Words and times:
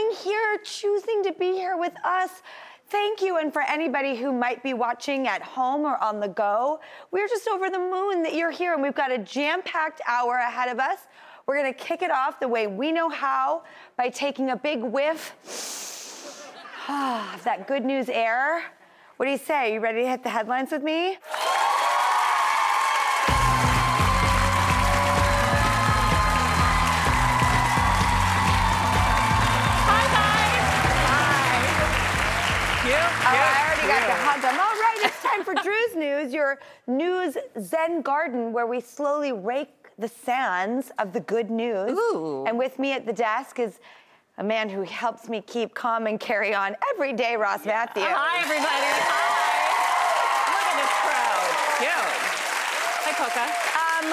Coming 0.00 0.16
here, 0.16 0.58
choosing 0.64 1.22
to 1.24 1.32
be 1.32 1.52
here 1.52 1.76
with 1.76 1.92
us. 2.04 2.30
Thank 2.88 3.22
you. 3.22 3.38
And 3.38 3.52
for 3.52 3.62
anybody 3.62 4.16
who 4.16 4.32
might 4.32 4.62
be 4.62 4.74
watching 4.74 5.26
at 5.28 5.42
home 5.42 5.82
or 5.82 6.02
on 6.02 6.20
the 6.20 6.28
go, 6.28 6.80
we're 7.10 7.28
just 7.28 7.46
over 7.48 7.70
the 7.70 7.78
moon 7.78 8.22
that 8.22 8.34
you're 8.34 8.50
here 8.50 8.72
and 8.74 8.82
we've 8.82 8.94
got 8.94 9.12
a 9.12 9.18
jam 9.18 9.62
packed 9.62 10.00
hour 10.08 10.36
ahead 10.36 10.70
of 10.70 10.78
us. 10.78 10.98
We're 11.46 11.56
going 11.56 11.72
to 11.72 11.78
kick 11.78 12.02
it 12.02 12.10
off 12.10 12.40
the 12.40 12.48
way 12.48 12.66
we 12.66 12.92
know 12.92 13.08
how 13.08 13.62
by 13.96 14.08
taking 14.08 14.50
a 14.50 14.56
big 14.56 14.82
whiff 14.82 15.34
of 16.88 17.44
that 17.44 17.66
good 17.66 17.84
news 17.84 18.08
air. 18.08 18.62
What 19.16 19.26
do 19.26 19.32
you 19.32 19.38
say? 19.38 19.74
You 19.74 19.80
ready 19.80 20.02
to 20.02 20.08
hit 20.08 20.22
the 20.22 20.30
headlines 20.30 20.70
with 20.72 20.82
me? 20.82 21.18
It's 35.02 35.22
time 35.22 35.44
for 35.44 35.54
Drew's 35.54 35.96
News, 35.96 36.32
your 36.32 36.58
news 36.86 37.36
Zen 37.60 38.02
garden 38.02 38.52
where 38.52 38.66
we 38.66 38.80
slowly 38.80 39.32
rake 39.32 39.88
the 39.98 40.08
sands 40.08 40.90
of 40.98 41.12
the 41.12 41.20
good 41.20 41.50
news. 41.50 41.92
Ooh. 41.92 42.44
And 42.46 42.58
with 42.58 42.78
me 42.78 42.92
at 42.92 43.06
the 43.06 43.12
desk 43.12 43.58
is 43.58 43.80
a 44.38 44.44
man 44.44 44.68
who 44.68 44.82
helps 44.82 45.28
me 45.28 45.42
keep 45.42 45.74
calm 45.74 46.06
and 46.06 46.18
carry 46.18 46.54
on 46.54 46.76
every 46.94 47.12
day, 47.12 47.36
Ross 47.36 47.64
Mathews. 47.66 48.04
Hi, 48.06 48.40
everybody. 48.40 48.66
Hi. 48.68 49.40
Look 50.52 50.64
at 50.68 50.76
this 50.80 50.92
crowd. 51.04 51.52
Cute. 51.80 52.14
Hi, 53.04 53.12
Coca. 53.16 53.46
Um, 53.76 54.12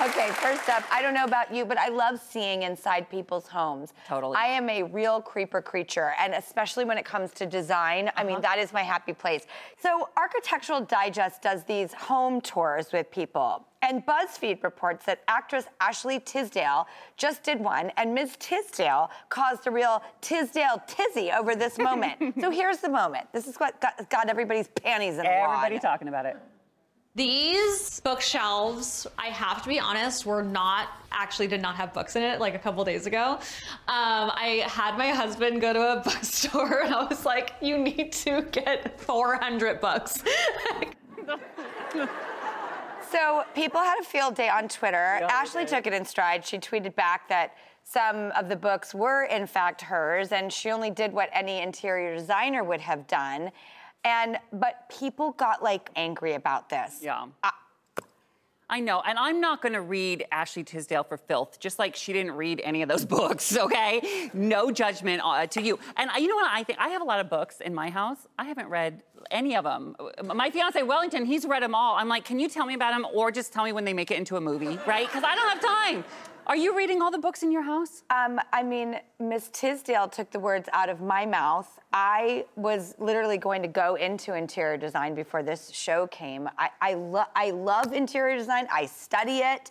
okay, 0.00 0.28
first 0.32 0.68
up, 0.68 0.82
I 0.90 1.02
don't 1.02 1.14
know 1.14 1.24
about 1.24 1.52
you, 1.54 1.64
but 1.64 1.78
I 1.78 1.88
love 1.88 2.20
seeing 2.20 2.62
inside 2.62 3.08
people's 3.10 3.46
homes. 3.46 3.92
Totally. 4.08 4.36
I 4.36 4.46
am 4.46 4.68
a 4.68 4.82
real 4.84 5.20
creeper 5.20 5.60
creature, 5.60 6.12
and 6.18 6.34
especially 6.34 6.84
when 6.84 6.98
it 6.98 7.04
comes 7.04 7.32
to 7.32 7.46
design, 7.46 8.08
I 8.16 8.20
Uh-huh. 8.22 8.24
mean, 8.24 8.40
that 8.40 8.58
is 8.58 8.72
my 8.72 8.82
happy 8.82 9.12
place. 9.12 9.46
So, 9.78 10.08
Architectural 10.16 10.80
Digest 10.82 11.42
does 11.42 11.64
these 11.64 11.92
home 11.92 12.40
tours 12.40 12.92
with 12.92 13.10
people. 13.10 13.66
And 13.84 14.06
BuzzFeed 14.06 14.62
reports 14.62 15.04
that 15.06 15.22
actress 15.26 15.66
Ashley 15.80 16.20
Tisdale 16.20 16.86
just 17.16 17.42
did 17.42 17.58
one, 17.60 17.90
and 17.96 18.14
Ms. 18.14 18.36
Tisdale 18.38 19.10
caused 19.28 19.66
a 19.66 19.72
real 19.72 20.02
Tisdale 20.20 20.80
tizzy 20.86 21.32
over 21.32 21.56
this 21.56 21.78
moment. 21.78 22.34
so 22.40 22.50
here's 22.50 22.78
the 22.78 22.88
moment. 22.88 23.26
This 23.32 23.48
is 23.48 23.56
what 23.56 23.80
got, 23.80 24.08
got 24.08 24.28
everybody's 24.28 24.68
panties 24.68 25.18
in 25.18 25.26
a 25.26 25.28
Everybody 25.28 25.74
wad. 25.76 25.82
talking 25.82 26.06
about 26.08 26.26
it. 26.26 26.36
These 27.14 28.00
bookshelves, 28.00 29.06
I 29.18 29.26
have 29.26 29.62
to 29.62 29.68
be 29.68 29.78
honest, 29.78 30.24
were 30.24 30.42
not 30.42 30.88
actually 31.10 31.46
did 31.46 31.60
not 31.60 31.74
have 31.76 31.92
books 31.92 32.16
in 32.16 32.22
it 32.22 32.40
like 32.40 32.54
a 32.54 32.58
couple 32.58 32.82
days 32.84 33.06
ago. 33.06 33.38
Um, 33.86 34.32
I 34.34 34.64
had 34.66 34.96
my 34.96 35.08
husband 35.08 35.60
go 35.60 35.74
to 35.74 35.92
a 35.92 35.96
bookstore 36.04 36.84
and 36.84 36.94
I 36.94 37.04
was 37.04 37.26
like, 37.26 37.52
you 37.60 37.76
need 37.76 38.12
to 38.12 38.42
get 38.50 38.98
400 39.00 39.80
books. 39.80 40.22
So 43.10 43.44
people 43.54 43.78
had 43.78 44.00
a 44.00 44.04
field 44.04 44.36
day 44.36 44.48
on 44.48 44.68
Twitter. 44.68 45.20
Ashley 45.28 45.66
took 45.66 45.86
it 45.86 45.92
in 45.92 46.02
stride. 46.06 46.46
She 46.46 46.58
tweeted 46.58 46.94
back 46.94 47.28
that 47.28 47.54
some 47.84 48.32
of 48.32 48.48
the 48.48 48.56
books 48.56 48.94
were 48.94 49.24
in 49.24 49.46
fact 49.46 49.82
hers, 49.82 50.32
and 50.32 50.50
she 50.50 50.70
only 50.70 50.88
did 50.88 51.12
what 51.12 51.28
any 51.34 51.60
interior 51.60 52.16
designer 52.16 52.64
would 52.64 52.80
have 52.80 53.06
done. 53.06 53.50
And 54.04 54.38
but 54.52 54.88
people 54.88 55.32
got 55.32 55.62
like 55.62 55.90
angry 55.96 56.34
about 56.34 56.68
this. 56.68 56.98
Yeah. 57.02 57.26
I 58.70 58.80
know, 58.80 59.02
and 59.06 59.18
I'm 59.18 59.38
not 59.38 59.60
going 59.60 59.74
to 59.74 59.82
read 59.82 60.24
Ashley 60.32 60.64
Tisdale 60.64 61.04
for 61.04 61.18
filth, 61.18 61.60
just 61.60 61.78
like 61.78 61.94
she 61.94 62.14
didn't 62.14 62.32
read 62.32 62.58
any 62.64 62.80
of 62.80 62.88
those 62.88 63.04
books. 63.18 63.54
Okay, 63.54 64.30
no 64.32 64.70
judgment 64.70 65.20
uh, 65.22 65.46
to 65.48 65.60
you. 65.60 65.78
And 65.98 66.08
I- 66.10 66.16
you 66.18 66.26
know 66.28 66.36
what 66.36 66.50
I 66.50 66.62
think? 66.64 66.78
I 66.78 66.88
have 66.88 67.02
a 67.02 67.04
lot 67.04 67.20
of 67.20 67.28
books 67.28 67.60
in 67.60 67.74
my 67.74 67.90
house. 67.90 68.26
I 68.38 68.44
haven't 68.44 68.68
read 68.68 69.02
any 69.30 69.56
of 69.56 69.64
them. 69.64 69.94
My 70.24 70.50
fiance 70.50 70.82
Wellington, 70.82 71.26
he's 71.26 71.44
read 71.44 71.62
them 71.62 71.74
all. 71.74 71.96
I'm 71.96 72.08
like, 72.08 72.24
can 72.24 72.38
you 72.40 72.48
tell 72.48 72.64
me 72.64 72.72
about 72.72 72.92
them, 72.92 73.06
or 73.12 73.30
just 73.30 73.52
tell 73.52 73.64
me 73.64 73.72
when 73.72 73.84
they 73.84 73.92
make 73.92 74.10
it 74.10 74.16
into 74.16 74.36
a 74.36 74.40
movie, 74.40 74.78
right? 74.86 75.06
Because 75.06 75.22
I 75.22 75.34
don't 75.34 75.48
have 75.50 75.60
time. 75.60 76.04
Are 76.44 76.56
you 76.56 76.76
reading 76.76 77.00
all 77.00 77.12
the 77.12 77.18
books 77.18 77.44
in 77.44 77.52
your 77.52 77.62
house? 77.62 78.02
Um, 78.10 78.40
I 78.52 78.64
mean, 78.64 78.98
Miss 79.20 79.48
Tisdale 79.52 80.08
took 80.08 80.32
the 80.32 80.40
words 80.40 80.68
out 80.72 80.88
of 80.88 81.00
my 81.00 81.24
mouth. 81.24 81.78
I 81.92 82.46
was 82.56 82.96
literally 82.98 83.38
going 83.38 83.62
to 83.62 83.68
go 83.68 83.94
into 83.94 84.34
interior 84.34 84.76
design 84.76 85.14
before 85.14 85.44
this 85.44 85.70
show 85.70 86.08
came. 86.08 86.48
I, 86.58 86.70
I, 86.80 86.94
lo- 86.94 87.30
I 87.36 87.50
love 87.50 87.92
interior 87.92 88.36
design. 88.36 88.66
I 88.72 88.86
study 88.86 89.38
it. 89.38 89.70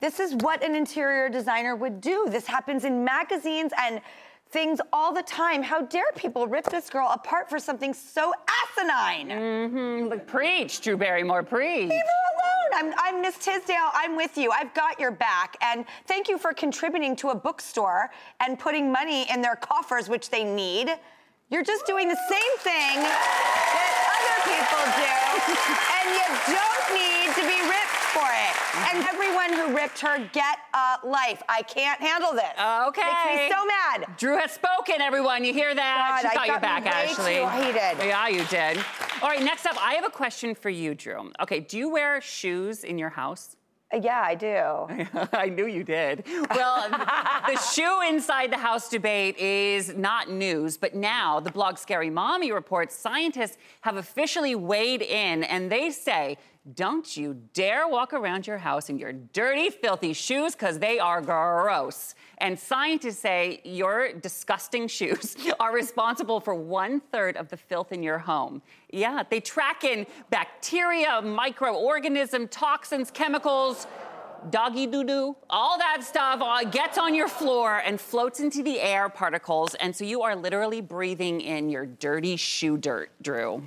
This 0.00 0.18
is 0.18 0.34
what 0.40 0.64
an 0.64 0.74
interior 0.74 1.28
designer 1.28 1.76
would 1.76 2.00
do. 2.00 2.26
This 2.28 2.46
happens 2.46 2.84
in 2.84 3.04
magazines 3.04 3.72
and 3.80 4.00
things 4.50 4.80
all 4.92 5.12
the 5.12 5.22
time. 5.22 5.62
How 5.62 5.82
dare 5.82 6.10
people 6.16 6.46
rip 6.46 6.64
this 6.64 6.90
girl 6.90 7.08
apart 7.12 7.48
for 7.48 7.58
something 7.58 7.94
so 7.94 8.32
asinine? 8.64 9.28
Mm-hmm. 9.28 10.08
Like, 10.08 10.26
preach, 10.26 10.80
Drew 10.80 10.96
Barrymore, 10.96 11.42
preach. 11.42 11.90
Leave 11.90 12.00
her 12.00 12.76
alone. 12.76 12.94
I'm, 12.94 12.94
I'm 12.98 13.22
Miss 13.22 13.38
Tisdale. 13.38 13.90
I'm 13.94 14.16
with 14.16 14.36
you. 14.36 14.50
I've 14.50 14.74
got 14.74 14.98
your 14.98 15.12
back. 15.12 15.56
And 15.60 15.84
thank 16.06 16.28
you 16.28 16.36
for 16.38 16.52
contributing 16.52 17.14
to 17.16 17.28
a 17.30 17.34
bookstore 17.34 18.10
and 18.40 18.58
putting 18.58 18.90
money 18.90 19.30
in 19.32 19.40
their 19.40 19.56
coffers, 19.56 20.08
which 20.08 20.30
they 20.30 20.44
need. 20.44 20.90
You're 21.50 21.64
just 21.64 21.86
doing 21.86 22.08
the 22.08 22.18
same 22.28 22.54
thing 22.58 23.02
that 23.02 24.00
other 24.14 24.38
people 24.46 24.82
do, 24.94 25.18
and 25.98 26.06
you 26.14 26.26
don't 26.54 26.86
need 26.94 27.28
to 27.34 27.42
be 27.42 27.59
for 28.10 28.26
it. 28.26 28.94
And 28.94 29.04
everyone 29.08 29.52
who 29.52 29.74
ripped 29.76 30.00
her, 30.00 30.18
get 30.32 30.58
a 30.74 31.06
life. 31.06 31.42
I 31.48 31.62
can't 31.62 32.00
handle 32.00 32.32
this. 32.32 32.50
Okay. 32.88 33.02
Makes 33.36 33.50
me 33.50 33.56
so 33.56 33.64
mad. 33.66 34.16
Drew 34.18 34.36
has 34.38 34.52
spoken, 34.52 35.00
everyone. 35.00 35.44
You 35.44 35.52
hear 35.52 35.74
that? 35.74 36.20
God, 36.22 36.30
she 36.30 36.36
I 36.36 36.40
got 36.40 36.46
your 36.46 36.56
got 36.56 36.62
back, 36.62 36.84
way 36.84 36.90
Ashley. 36.90 37.34
too 37.34 37.64
heated. 37.66 38.06
Yeah, 38.08 38.28
you 38.28 38.44
did. 38.46 38.84
All 39.22 39.28
right, 39.28 39.42
next 39.42 39.66
up, 39.66 39.76
I 39.84 39.94
have 39.94 40.04
a 40.04 40.10
question 40.10 40.54
for 40.54 40.70
you, 40.70 40.94
Drew. 40.94 41.30
Okay, 41.40 41.60
do 41.60 41.78
you 41.78 41.88
wear 41.90 42.20
shoes 42.20 42.84
in 42.84 42.98
your 42.98 43.10
house? 43.10 43.56
Uh, 43.92 43.98
Yeah, 44.02 44.22
I 44.24 44.34
do. 44.36 44.88
I 45.32 45.48
knew 45.48 45.66
you 45.66 45.82
did. 45.84 46.24
Well, 46.50 46.88
the 47.48 47.56
shoe 47.74 48.00
inside 48.08 48.52
the 48.52 48.56
house 48.58 48.88
debate 48.88 49.36
is 49.38 49.94
not 49.96 50.30
news, 50.30 50.76
but 50.76 50.94
now 50.94 51.40
the 51.40 51.50
blog 51.50 51.76
Scary 51.76 52.08
Mommy 52.10 52.52
reports 52.52 52.94
scientists 52.94 53.58
have 53.82 53.96
officially 53.96 54.54
weighed 54.54 55.02
in 55.02 55.42
and 55.44 55.70
they 55.70 55.90
say, 55.90 56.38
don't 56.74 57.16
you 57.16 57.40
dare 57.54 57.88
walk 57.88 58.12
around 58.12 58.46
your 58.46 58.58
house 58.58 58.90
in 58.90 58.98
your 58.98 59.12
dirty, 59.12 59.70
filthy 59.70 60.12
shoes 60.12 60.52
because 60.54 60.78
they 60.78 60.98
are 60.98 61.22
gross. 61.22 62.14
And 62.38 62.58
scientists 62.58 63.18
say 63.18 63.60
your 63.64 64.12
disgusting 64.12 64.86
shoes 64.86 65.36
are 65.60 65.72
responsible 65.74 66.38
for 66.38 66.54
one 66.54 67.00
third 67.00 67.36
of 67.38 67.48
the 67.48 67.56
filth 67.56 67.92
in 67.92 68.02
your 68.02 68.18
home. 68.18 68.60
Yeah, 68.92 69.22
they 69.28 69.40
track 69.40 69.84
in 69.84 70.06
bacteria, 70.28 71.20
microorganism, 71.22 72.48
toxins, 72.50 73.10
chemicals. 73.10 73.86
doggy 74.50 74.86
doo 74.86 75.04
doo, 75.04 75.36
all 75.48 75.78
that 75.78 76.02
stuff 76.02 76.40
gets 76.70 76.98
on 76.98 77.14
your 77.14 77.28
floor 77.28 77.82
and 77.84 78.00
floats 78.00 78.40
into 78.40 78.62
the 78.62 78.80
air 78.80 79.08
particles. 79.08 79.74
And 79.76 79.94
so 79.94 80.04
you 80.04 80.22
are 80.22 80.36
literally 80.36 80.80
breathing 80.80 81.40
in 81.40 81.70
your 81.70 81.86
dirty 81.86 82.36
shoe 82.36 82.76
dirt, 82.76 83.10
Drew. 83.22 83.62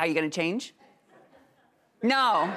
Are 0.00 0.06
you 0.06 0.14
gonna 0.14 0.30
change? 0.30 0.74
No. 2.02 2.50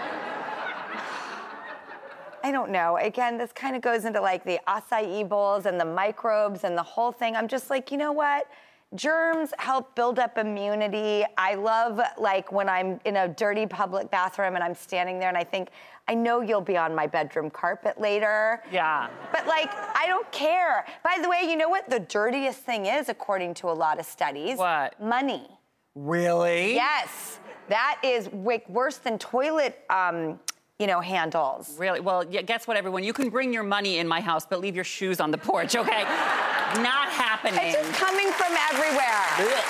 I 2.41 2.51
don't 2.51 2.71
know. 2.71 2.95
Again, 2.97 3.37
this 3.37 3.51
kind 3.51 3.75
of 3.75 3.81
goes 3.81 4.05
into 4.05 4.21
like 4.21 4.45
the 4.45 4.61
acai 4.65 5.27
bowls 5.27 5.65
and 5.65 5.77
the 5.77 5.85
microbes 5.85 6.63
and 6.63 6.77
the 6.77 6.83
whole 6.83 7.11
thing. 7.11 7.35
I'm 7.35 7.49
just 7.49 7.69
like, 7.69 7.91
you 7.91 7.97
know 7.97 8.13
what? 8.13 8.47
Germs 8.95 9.53
help 9.57 9.93
build 9.93 10.19
up 10.19 10.37
immunity. 10.37 11.25
I 11.37 11.55
love 11.55 11.99
like 12.17 12.53
when 12.53 12.69
I'm 12.69 13.01
in 13.03 13.17
a 13.17 13.27
dirty 13.27 13.65
public 13.65 14.09
bathroom 14.09 14.55
and 14.55 14.63
I'm 14.63 14.75
standing 14.75 15.19
there 15.19 15.27
and 15.27 15.37
I 15.37 15.43
think, 15.43 15.69
I 16.07 16.13
know 16.13 16.39
you'll 16.39 16.61
be 16.61 16.77
on 16.77 16.95
my 16.95 17.07
bedroom 17.07 17.49
carpet 17.49 17.99
later. 17.99 18.63
Yeah. 18.71 19.09
But 19.33 19.47
like, 19.47 19.69
I 19.73 20.05
don't 20.07 20.31
care. 20.31 20.85
By 21.03 21.17
the 21.21 21.27
way, 21.27 21.41
you 21.43 21.57
know 21.57 21.69
what 21.69 21.89
the 21.89 21.99
dirtiest 21.99 22.59
thing 22.59 22.85
is, 22.85 23.09
according 23.09 23.55
to 23.55 23.67
a 23.67 23.73
lot 23.73 23.99
of 23.99 24.05
studies? 24.05 24.57
What? 24.57 24.97
Money. 25.01 25.49
Really? 25.95 26.73
Yes, 26.75 27.39
that 27.69 27.99
is 28.03 28.25
wi- 28.27 28.63
worse 28.67 28.97
than 28.97 29.17
toilet, 29.19 29.79
um, 29.89 30.39
you 30.79 30.87
know, 30.87 30.99
handles. 30.99 31.77
Really? 31.77 31.99
Well, 31.99 32.25
yeah, 32.29 32.41
guess 32.41 32.67
what, 32.67 32.77
everyone? 32.77 33.03
You 33.03 33.13
can 33.13 33.29
bring 33.29 33.53
your 33.53 33.63
money 33.63 33.99
in 33.99 34.07
my 34.07 34.19
house, 34.19 34.45
but 34.45 34.59
leave 34.59 34.75
your 34.75 34.83
shoes 34.83 35.19
on 35.19 35.31
the 35.31 35.37
porch, 35.37 35.75
okay? 35.75 36.03
Not 36.81 37.09
happening. 37.09 37.59
It's 37.61 37.77
just 37.77 37.93
coming 37.93 38.31
from 38.31 38.53
everywhere. 38.71 39.23
Ugh. 39.37 39.63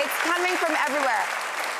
It's 0.00 0.18
coming 0.22 0.54
from 0.56 0.74
everywhere. 0.86 1.24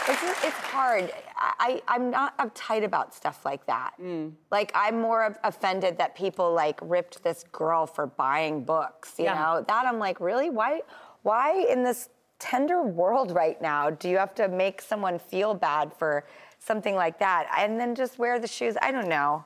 It's, 0.08 0.20
just- 0.22 0.44
it's 0.44 0.56
hard. 0.56 1.12
I, 1.36 1.82
I, 1.88 1.94
I'm 1.94 2.10
not 2.10 2.36
uptight 2.38 2.82
about 2.84 3.14
stuff 3.14 3.44
like 3.44 3.64
that. 3.66 3.92
Mm. 4.00 4.32
Like, 4.50 4.72
I'm 4.74 5.00
more 5.00 5.36
offended 5.44 5.98
that 5.98 6.16
people 6.16 6.52
like 6.52 6.78
ripped 6.82 7.22
this 7.22 7.44
girl 7.52 7.86
for 7.86 8.06
buying 8.06 8.64
books, 8.64 9.14
you 9.18 9.24
Yeah. 9.26 9.34
know? 9.34 9.64
That 9.68 9.86
I'm 9.86 9.98
like, 9.98 10.18
really? 10.20 10.50
Why, 10.50 10.80
why 11.22 11.66
in 11.70 11.82
this 11.84 12.08
tender 12.38 12.82
world 12.82 13.32
right 13.32 13.60
now 13.60 13.90
do 13.90 14.08
you 14.08 14.16
have 14.16 14.34
to 14.36 14.48
make 14.48 14.80
someone 14.80 15.18
feel 15.18 15.54
bad 15.54 15.92
for 15.92 16.24
something 16.58 16.94
like 16.94 17.18
that? 17.18 17.48
And 17.56 17.78
then 17.80 17.94
just 17.94 18.18
wear 18.18 18.38
the 18.38 18.46
shoes? 18.46 18.76
I 18.80 18.90
don't 18.92 19.08
know. 19.08 19.44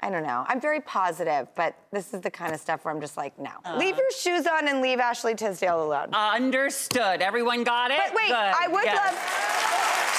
I 0.00 0.10
don't 0.10 0.24
know. 0.24 0.44
I'm 0.46 0.60
very 0.60 0.80
positive, 0.80 1.48
but 1.56 1.74
this 1.90 2.12
is 2.12 2.20
the 2.20 2.30
kind 2.30 2.52
of 2.52 2.60
stuff 2.60 2.84
where 2.84 2.92
I'm 2.92 3.00
just 3.00 3.16
like, 3.16 3.38
no. 3.38 3.50
Uh. 3.64 3.76
leave 3.78 3.96
your 3.96 4.10
shoes 4.10 4.46
on 4.46 4.68
and 4.68 4.82
leave 4.82 5.00
Ashley 5.00 5.34
Tisdale 5.34 5.82
alone. 5.84 6.08
Understood. 6.12 7.22
Everyone 7.22 7.64
got 7.64 7.90
it? 7.90 7.98
But 8.04 8.14
wait, 8.14 8.28
Good. 8.28 8.34
I 8.36 8.68
would 8.68 8.84
Yes. 8.84 8.96
love 8.96 9.16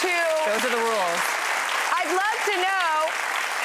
to. 0.01 0.51
Those 0.51 0.65
are 0.71 0.75
the 0.75 0.83
rules. 0.83 1.21
I'd 1.93 2.11
love 2.11 2.39
to 2.53 2.55
know 2.61 3.11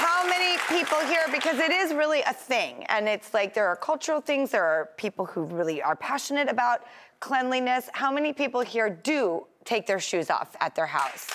how 0.04 0.26
many 0.28 0.58
people 0.68 0.98
here, 1.06 1.24
because 1.32 1.58
it 1.58 1.70
is 1.70 1.94
really 1.94 2.20
a 2.22 2.32
thing. 2.32 2.84
And 2.88 3.08
it's 3.08 3.32
like 3.32 3.54
there 3.54 3.66
are 3.68 3.76
cultural 3.76 4.20
things, 4.20 4.50
there 4.50 4.64
are 4.64 4.90
people 4.96 5.24
who 5.24 5.44
really 5.44 5.80
are 5.82 5.96
passionate 5.96 6.48
about 6.50 6.82
cleanliness. 7.22 7.88
How 7.94 8.10
many 8.12 8.32
people 8.32 8.60
here 8.60 8.90
do 8.90 9.46
take 9.64 9.86
their 9.86 10.00
shoes 10.00 10.28
off 10.28 10.54
at 10.60 10.74
their 10.74 10.86
house? 10.86 11.30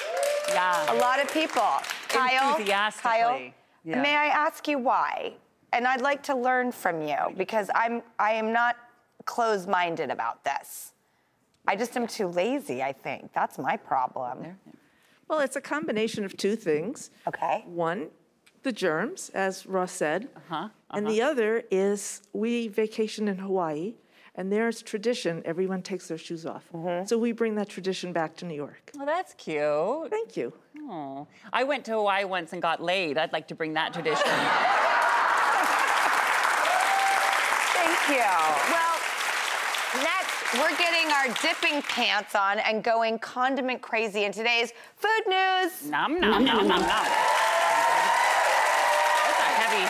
Yeah. 0.50 0.94
A 0.94 0.98
lot 1.00 1.20
of 1.20 1.32
people. 1.34 1.72
Kyle, 2.10 2.52
Enthusiastically. 2.52 3.10
Kyle, 3.12 3.52
Yeah. 3.84 4.02
may 4.02 4.16
I 4.16 4.26
ask 4.26 4.68
you 4.68 4.78
why? 4.78 5.34
And 5.74 5.88
I'd 5.88 6.02
like 6.02 6.22
to 6.24 6.36
learn 6.36 6.72
from 6.72 7.02
you 7.02 7.18
because 7.38 7.70
I'm 7.74 8.04
I 8.20 8.32
am 8.34 8.52
not 8.54 8.76
closed-minded 9.26 10.10
about 10.12 10.44
this. 10.44 10.94
I 11.68 11.76
just 11.76 11.98
am 11.98 12.08
too 12.08 12.28
lazy, 12.28 12.82
I 12.82 12.94
think. 12.94 13.34
That's 13.34 13.58
my 13.58 13.76
problem. 13.76 14.38
Well, 15.28 15.40
it's 15.40 15.58
a 15.58 15.62
combination 15.62 16.24
of 16.24 16.38
two 16.38 16.56
things. 16.56 17.12
Okay. 17.28 17.64
One, 17.66 18.08
the 18.64 18.72
germs, 18.72 19.30
as 19.34 19.66
Ross 19.66 19.92
said. 19.92 20.30
Uh-huh, 20.36 20.70
And 20.92 21.06
the 21.08 21.22
other 21.22 21.64
is 21.70 22.22
we 22.32 22.70
vacation 22.70 23.28
in 23.28 23.38
Hawaii, 23.40 23.96
and 24.38 24.52
there's 24.52 24.82
tradition, 24.84 25.42
everyone 25.46 25.82
takes 25.82 26.08
their 26.08 26.18
shoes 26.18 26.46
off. 26.46 26.64
Mm-hmm. 26.74 27.06
So 27.08 27.18
we 27.18 27.32
bring 27.32 27.56
that 27.56 27.70
tradition 27.70 28.14
back 28.14 28.36
to 28.38 28.46
New 28.46 28.54
York. 28.54 28.92
Well, 28.96 29.08
that's 29.08 29.34
cute. 29.34 30.12
Thank 30.12 30.38
you. 30.38 30.54
Oh, 30.84 31.26
I 31.52 31.64
went 31.64 31.84
to 31.86 31.94
Hawaii 31.94 32.24
once 32.24 32.54
and 32.54 32.62
got 32.62 32.80
laid. 32.82 33.18
I'd 33.18 33.34
like 33.34 33.48
to 33.48 33.56
bring 33.56 33.74
that 33.74 33.94
tradition. 33.94 34.24
Thank 37.74 38.10
you. 38.10 38.30
Well, 38.72 39.00
next, 40.04 40.54
we're 40.54 40.78
getting 40.78 41.12
our 41.12 41.30
dipping 41.42 41.82
pants 41.82 42.36
on 42.36 42.60
and 42.60 42.84
going 42.84 43.18
condiment 43.18 43.82
crazy 43.82 44.26
in 44.26 44.32
today's 44.32 44.72
food 44.96 45.24
news. 45.28 45.90
nom 45.90 46.20
nom 46.22 46.46
nom 46.46 46.68
nom 46.68 46.68
nom. 46.68 46.80
That's 46.86 47.10
a 49.40 49.42
heavy. 49.58 49.88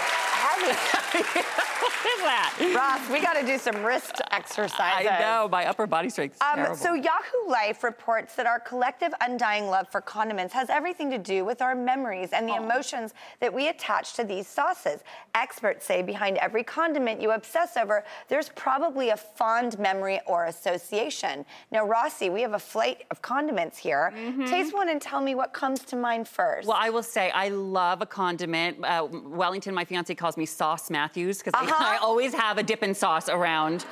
what 0.68 2.17
is 2.18 2.24
that? 2.24 2.74
Ross, 2.76 3.10
we 3.12 3.22
got 3.22 3.34
to 3.34 3.46
do 3.46 3.58
some 3.58 3.84
wrist 3.84 4.22
exercises. 4.32 5.08
I 5.10 5.20
know 5.20 5.48
my 5.50 5.66
upper 5.68 5.88
body 5.88 6.10
strength 6.10 6.36
is 6.36 6.42
Um, 6.42 6.76
so 6.76 6.94
Yahoo 6.94 7.48
Life 7.50 7.84
reports 7.84 8.36
that 8.36 8.46
our 8.46 8.60
collective 8.60 9.14
undying 9.22 9.68
love 9.68 9.88
for 9.90 10.02
condiments 10.02 10.54
has 10.54 10.70
everything 10.70 11.10
to 11.12 11.18
do 11.18 11.46
with 11.46 11.62
our 11.62 11.76
memories 11.76 12.30
and 12.34 12.48
the 12.48 12.56
emotions 12.56 13.14
that 13.40 13.54
we 13.54 13.70
attach 13.70 14.14
to 14.14 14.24
these 14.24 14.48
sauces. 14.48 15.02
Experts 15.36 15.86
say 15.86 16.02
behind 16.02 16.38
every 16.38 16.64
condiment 16.64 17.22
you 17.22 17.32
obsess 17.32 17.78
over, 17.78 18.04
there's 18.28 18.50
probably 18.50 19.10
a 19.10 19.18
fond 19.18 19.78
memory 19.80 20.20
or 20.26 20.46
association. 20.46 21.46
Now, 21.72 21.86
Rossi, 21.86 22.30
we 22.30 22.42
have 22.42 22.54
a 22.54 22.60
flight 22.60 23.04
of 23.12 23.22
condiments 23.22 23.78
here. 23.78 24.14
Taste 24.48 24.74
one 24.74 24.90
and 24.90 25.02
tell 25.02 25.22
me 25.22 25.36
what 25.36 25.54
comes 25.54 25.80
to 25.86 25.96
mind 25.96 26.28
first. 26.28 26.68
Well, 26.68 26.78
I 26.80 26.90
will 26.90 27.04
say 27.04 27.30
I 27.32 27.50
love 27.50 28.02
a 28.02 28.06
condiment. 28.06 28.84
Uh, 28.84 29.08
Wellington, 29.12 29.74
my 29.74 29.86
fiance, 29.86 30.14
calls 30.16 30.38
me 30.38 30.46
Sauce 30.46 30.90
Mathews 30.90 31.40
because 31.40 31.54
Uh-huh. 31.54 31.74
I, 31.80 31.96
I 31.98 31.98
always 32.08 32.34
have 32.34 32.58
a 32.58 32.64
dipping 32.64 32.94
sauce 32.94 33.28
around. 33.28 33.86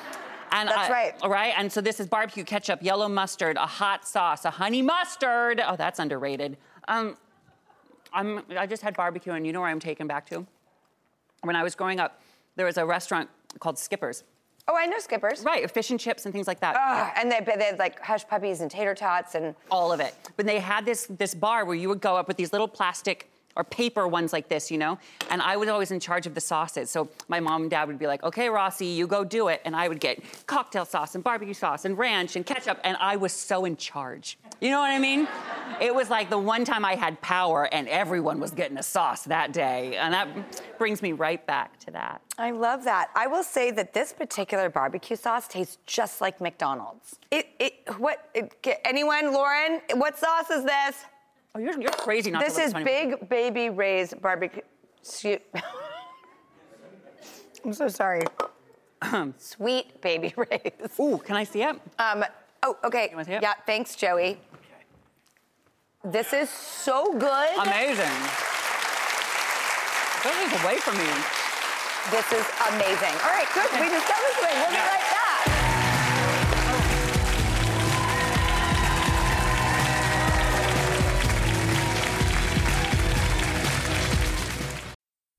And 0.51 0.69
That's 0.69 0.89
I- 0.89 0.91
right. 0.91 1.13
All 1.21 1.29
right. 1.29 1.53
And 1.57 1.69
so 1.71 1.81
this 1.81 1.99
is 1.99 2.07
barbecue 2.07 2.43
ketchup, 2.45 2.81
yellow 2.81 3.09
mustard, 3.09 3.57
a 3.57 3.65
hot 3.65 4.07
sauce, 4.07 4.45
a 4.45 4.49
honey 4.51 4.81
mustard. 4.81 5.61
Oh, 5.65 5.75
that's 5.75 5.99
underrated. 5.99 6.55
Um, 6.87 7.17
I'm, 8.13 8.41
I 8.57 8.65
just 8.65 8.81
had 8.81 8.95
barbecue, 8.95 9.33
and 9.33 9.45
you 9.45 9.51
know 9.51 9.59
where 9.59 9.69
I'm 9.69 9.81
taken 9.81 10.07
back 10.07 10.25
to? 10.27 10.45
When 11.41 11.57
I 11.57 11.63
was 11.63 11.75
growing 11.75 11.99
up, 11.99 12.21
there 12.55 12.65
was 12.65 12.77
a 12.77 12.85
restaurant 12.85 13.29
called 13.59 13.77
Skipper's. 13.77 14.23
oh, 14.69 14.75
I 14.77 14.85
know 14.85 14.97
Skippers. 14.99 15.43
Right, 15.43 15.69
fish 15.69 15.91
and 15.91 15.99
chips 15.99 16.25
and 16.25 16.33
things 16.33 16.47
like 16.47 16.61
that. 16.61 16.75
Ugh, 16.79 17.11
and 17.17 17.29
they, 17.29 17.41
they 17.57 17.65
had 17.65 17.77
like 17.77 17.99
hush 17.99 18.25
puppies 18.25 18.61
and 18.61 18.71
tater 18.71 18.95
tots 18.95 19.35
and 19.35 19.53
all 19.69 19.91
of 19.91 19.99
it. 19.99 20.15
But 20.37 20.45
they 20.45 20.59
had 20.59 20.85
this 20.85 21.07
this 21.19 21.35
bar 21.35 21.65
where 21.65 21.75
you 21.75 21.89
would 21.89 21.99
go 22.01 22.15
up 22.15 22.27
with 22.29 22.37
these 22.37 22.53
little 22.53 22.67
plastic 22.69 23.29
or 23.55 23.63
paper 23.63 24.07
ones 24.07 24.33
like 24.33 24.49
this, 24.49 24.69
you 24.69 24.77
know? 24.77 24.97
And 25.29 25.41
I 25.41 25.57
was 25.57 25.69
always 25.69 25.91
in 25.91 25.99
charge 25.99 26.27
of 26.27 26.33
the 26.33 26.41
sauces. 26.41 26.89
So 26.89 27.09
my 27.27 27.39
mom 27.39 27.63
and 27.63 27.71
dad 27.71 27.87
would 27.87 27.99
be 27.99 28.07
like, 28.07 28.23
okay, 28.23 28.49
Rossi, 28.49 28.85
you 28.85 29.07
go 29.07 29.23
do 29.23 29.47
it. 29.47 29.61
And 29.65 29.75
I 29.75 29.87
would 29.87 29.99
get 29.99 30.23
cocktail 30.47 30.85
sauce 30.85 31.15
and 31.15 31.23
barbecue 31.23 31.53
sauce 31.53 31.85
and 31.85 31.97
ranch 31.97 32.35
and 32.35 32.45
ketchup. 32.45 32.79
And 32.83 32.97
I 32.99 33.15
was 33.15 33.31
so 33.31 33.65
in 33.65 33.77
charge. 33.77 34.37
You 34.61 34.69
know 34.69 34.79
what 34.79 34.91
I 34.91 34.99
mean? 34.99 35.27
It 35.81 35.93
was 35.93 36.09
like 36.09 36.29
the 36.29 36.37
one 36.37 36.65
time 36.65 36.85
I 36.85 36.95
had 36.95 37.19
power 37.21 37.73
and 37.73 37.87
everyone 37.87 38.39
was 38.39 38.51
getting 38.51 38.77
a 38.77 38.83
sauce 38.83 39.23
that 39.23 39.53
day. 39.53 39.97
And 39.97 40.13
that 40.13 40.77
brings 40.77 41.01
me 41.01 41.11
right 41.11 41.45
back 41.45 41.77
to 41.79 41.91
that. 41.91 42.21
I 42.37 42.51
love 42.51 42.83
that. 42.83 43.09
I 43.15 43.27
will 43.27 43.43
say 43.43 43.71
that 43.71 43.93
this 43.93 44.11
particular 44.13 44.69
barbecue 44.69 45.15
sauce 45.15 45.47
tastes 45.47 45.77
just 45.85 46.21
like 46.21 46.41
McDonald's. 46.41 47.19
It, 47.31 47.47
it, 47.59 47.73
what, 47.97 48.29
it, 48.33 48.53
anyone, 48.83 49.33
Lauren, 49.33 49.81
what 49.95 50.17
sauce 50.17 50.49
is 50.49 50.63
this? 50.63 51.05
Oh, 51.55 51.59
you're, 51.59 51.79
you're 51.79 51.89
crazy 51.91 52.31
not 52.31 52.43
This 52.43 52.55
to 52.55 52.65
look 52.65 52.77
is. 52.77 52.83
Big 52.83 53.29
Baby 53.29 53.69
Ray's 53.69 54.13
barbecue. 54.13 54.61
Excuse- 55.01 55.39
I'm 57.63 57.71
so 57.71 57.87
sorry. 57.87 58.23
Sweet 59.37 60.01
Baby 60.01 60.33
Ray's. 60.35 60.99
Ooh, 60.99 61.17
can 61.17 61.37
I 61.37 61.45
see 61.45 61.63
it? 61.63 61.79
Um, 61.97 62.25
oh, 62.63 62.77
okay. 62.83 63.09
wanna 63.13 63.23
see 63.25 63.31
it? 63.33 63.41
Yeah, 63.41 63.53
thanks, 63.65 63.95
Joey. 63.95 64.37
This 66.03 66.33
is 66.33 66.49
so 66.49 67.13
good. 67.13 67.49
Amazing. 67.57 68.13
This 70.23 70.37
is 70.43 70.61
away 70.61 70.75
from 70.83 70.97
me. 70.97 71.07
This 72.11 72.27
is 72.33 72.45
amazing. 72.69 73.15
All 73.23 73.31
right, 73.33 73.47
good. 73.55 73.71
We 73.79 73.89
discovered 73.89 74.33
something. 74.35 74.57
We'll 74.59 74.69
be 74.69 74.75
Yeah. 74.75 74.89
right 74.91 75.04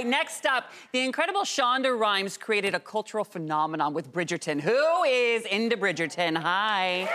Right, 0.00 0.10
next 0.10 0.46
up, 0.46 0.70
the 0.92 1.00
incredible 1.00 1.42
Shonda 1.42 1.98
Rhimes 1.98 2.38
created 2.38 2.74
a 2.74 2.80
cultural 2.80 3.24
phenomenon 3.24 3.92
with 3.92 4.12
Bridgerton. 4.12 4.60
Who 4.60 5.04
is 5.04 5.44
into 5.44 5.76
Bridgerton? 5.76 6.36
Hi. 6.36 7.08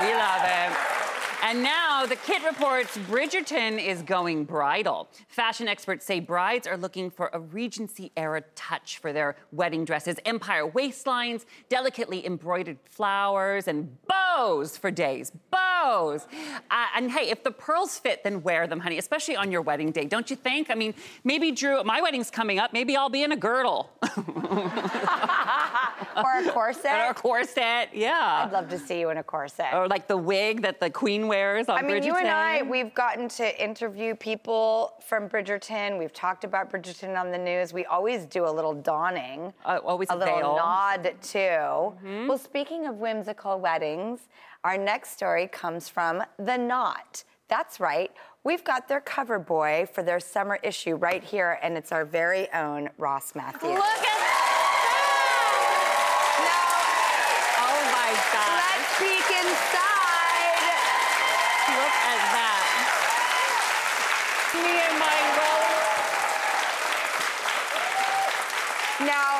We 0.00 0.14
love 0.14 0.42
it. 0.44 1.21
And 1.44 1.60
now 1.62 2.06
the 2.06 2.14
kit 2.14 2.42
reports 2.44 2.96
Bridgerton 2.96 3.84
is 3.84 4.00
going 4.02 4.44
bridal. 4.44 5.08
Fashion 5.26 5.66
experts 5.66 6.06
say 6.06 6.20
brides 6.20 6.68
are 6.68 6.76
looking 6.76 7.10
for 7.10 7.30
a 7.32 7.40
Regency 7.40 8.12
era 8.16 8.42
touch 8.54 8.98
for 8.98 9.12
their 9.12 9.34
wedding 9.50 9.84
dresses 9.84 10.16
empire 10.24 10.68
waistlines, 10.70 11.44
delicately 11.68 12.24
embroidered 12.24 12.78
flowers, 12.88 13.66
and 13.66 13.96
bows 14.06 14.76
for 14.76 14.90
days. 14.92 15.32
Bows. 15.50 16.26
Uh, 16.70 16.86
and 16.96 17.10
hey, 17.10 17.28
if 17.30 17.42
the 17.42 17.50
pearls 17.50 17.98
fit, 17.98 18.22
then 18.22 18.42
wear 18.42 18.68
them, 18.68 18.78
honey, 18.78 18.98
especially 18.98 19.34
on 19.34 19.50
your 19.50 19.62
wedding 19.62 19.90
day, 19.90 20.04
don't 20.04 20.30
you 20.30 20.36
think? 20.36 20.70
I 20.70 20.76
mean, 20.76 20.94
maybe 21.24 21.50
Drew, 21.50 21.82
my 21.82 22.00
wedding's 22.00 22.30
coming 22.30 22.60
up. 22.60 22.72
Maybe 22.72 22.96
I'll 22.96 23.10
be 23.10 23.24
in 23.24 23.32
a 23.32 23.36
girdle 23.36 23.90
Or 26.14 26.38
a 26.40 26.50
corset. 26.52 26.92
or 27.06 27.10
a 27.10 27.14
corset. 27.14 27.88
Yeah. 27.94 28.42
I'd 28.44 28.52
love 28.52 28.68
to 28.68 28.78
see 28.78 29.00
you 29.00 29.08
in 29.10 29.16
a 29.16 29.22
corset. 29.22 29.72
or 29.72 29.88
like 29.88 30.08
the 30.08 30.16
wig 30.16 30.62
that 30.62 30.78
the 30.78 30.90
queen 30.90 31.26
wears 31.32 31.68
on 31.70 31.78
I 31.78 31.82
mean, 31.82 32.02
you 32.02 32.14
and 32.16 32.28
I, 32.28 32.60
we've 32.62 32.92
gotten 32.94 33.26
to 33.40 33.62
interview 33.68 34.14
people 34.14 34.92
from 35.08 35.28
Bridgerton. 35.30 35.98
We've 35.98 36.12
talked 36.12 36.44
about 36.44 36.70
Bridgerton 36.70 37.18
on 37.18 37.30
the 37.30 37.38
news. 37.38 37.72
We 37.72 37.86
always 37.86 38.26
do 38.26 38.44
a 38.46 38.52
little 38.58 38.74
dawning, 38.74 39.54
Uh, 39.64 39.78
always 39.82 40.10
a 40.10 40.14
a 40.14 40.16
little 40.16 40.36
veil. 40.36 40.58
Mm-hmm. 40.58 41.02
nod 41.02 41.14
too. 41.22 42.26
Well, 42.28 42.36
speaking 42.38 42.86
of 42.86 42.96
whimsical 42.96 43.58
weddings, 43.58 44.20
our 44.62 44.76
next 44.76 45.12
story 45.12 45.46
comes 45.48 45.88
from 45.88 46.22
The 46.38 46.56
Knot. 46.58 47.24
That's 47.48 47.80
right. 47.80 48.10
We've 48.44 48.64
got 48.64 48.88
their 48.88 49.00
cover 49.00 49.38
boy 49.38 49.88
for 49.94 50.02
their 50.02 50.20
summer 50.20 50.58
issue 50.62 50.96
right 50.96 51.24
here, 51.24 51.58
and 51.62 51.76
it's 51.78 51.92
our 51.92 52.04
very 52.04 52.52
own 52.52 52.90
Ross 52.98 53.34
Mathews. 53.34 53.62
Look 53.62 53.78
at 53.80 54.18
that! 54.18 54.38
Oh 57.64 57.80
my 57.96 58.10
God. 58.34 58.56
Let's 58.60 58.92
peek 58.98 59.28
inside. 59.42 60.64
Look 61.78 61.96
at 62.12 62.22
that. 62.36 62.66
Me 64.62 64.74
and 64.88 64.96
my 65.06 65.18
robe. 65.38 65.80
Now, 69.12 69.30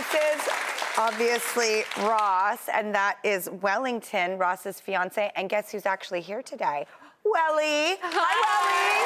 this 0.00 0.14
is 0.14 0.48
obviously 0.96 1.84
Ross, 1.98 2.70
and 2.72 2.94
that 2.94 3.18
is 3.22 3.50
Wellington, 3.60 4.38
Ross's 4.38 4.80
fiance. 4.80 5.30
And 5.36 5.50
guess 5.50 5.70
who's 5.70 5.84
actually 5.84 6.22
here 6.22 6.42
today? 6.42 6.86
Welly. 7.22 7.98
Hi, 8.00 8.32
Wellie! 8.40 9.04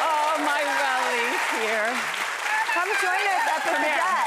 Oh, 0.00 0.40
my 0.48 0.64
Welly's 0.64 1.44
here. 1.60 1.92
Come 2.72 2.88
join 3.04 3.22
us 3.36 3.44
at 3.52 3.62
the 3.68 3.76
here. 3.84 4.21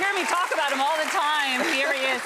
Hear 0.00 0.14
me 0.14 0.24
talk 0.24 0.50
about 0.52 0.72
him 0.72 0.80
all 0.80 0.96
the 0.96 1.10
time. 1.10 1.60
Here 1.74 1.92
he 1.92 2.00
is. 2.06 2.22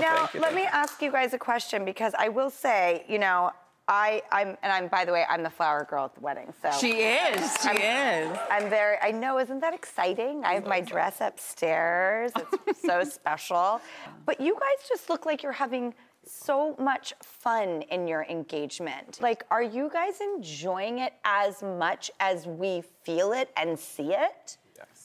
now, 0.00 0.28
let 0.34 0.54
me 0.54 0.62
ask 0.62 1.02
you 1.02 1.12
guys 1.12 1.34
a 1.34 1.38
question 1.38 1.84
because 1.84 2.14
I 2.18 2.28
will 2.28 2.50
say, 2.50 3.04
you 3.08 3.18
know, 3.18 3.50
I, 3.88 4.22
I'm, 4.32 4.56
and 4.62 4.72
I'm, 4.72 4.88
by 4.88 5.04
the 5.04 5.12
way, 5.12 5.24
I'm 5.28 5.42
the 5.42 5.50
flower 5.50 5.86
girl 5.88 6.06
at 6.06 6.14
the 6.14 6.20
wedding. 6.20 6.52
So 6.60 6.72
She 6.72 7.02
is. 7.02 7.56
She 7.62 7.68
is. 7.68 8.36
I'm 8.50 8.68
very, 8.68 8.96
I 9.00 9.12
know, 9.12 9.38
isn't 9.38 9.60
that 9.60 9.74
exciting? 9.74 10.44
I 10.44 10.54
have 10.54 10.66
my 10.66 10.80
dress 10.80 11.20
upstairs. 11.20 12.32
It's 12.66 12.82
so 12.82 13.04
special. 13.18 13.80
But 14.24 14.40
you 14.40 14.54
guys 14.54 14.88
just 14.88 15.08
look 15.08 15.24
like 15.24 15.42
you're 15.42 15.52
having 15.52 15.94
so 16.24 16.74
much 16.80 17.14
fun 17.22 17.82
in 17.82 18.08
your 18.08 18.24
engagement. 18.24 19.20
Like, 19.20 19.44
are 19.52 19.62
you 19.62 19.88
guys 19.92 20.20
enjoying 20.20 20.98
it 20.98 21.12
as 21.24 21.62
much 21.62 22.10
as 22.18 22.46
we 22.46 22.82
feel 23.04 23.32
it 23.32 23.50
and 23.56 23.78
see 23.78 24.12
it? 24.12 24.56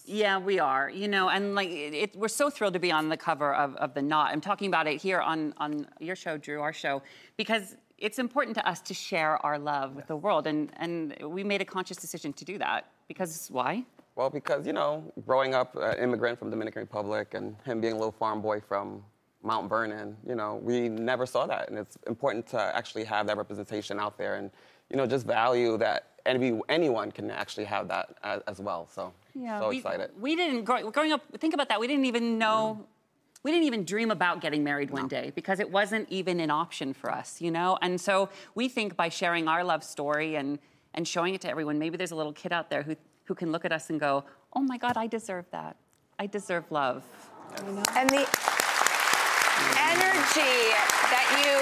Yeah, 0.06 0.38
we 0.40 0.60
are. 0.60 0.90
You 0.90 1.08
know, 1.08 1.30
and 1.30 1.56
like 1.56 1.70
it, 1.70 1.94
it- 1.94 2.16
we're 2.16 2.28
so 2.28 2.50
thrilled 2.50 2.74
to 2.74 2.80
be 2.80 2.92
on 2.92 3.10
the 3.10 3.18
cover 3.18 3.54
of, 3.54 3.76
of 3.78 3.94
the 3.94 4.02
Knot. 4.02 4.32
I'm 4.32 4.42
talking 4.42 4.68
about 4.68 4.88
it 4.88 5.02
here 5.02 5.20
on 5.22 5.54
on 5.58 5.88
your 6.00 6.16
show, 6.16 6.38
Drew, 6.38 6.62
our 6.62 6.74
show, 6.74 7.02
because 7.38 7.76
it's 7.98 8.18
important 8.20 8.56
to 8.58 8.68
us 8.68 8.82
to 8.82 8.94
share 8.94 9.38
our 9.46 9.60
love 9.60 9.96
with 9.96 10.08
the 10.08 10.16
world, 10.16 10.48
and 10.48 10.72
and 10.78 11.16
we 11.24 11.44
made 11.44 11.62
a 11.62 11.66
conscious 11.66 11.98
decision 11.98 12.34
to 12.34 12.46
do 12.46 12.58
that 12.58 12.88
because 13.08 13.48
why? 13.52 13.84
Well, 14.16 14.30
because, 14.30 14.68
you 14.68 14.74
know, 14.74 15.04
growing 15.26 15.56
up 15.56 15.76
uh, 15.76 15.96
immigrant 15.98 16.38
from 16.38 16.50
Dominican 16.50 16.82
Republic 16.82 17.34
and 17.34 17.56
him 17.64 17.80
being 17.80 17.94
a 17.94 17.96
little 17.96 18.12
farm 18.12 18.42
boy 18.42 18.60
from 18.60 19.04
Mount 19.42 19.70
Vernon, 19.70 20.18
you 20.28 20.36
know, 20.36 20.60
we 20.62 20.90
never 20.90 21.26
saw 21.26 21.46
that. 21.48 21.70
And 21.70 21.80
it's 21.80 21.98
important 22.08 22.46
to 22.48 22.60
actually 22.60 23.06
have 23.06 23.26
that 23.28 23.38
representation 23.38 24.00
out 24.02 24.18
there 24.18 24.36
and, 24.36 24.52
you 24.90 24.98
know, 24.98 25.08
just 25.08 25.26
value 25.26 25.78
that 25.78 26.08
any, 26.26 26.60
anyone 26.68 27.10
can 27.12 27.32
actually 27.32 27.64
have 27.64 27.88
that 27.88 28.18
as, 28.22 28.42
as 28.48 28.60
well. 28.60 28.86
So, 28.92 29.14
so 29.34 29.70
we, 29.70 29.78
excited. 29.78 30.12
We 30.20 30.36
didn't 30.36 30.64
grow, 30.64 30.90
growing 30.92 31.12
up. 31.12 31.24
Think 31.40 31.54
about 31.54 31.70
that. 31.70 31.80
We 31.80 31.88
didn't 31.88 32.06
even 32.06 32.38
know. 32.38 32.86
We 33.44 33.52
didn't 33.52 33.66
even 33.66 33.86
dream 33.86 34.12
about 34.12 34.40
getting 34.40 34.64
married 34.64 34.92
one 34.92 35.08
day 35.08 35.32
because 35.34 35.60
it 35.60 35.72
wasn't 35.72 36.08
even 36.10 36.40
an 36.40 36.52
option 36.52 36.94
for 36.94 37.12
us, 37.12 37.42
you 37.42 37.50
know. 37.50 37.78
And 37.82 38.00
so 38.00 38.30
we 38.54 38.70
think 38.70 38.96
by 38.96 39.10
sharing 39.10 39.48
our 39.48 39.64
love 39.64 39.84
story 39.84 40.36
and 40.36 40.60
and 40.94 41.08
showing 41.08 41.34
it 41.34 41.42
to 41.42 41.50
everyone, 41.50 41.80
maybe 41.80 41.98
there's 41.98 42.12
a 42.12 42.16
little 42.16 42.34
kid 42.34 42.52
out 42.52 42.70
there 42.70 42.84
who 42.84 42.96
who 43.24 43.34
can 43.34 43.52
look 43.52 43.66
at 43.66 43.72
us 43.72 43.90
and 43.90 44.00
go, 44.00 44.24
"Oh 44.54 44.62
my 44.62 44.78
God, 44.78 44.98
I 44.98 45.08
deserve 45.08 45.46
that. 45.52 45.76
I 46.20 46.28
deserve 46.28 46.70
love." 46.72 47.04
And 47.56 48.10
the 48.10 48.28
energy 49.78 50.58
that 51.12 51.28
you 51.42 51.54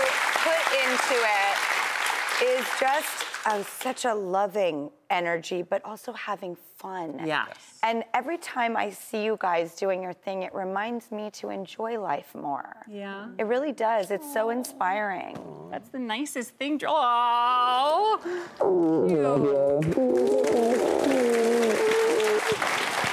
put 0.44 0.64
into 0.84 1.18
it 1.26 2.60
is 2.60 2.66
just 2.80 3.29
um, 3.46 3.64
such 3.64 4.06
a 4.06 4.14
loving 4.14 4.90
energy, 5.10 5.62
but 5.64 5.84
also 5.86 6.14
having 6.14 6.56
fun. 6.78 7.16
Yeah. 7.26 7.46
Yes. 7.48 7.80
And 7.84 8.04
every 8.14 8.38
time 8.38 8.76
I 8.78 8.90
see 8.92 9.24
you 9.24 9.38
guys 9.40 9.76
doing 9.76 10.04
your 10.04 10.14
thing, 10.14 10.44
it 10.44 10.54
reminds 10.54 11.12
me 11.12 11.30
to 11.32 11.50
enjoy 11.50 12.00
life 12.00 12.36
more. 12.36 12.76
Yeah. 12.88 13.28
It 13.38 13.46
really 13.46 13.72
does. 13.72 14.12
It's 14.12 14.32
so 14.32 14.50
inspiring. 14.50 15.38
That's 15.72 15.90
the 15.90 16.00
nicest 16.00 16.52
thing. 16.56 16.78
Dr- 16.78 16.92
Oh. 16.92 18.20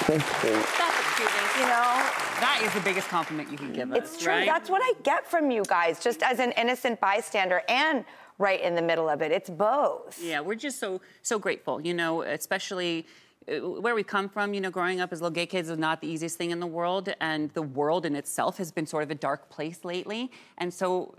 That's 0.06 0.30
the 0.40 0.48
cutest. 1.16 1.56
You 1.56 1.62
know, 1.62 2.04
That 2.40 2.60
is 2.62 2.72
the 2.74 2.80
biggest 2.80 3.08
compliment 3.08 3.50
you 3.50 3.56
can 3.58 3.72
give 3.72 3.90
us. 3.92 3.98
it's 3.98 4.22
true. 4.22 4.32
right? 4.32 4.46
That's 4.46 4.68
what 4.70 4.82
I 4.82 4.92
get 5.02 5.26
from 5.28 5.50
you 5.50 5.62
guys, 5.66 5.98
just 6.02 6.22
as 6.22 6.38
an 6.38 6.52
innocent 6.52 7.00
bystander 7.00 7.62
and 7.68 8.04
right 8.38 8.60
in 8.60 8.74
the 8.74 8.82
middle 8.82 9.08
of 9.08 9.22
it. 9.22 9.32
It's 9.32 9.50
both. 9.50 10.22
Yeah, 10.22 10.40
we're 10.40 10.54
just 10.54 10.78
so 10.78 11.00
so 11.22 11.38
grateful. 11.38 11.80
You 11.80 11.94
know, 11.94 12.22
especially 12.22 13.06
uh, 13.48 13.56
where 13.60 13.94
we 13.94 14.02
come 14.02 14.28
from. 14.28 14.54
You 14.54 14.60
know, 14.60 14.70
growing 14.70 15.00
up 15.00 15.12
as 15.12 15.20
little 15.20 15.34
gay 15.34 15.46
kids 15.46 15.68
is 15.70 15.78
not 15.78 16.00
the 16.00 16.08
easiest 16.08 16.36
thing 16.36 16.50
in 16.50 16.60
the 16.60 16.66
world, 16.66 17.12
and 17.20 17.50
the 17.50 17.62
world 17.62 18.06
in 18.06 18.16
itself 18.16 18.58
has 18.58 18.70
been 18.72 18.86
sort 18.86 19.02
of 19.02 19.10
a 19.10 19.14
dark 19.14 19.48
place 19.48 19.84
lately. 19.84 20.30
And 20.58 20.72
so, 20.72 21.14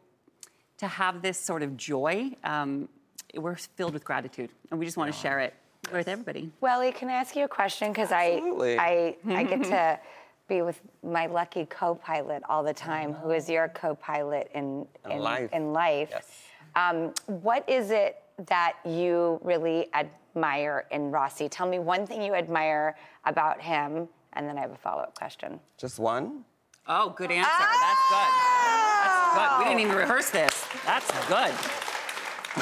to 0.78 0.88
have 0.88 1.22
this 1.22 1.40
sort 1.40 1.64
of 1.64 1.78
joy, 1.78 2.32
um, 2.44 2.90
we're 3.36 3.56
filled 3.56 3.94
with 3.94 4.04
gratitude, 4.04 4.50
and 4.72 4.80
we 4.80 4.86
just 4.86 4.98
want 4.98 5.12
to 5.14 5.18
share 5.18 5.40
it 5.40 5.54
with 5.92 6.08
everybody. 6.08 6.52
Welly, 6.62 6.92
can 6.92 7.10
I 7.10 7.14
ask 7.14 7.36
you 7.36 7.46
a 7.46 7.48
question? 7.48 7.92
Because 7.92 8.12
I, 8.12 8.42
I, 8.80 9.16
I 9.30 9.44
get 9.44 9.64
to 9.66 10.00
be 10.48 10.62
with 10.62 10.82
my 11.04 11.28
lucky 11.28 11.66
co-pilot 11.66 12.44
all 12.50 12.64
the 12.64 12.74
time, 12.74 13.14
who 13.14 13.32
is 13.32 13.50
your 13.50 13.68
co-pilot 13.70 14.50
in 14.54 14.88
In 15.10 15.20
life. 15.20 15.52
In 15.54 15.74
life. 15.74 16.10
Yes. 16.12 16.44
Um, 16.76 17.14
what 17.26 17.68
is 17.70 17.92
it 17.92 18.22
that 18.46 18.74
you 18.86 19.40
really 19.44 19.88
admire 19.94 20.86
in 20.92 21.12
Rossi? 21.12 21.50
Tell 21.50 21.68
me 21.68 21.80
one 21.80 22.06
thing 22.06 22.22
you 22.22 22.36
admire 22.36 22.96
about 23.26 23.62
him, 23.62 24.08
and 24.34 24.48
then 24.48 24.58
I 24.58 24.62
have 24.62 24.72
a 24.72 24.78
follow-up 24.78 25.16
question. 25.16 25.60
Just 25.78 25.98
one? 26.00 26.44
Oh, 26.88 27.10
good 27.10 27.32
answer. 27.32 27.50
That's 27.50 28.10
good. 28.10 28.34
That's 29.04 29.36
good. 29.36 29.60
We 29.60 29.66
didn't 29.66 29.82
even 29.82 29.96
rehearse 29.96 30.30
this. 30.30 30.66
That's 30.86 31.10
good. 31.28 31.54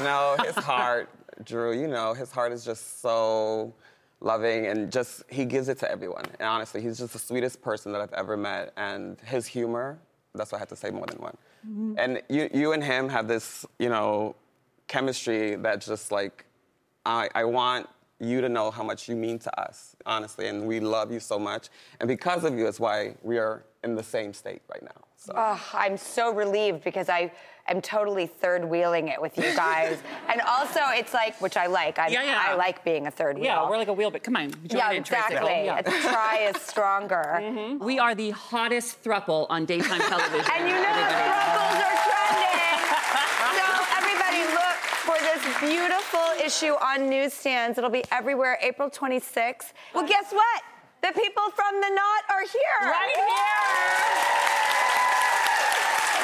No, 0.04 0.36
his 0.44 0.56
heart, 0.56 1.10
Drew, 1.44 1.74
you 1.80 1.88
know, 1.88 2.14
his 2.14 2.32
heart 2.32 2.52
is 2.52 2.66
just 2.66 3.02
so 3.02 3.74
loving 4.22 4.66
and 4.68 4.92
just, 4.92 5.24
he 5.30 5.46
gives 5.46 5.70
it 5.70 5.78
to 5.80 5.92
everyone. 5.92 6.24
And 6.40 6.48
honestly, 6.50 6.82
he's 6.82 6.98
just 6.98 7.14
the 7.14 7.20
sweetest 7.20 7.62
person 7.62 7.92
that 7.92 8.02
I've 8.02 8.14
ever 8.14 8.36
met. 8.36 8.74
And 8.78 9.20
his 9.22 9.46
humor, 9.46 10.00
that's 10.34 10.52
why 10.52 10.58
I 10.58 10.60
had 10.60 10.70
to 10.70 10.76
say 10.76 10.90
more 10.90 11.06
than 11.06 11.20
one. 11.20 11.38
Mm-hmm. 11.68 11.94
And 11.98 12.22
you, 12.30 12.50
you 12.54 12.74
and 12.74 12.84
him 12.84 13.10
have 13.10 13.28
this, 13.28 13.66
you 13.80 13.90
know, 13.90 14.36
chemistry 14.88 15.56
that 15.56 15.82
just 15.82 16.12
like, 16.12 16.46
I, 17.06 17.30
I 17.34 17.44
want 17.46 17.90
you 18.20 18.42
to 18.42 18.50
know 18.50 18.72
how 18.72 18.84
much 18.84 19.10
you 19.10 19.16
mean 19.16 19.40
to 19.40 19.60
us, 19.60 19.96
honestly. 20.06 20.48
And 20.48 20.66
we 20.66 20.80
love 20.80 21.12
you 21.12 21.20
so 21.20 21.40
much. 21.40 21.70
And 22.00 22.08
because 22.08 22.44
of 22.44 22.58
you, 22.58 22.68
is 22.68 22.80
why 22.80 23.16
we 23.24 23.38
are 23.38 23.64
in 23.84 23.96
the 23.96 24.04
same 24.04 24.34
state 24.34 24.62
right 24.72 24.84
now. 24.84 25.05
So. 25.26 25.34
Oh, 25.36 25.60
I'm 25.74 25.98
so 25.98 26.32
relieved 26.32 26.84
because 26.84 27.10
I 27.10 27.32
am 27.68 27.82
totally 27.82 28.28
third 28.28 28.64
wheeling 28.64 29.08
it 29.08 29.20
with 29.20 29.36
you 29.38 29.56
guys. 29.56 29.98
and 30.30 30.40
also, 30.42 30.82
it's 30.90 31.16
like, 31.16 31.42
which 31.42 31.58
I 31.58 31.66
like. 31.66 31.98
I, 31.98 32.10
Yeah, 32.10 32.22
yeah. 32.24 32.44
I 32.48 32.54
like 32.54 32.84
being 32.84 33.08
a 33.08 33.12
third 33.12 33.38
wheel. 33.38 33.46
Yeah, 33.46 33.68
we're 33.68 33.78
like 33.78 33.88
a 33.88 33.94
wheel, 33.94 34.12
but 34.12 34.22
come 34.22 34.36
on. 34.36 34.52
join 34.52 34.78
yeah, 34.78 34.92
exactly. 34.92 35.66
Yeah. 35.66 35.80
A 35.80 35.84
try 35.84 36.52
is 36.54 36.62
stronger. 36.62 37.16
Mm-hmm. 37.46 37.84
We 37.84 38.00
are 38.00 38.16
the 38.16 38.32
hottest 38.32 39.04
thruple 39.04 39.46
on 39.50 39.66
daytime 39.66 40.00
television. 40.10 40.52
And 40.56 40.68
you 40.68 40.76
know 40.76 40.94
thrupples 40.94 41.82
are 41.82 41.98
trending. 42.06 42.82
so 43.58 43.66
everybody 43.98 44.42
look 44.54 44.78
for 45.06 45.18
this 45.20 45.42
beautiful 45.60 46.26
issue 46.44 46.74
on 46.84 47.10
newsstands. 47.10 47.78
It'll 47.78 47.90
be 47.90 48.04
everywhere 48.12 48.58
April 48.62 48.90
26th. 48.90 49.74
Well, 49.94 50.08
guess 50.08 50.32
what? 50.32 50.62
The 51.02 51.12
people 51.20 51.44
from 51.56 51.82
the 51.82 51.90
knot 51.90 52.24
are 52.30 52.42
here. 52.42 52.90
Right 52.90 53.14
here. 53.16 53.26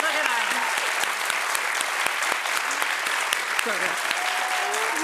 Look 0.02 0.16
at 0.16 0.26
that. 0.26 0.48
So 3.64 3.70
good. 3.72 3.80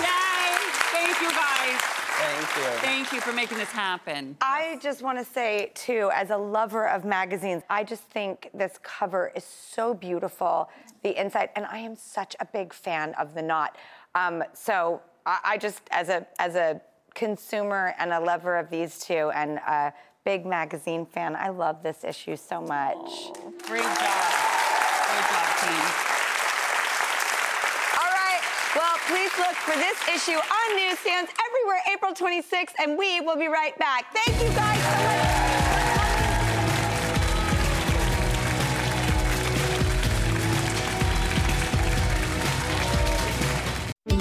Yay! 0.02 0.58
Thank 0.92 1.22
you 1.22 1.30
guys. 1.30 1.80
Thank 2.18 2.58
you. 2.58 2.80
Thank 2.80 3.14
you 3.14 3.22
for 3.22 3.32
making 3.32 3.60
this 3.60 3.70
happen. 3.70 4.36
I 4.42 4.80
just 4.82 5.04
want 5.04 5.20
to 5.20 5.24
say, 5.26 5.72
too, 5.76 6.10
as 6.12 6.32
a 6.32 6.38
lover 6.38 6.88
of 6.88 7.06
magazines, 7.06 7.62
I 7.70 7.84
just 7.84 8.02
think 8.04 8.50
this 8.56 8.80
cover 8.82 9.32
is 9.36 9.44
so 9.44 9.94
beautiful, 9.94 10.70
the 11.04 11.20
inside, 11.22 11.50
and 11.56 11.68
I 11.68 11.78
am 11.78 11.96
such 11.96 12.36
a 12.40 12.46
big 12.46 12.74
fan 12.74 13.14
of 13.20 13.36
the 13.36 13.44
knot. 13.44 13.78
Um, 14.16 14.44
so 14.54 15.02
I, 15.28 15.40
I 15.44 15.58
just, 15.60 15.82
as 15.92 16.10
a 16.10 16.26
as 16.40 16.56
a 16.56 16.82
consumer 17.14 17.94
and 18.00 18.12
a 18.12 18.20
lover 18.20 18.58
of 18.58 18.72
these 18.72 18.98
two, 18.98 19.30
and 19.36 19.60
a 19.60 19.94
big 20.26 20.48
magazine 20.48 21.06
fan, 21.06 21.36
I 21.36 21.50
love 21.50 21.84
this 21.84 22.04
issue 22.04 22.36
so 22.36 22.60
much. 22.62 23.06
Great 23.68 23.84
job. 23.84 24.34
Great 25.06 25.26
job, 25.30 25.48
team. 25.62 25.86
All 27.98 28.12
right. 28.12 28.42
Well, 28.76 28.97
please 29.08 29.32
look 29.40 29.56
for 29.56 29.76
this 29.76 29.98
issue 30.10 30.38
on 30.38 30.76
newsstands 30.76 31.32
everywhere 31.48 31.82
April 31.94 32.14
26th, 32.14 32.74
and 32.80 32.98
we 32.98 33.22
will 33.22 33.38
be 33.38 33.48
right 33.48 33.78
back. 33.80 34.14
Thank 34.14 34.42
you 34.42 34.50
guys 34.56 34.80
so 34.84 35.04
much. 35.06 35.37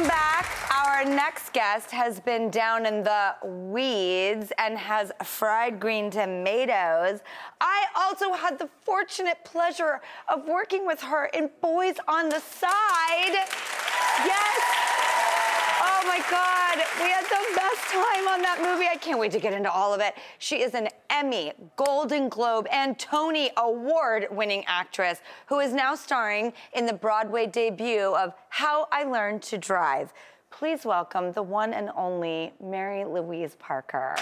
Welcome 0.00 0.16
back. 0.16 0.46
Our 0.74 1.04
next 1.04 1.52
guest 1.52 1.90
has 1.90 2.20
been 2.20 2.48
down 2.48 2.86
in 2.86 3.02
the 3.02 3.34
weeds 3.44 4.50
and 4.56 4.78
has 4.78 5.12
fried 5.22 5.78
green 5.78 6.10
tomatoes. 6.10 7.20
I 7.60 7.84
also 7.94 8.32
had 8.32 8.58
the 8.58 8.70
fortunate 8.82 9.44
pleasure 9.44 10.00
of 10.32 10.48
working 10.48 10.86
with 10.86 11.02
her 11.02 11.26
in 11.34 11.50
Boys 11.60 11.96
on 12.08 12.30
the 12.30 12.40
Side. 12.40 13.46
Yes. 14.24 14.99
My 16.10 16.18
God, 16.28 16.84
we 17.00 17.08
had 17.08 17.22
the 17.22 17.54
best 17.54 17.82
time 17.88 18.26
on 18.26 18.42
that 18.42 18.58
movie. 18.60 18.88
I 18.90 18.96
can't 18.96 19.20
wait 19.20 19.30
to 19.30 19.38
get 19.38 19.52
into 19.52 19.70
all 19.70 19.94
of 19.94 20.00
it. 20.00 20.14
She 20.40 20.60
is 20.60 20.74
an 20.74 20.88
Emmy, 21.08 21.52
Golden 21.76 22.28
Globe, 22.28 22.66
and 22.72 22.98
Tony 22.98 23.52
Award 23.56 24.26
winning 24.32 24.64
actress 24.66 25.20
who 25.46 25.60
is 25.60 25.72
now 25.72 25.94
starring 25.94 26.52
in 26.72 26.84
the 26.84 26.92
Broadway 26.92 27.46
debut 27.46 28.12
of 28.16 28.34
How 28.48 28.88
I 28.90 29.04
Learned 29.04 29.42
to 29.42 29.56
Drive. 29.56 30.12
Please 30.50 30.84
welcome 30.84 31.30
the 31.30 31.44
one 31.44 31.72
and 31.72 31.90
only 31.94 32.54
Mary 32.60 33.04
Louise 33.04 33.54
Parker. 33.60 34.16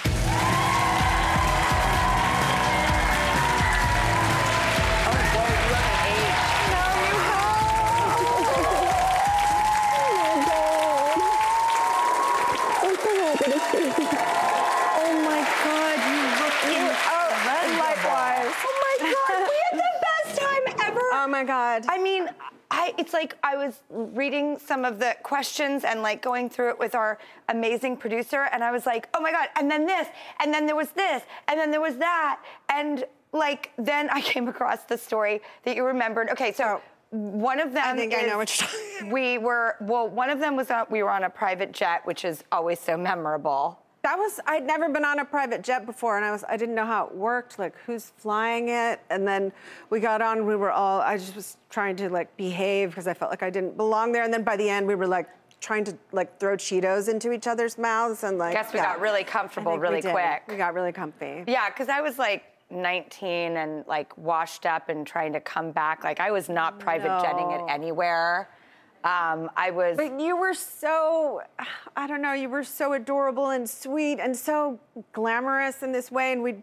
Oh 21.29 21.31
my 21.31 21.45
God. 21.45 21.85
I 21.91 22.03
mean, 22.03 22.31
I, 22.71 22.95
it's 22.97 23.13
like 23.13 23.37
I 23.43 23.55
was 23.55 23.83
reading 23.91 24.59
some 24.59 24.87
of 24.87 24.99
the 24.99 25.15
questions 25.23 25.85
and 25.85 26.01
like 26.01 26.23
going 26.23 26.49
through 26.49 26.71
it 26.71 26.79
with 26.79 26.95
our 26.95 27.19
amazing 27.51 27.99
producer, 27.99 28.49
and 28.51 28.65
I 28.65 28.71
was 28.71 28.87
like, 28.87 29.11
oh 29.13 29.21
my 29.21 29.31
God, 29.31 29.49
and 29.57 29.71
then 29.71 29.85
this, 29.85 30.09
and 30.41 30.55
then 30.55 30.65
there 30.65 30.75
was 30.75 30.89
this, 30.93 31.23
and 31.47 31.61
then 31.61 31.71
there 31.71 31.83
was 31.83 31.97
that. 31.97 32.41
And 32.71 33.05
like, 33.35 33.73
then 33.77 34.09
I 34.09 34.21
came 34.33 34.49
across 34.49 34.85
the 34.85 34.97
story 34.97 35.43
that 35.65 35.77
you 35.77 35.85
remembered. 35.85 36.31
Okay, 36.31 36.51
so. 36.53 36.65
Oh. 36.65 36.83
One 37.11 37.59
of 37.59 37.73
them 37.73 37.85
I 37.87 37.97
think 37.97 38.15
I 38.15 38.21
know 38.21 38.39
is- 38.43 38.61
what 38.61 38.61
you're 38.61 38.69
talking 38.69 39.11
We 39.11 39.39
were 39.39 39.77
well. 39.81 40.11
One 40.11 40.29
of 40.29 40.41
them 40.41 40.57
was 40.57 40.71
on, 40.71 40.85
we 40.91 41.03
were 41.03 41.09
on 41.09 41.25
a 41.25 41.31
private 41.31 41.73
jet, 41.73 42.05
which 42.05 42.23
is 42.23 42.45
always 42.53 42.79
so 42.79 42.99
memorable. 42.99 43.81
That 44.03 44.17
was 44.17 44.41
I'd 44.47 44.65
never 44.65 44.89
been 44.89 45.05
on 45.05 45.19
a 45.19 45.25
private 45.25 45.63
jet 45.63 45.85
before, 45.85 46.17
and 46.17 46.25
I 46.25 46.31
was 46.31 46.45
I 46.49 46.57
didn't 46.57 46.75
know 46.75 46.87
how 46.87 47.07
it 47.07 47.15
worked, 47.15 47.59
like 47.59 47.75
who's 47.85 48.13
flying 48.17 48.69
it. 48.69 49.01
And 49.11 49.27
then 49.27 49.53
we 49.91 50.01
got 50.01 50.23
on, 50.23 50.47
we 50.47 50.57
were 50.57 50.71
all 50.71 51.01
I 51.01 51.17
just 51.19 51.35
was 51.35 51.57
trying 51.69 51.97
to 51.97 52.09
like 52.09 52.35
behave 52.37 52.91
because 52.91 53.09
I 53.09 53.15
felt 53.15 53.31
like 53.31 53.43
I 53.43 53.51
didn't 53.51 53.77
belong 53.77 54.13
there. 54.13 54.23
And 54.23 54.33
then 54.33 54.45
by 54.45 54.57
the 54.57 54.69
end, 54.69 54.87
we 54.87 54.95
were 54.95 55.07
like 55.07 55.29
trying 55.61 55.85
to 55.85 55.97
like 56.13 56.39
throw 56.39 56.57
Cheetos 56.57 57.09
into 57.09 57.33
each 57.33 57.47
other's 57.47 57.77
mouths 57.77 58.23
and 58.23 58.39
like. 58.39 58.55
Guess 58.55 58.73
we 58.73 58.79
got 58.79 59.01
really 59.01 59.25
comfortable 59.25 59.73
think 59.73 59.83
we 59.83 59.89
really 59.89 60.03
quick. 60.03 60.43
We 60.49 60.57
got 60.57 60.75
really 60.75 60.93
comfy. 60.93 61.45
Yeah, 61.49 61.69
because 61.69 61.89
I 61.89 62.01
was 62.01 62.19
like 62.19 62.45
19 62.71 63.57
and 63.57 63.87
like 63.87 64.17
washed 64.17 64.67
up 64.67 64.89
and 64.89 65.07
trying 65.07 65.33
to 65.33 65.41
come 65.41 65.73
back. 65.73 66.05
Like 66.05 66.21
I 66.21 66.31
was 66.31 66.49
not 66.49 66.79
private 66.79 67.21
jetting 67.21 67.51
it 67.51 67.63
anywhere. 67.69 68.49
Um, 69.05 69.51
I 69.57 69.71
was. 69.71 69.97
But 69.97 70.21
you 70.21 70.37
were 70.37 70.55
so, 70.55 71.43
I 71.97 72.07
don't 72.07 72.21
know, 72.23 72.33
you 72.33 72.49
were 72.49 72.65
so 72.65 72.93
adorable 72.95 73.51
and 73.51 73.69
sweet 73.69 74.19
and 74.21 74.37
so 74.37 74.79
glamorous 75.13 75.83
in 75.83 75.93
this 75.93 76.11
way. 76.11 76.33
And 76.33 76.43
we'd, 76.43 76.63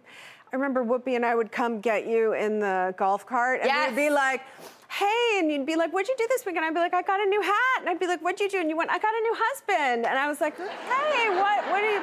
I 0.51 0.55
remember 0.55 0.83
Whoopi 0.83 1.15
and 1.15 1.25
I 1.25 1.35
would 1.35 1.51
come 1.51 1.79
get 1.81 2.07
you 2.07 2.33
in 2.33 2.59
the 2.59 2.93
golf 2.97 3.25
cart 3.25 3.61
and 3.61 3.67
Yes. 3.67 3.89
we'd 3.89 3.95
be 3.95 4.09
like, 4.09 4.41
hey, 4.89 5.39
and 5.39 5.51
you'd 5.51 5.65
be 5.65 5.75
like, 5.75 5.91
what'd 5.91 6.07
you 6.07 6.15
do 6.17 6.25
this 6.29 6.45
weekend? 6.45 6.63
I'd 6.65 6.73
be 6.73 6.79
like, 6.79 6.93
I 6.93 7.01
got 7.01 7.19
a 7.19 7.25
new 7.25 7.41
hat. 7.41 7.79
And 7.79 7.89
I'd 7.89 7.99
be 7.99 8.07
like, 8.07 8.21
what'd 8.21 8.39
you 8.39 8.49
do? 8.49 8.59
And 8.59 8.69
you 8.69 8.77
went, 8.77 8.89
I 8.89 8.97
got 8.99 9.13
a 9.13 9.21
new 9.21 9.35
husband. 9.37 10.05
And 10.05 10.17
I 10.19 10.27
was 10.27 10.39
like, 10.39 10.57
hey, 10.57 11.29
what, 11.29 11.65
what 11.69 11.83
are 11.83 11.91
you, 11.91 12.01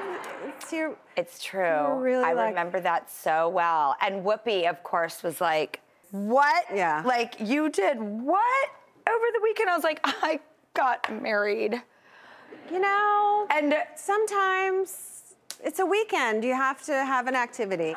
it's 0.49 0.73
your, 0.73 0.95
It's 1.17 1.43
true. 1.43 1.95
really 2.01 2.25
I 2.25 2.33
like- 2.33 2.49
remember 2.51 2.81
that 2.81 3.11
so 3.11 3.49
well. 3.49 3.97
And 4.03 4.25
Whoopi, 4.25 4.69
of 4.69 4.83
course, 4.83 5.23
was 5.23 5.41
like, 5.41 5.81
"What? 6.11 6.67
Yeah. 6.75 7.03
Like 7.07 7.37
you 7.41 7.71
did 7.71 7.99
what 7.99 8.69
over 9.09 9.27
the 9.33 9.41
weekend?" 9.43 9.71
I 9.71 9.75
was 9.75 9.85
like, 9.85 10.01
"I 10.05 10.41
got 10.75 11.23
married." 11.23 11.83
you 12.71 12.81
know, 12.81 13.47
And 13.51 13.75
sometimes 13.97 15.35
it's 15.63 15.79
a 15.81 15.85
weekend. 15.87 16.45
You 16.45 16.55
have 16.55 16.83
to 16.85 16.93
have 17.05 17.27
an 17.27 17.35
activity. 17.35 17.95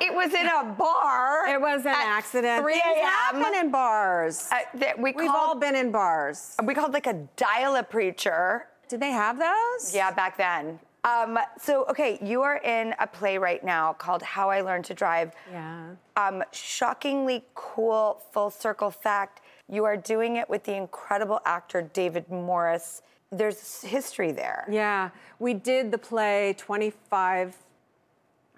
it 0.00 0.14
was 0.14 0.32
in 0.32 0.46
a 0.46 0.64
bar. 0.78 1.46
It 1.48 1.60
was 1.60 1.80
an 1.82 1.88
accident. 1.94 2.62
3 2.62 2.72
Things 2.72 2.84
a.m. 2.86 3.04
happen 3.04 3.54
in 3.54 3.70
bars. 3.70 4.48
Uh, 4.50 4.58
that 4.78 4.98
we 4.98 5.12
We've 5.12 5.28
called, 5.28 5.48
all 5.48 5.54
been 5.54 5.74
in 5.76 5.90
bars. 5.90 6.56
We 6.62 6.74
called 6.74 6.92
like 6.94 7.06
a 7.06 7.14
dial 7.36 7.76
a 7.76 7.82
preacher. 7.82 8.68
Did 8.88 9.00
they 9.00 9.10
have 9.10 9.38
those? 9.38 9.94
Yeah, 9.94 10.10
back 10.12 10.36
then. 10.38 10.78
Um, 11.04 11.38
so, 11.58 11.84
okay, 11.86 12.18
you 12.22 12.42
are 12.42 12.56
in 12.58 12.94
a 12.98 13.06
play 13.06 13.38
right 13.38 13.62
now 13.62 13.92
called 13.92 14.22
How 14.22 14.50
I 14.50 14.60
Learned 14.60 14.86
to 14.86 14.94
Drive. 14.94 15.32
Yeah. 15.52 15.90
Um, 16.16 16.42
shockingly 16.52 17.44
cool 17.54 18.22
full 18.32 18.50
circle 18.50 18.90
fact 18.90 19.40
you 19.68 19.84
are 19.84 19.96
doing 19.96 20.36
it 20.36 20.48
with 20.48 20.64
the 20.64 20.74
incredible 20.74 21.40
actor 21.44 21.82
David 21.82 22.30
Morse. 22.30 23.02
There's 23.32 23.82
history 23.82 24.32
there. 24.32 24.66
Yeah, 24.70 25.10
we 25.38 25.54
did 25.54 25.90
the 25.90 25.98
play 25.98 26.54
25. 26.58 27.56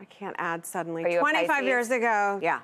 I 0.00 0.04
can't 0.04 0.36
add 0.38 0.64
suddenly. 0.64 1.04
Are 1.04 1.08
you 1.08 1.18
a 1.18 1.20
25 1.20 1.48
Pisces? 1.48 1.66
years 1.66 1.90
ago. 1.90 2.38
Yeah. 2.42 2.60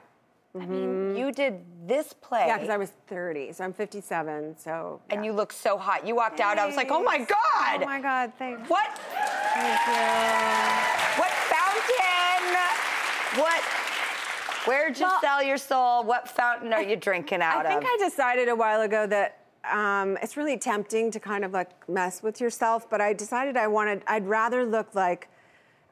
I 0.55 0.67
mean, 0.67 0.69
mm-hmm. 0.69 1.17
you 1.17 1.33
did 1.33 1.59
this 1.85 2.13
play. 2.13 2.45
Yeah, 2.47 2.59
because 2.59 2.71
I 2.71 2.77
was 2.77 2.93
30, 3.09 3.53
so 3.53 3.65
I'm 3.65 3.73
57. 3.73 4.57
So. 4.57 5.01
and 5.11 5.25
you 5.25 5.33
look 5.33 5.53
so 5.53 5.77
hot. 5.77 6.07
You 6.07 6.15
walked 6.15 6.39
out, 6.39 6.59
I 6.59 6.67
was 6.67 6.77
like, 6.77 6.93
oh 6.93 7.03
my 7.03 7.19
God! 7.19 7.83
Oh 7.83 7.85
my 7.85 8.01
God! 8.01 8.33
Thanks. 8.39 8.71
What? 8.71 8.87
Thank 8.97 9.81
you. 9.89 11.19
What 11.19 11.31
fountain? 11.51 12.55
What? 13.41 13.84
Where'd 14.67 14.99
you 14.99 15.07
Well- 15.07 15.21
sell 15.21 15.43
your 15.43 15.59
soul? 15.59 16.05
What 16.05 16.29
fountain 16.29 16.73
are 16.73 16.83
you 16.83 16.97
drinking 16.97 17.43
out 17.43 17.61
of? 17.61 17.67
I 17.67 17.69
think 17.71 17.83
of? 17.85 17.91
I 17.93 17.97
decided 17.99 18.49
a 18.49 18.55
while 18.55 18.81
ago 18.83 19.07
that 19.07 19.39
um, 19.71 20.19
it's 20.23 20.37
really 20.37 20.59
tempting 20.59 21.11
to 21.11 21.21
kind 21.21 21.45
of 21.45 21.53
like 21.53 21.71
mess 21.89 22.23
with 22.23 22.41
yourself, 22.41 22.89
but 22.89 23.01
I 23.01 23.13
decided 23.13 23.57
I 23.57 23.67
wanted, 23.67 24.03
I'd 24.07 24.27
rather 24.27 24.65
look 24.65 24.95
like 24.95 25.29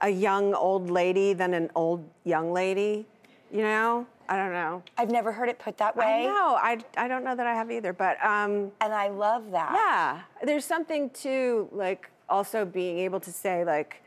a 0.00 0.08
young 0.08 0.52
old 0.54 0.90
lady 0.90 1.32
than 1.32 1.54
an 1.54 1.70
old 1.74 2.08
young 2.24 2.52
lady. 2.52 3.06
You 3.50 3.62
know? 3.62 4.06
I 4.28 4.36
don't 4.36 4.52
know. 4.52 4.82
I've 4.96 5.10
never 5.10 5.30
heard 5.32 5.48
it 5.50 5.58
put 5.58 5.76
that 5.78 5.94
way. 5.96 6.04
I 6.06 6.24
know. 6.26 6.56
I, 6.58 6.78
I 6.96 7.08
don't 7.08 7.22
know 7.24 7.34
that 7.36 7.46
I 7.46 7.54
have 7.54 7.70
either, 7.70 7.92
but 7.92 8.22
um, 8.24 8.70
And 8.80 8.92
I 8.94 9.08
love 9.08 9.50
that. 9.50 9.72
yeah, 9.74 10.20
there's 10.46 10.64
something 10.64 11.10
to 11.10 11.68
like 11.72 12.08
also 12.30 12.64
being 12.64 12.98
able 12.98 13.20
to 13.20 13.30
say 13.32 13.64
like, 13.64 14.02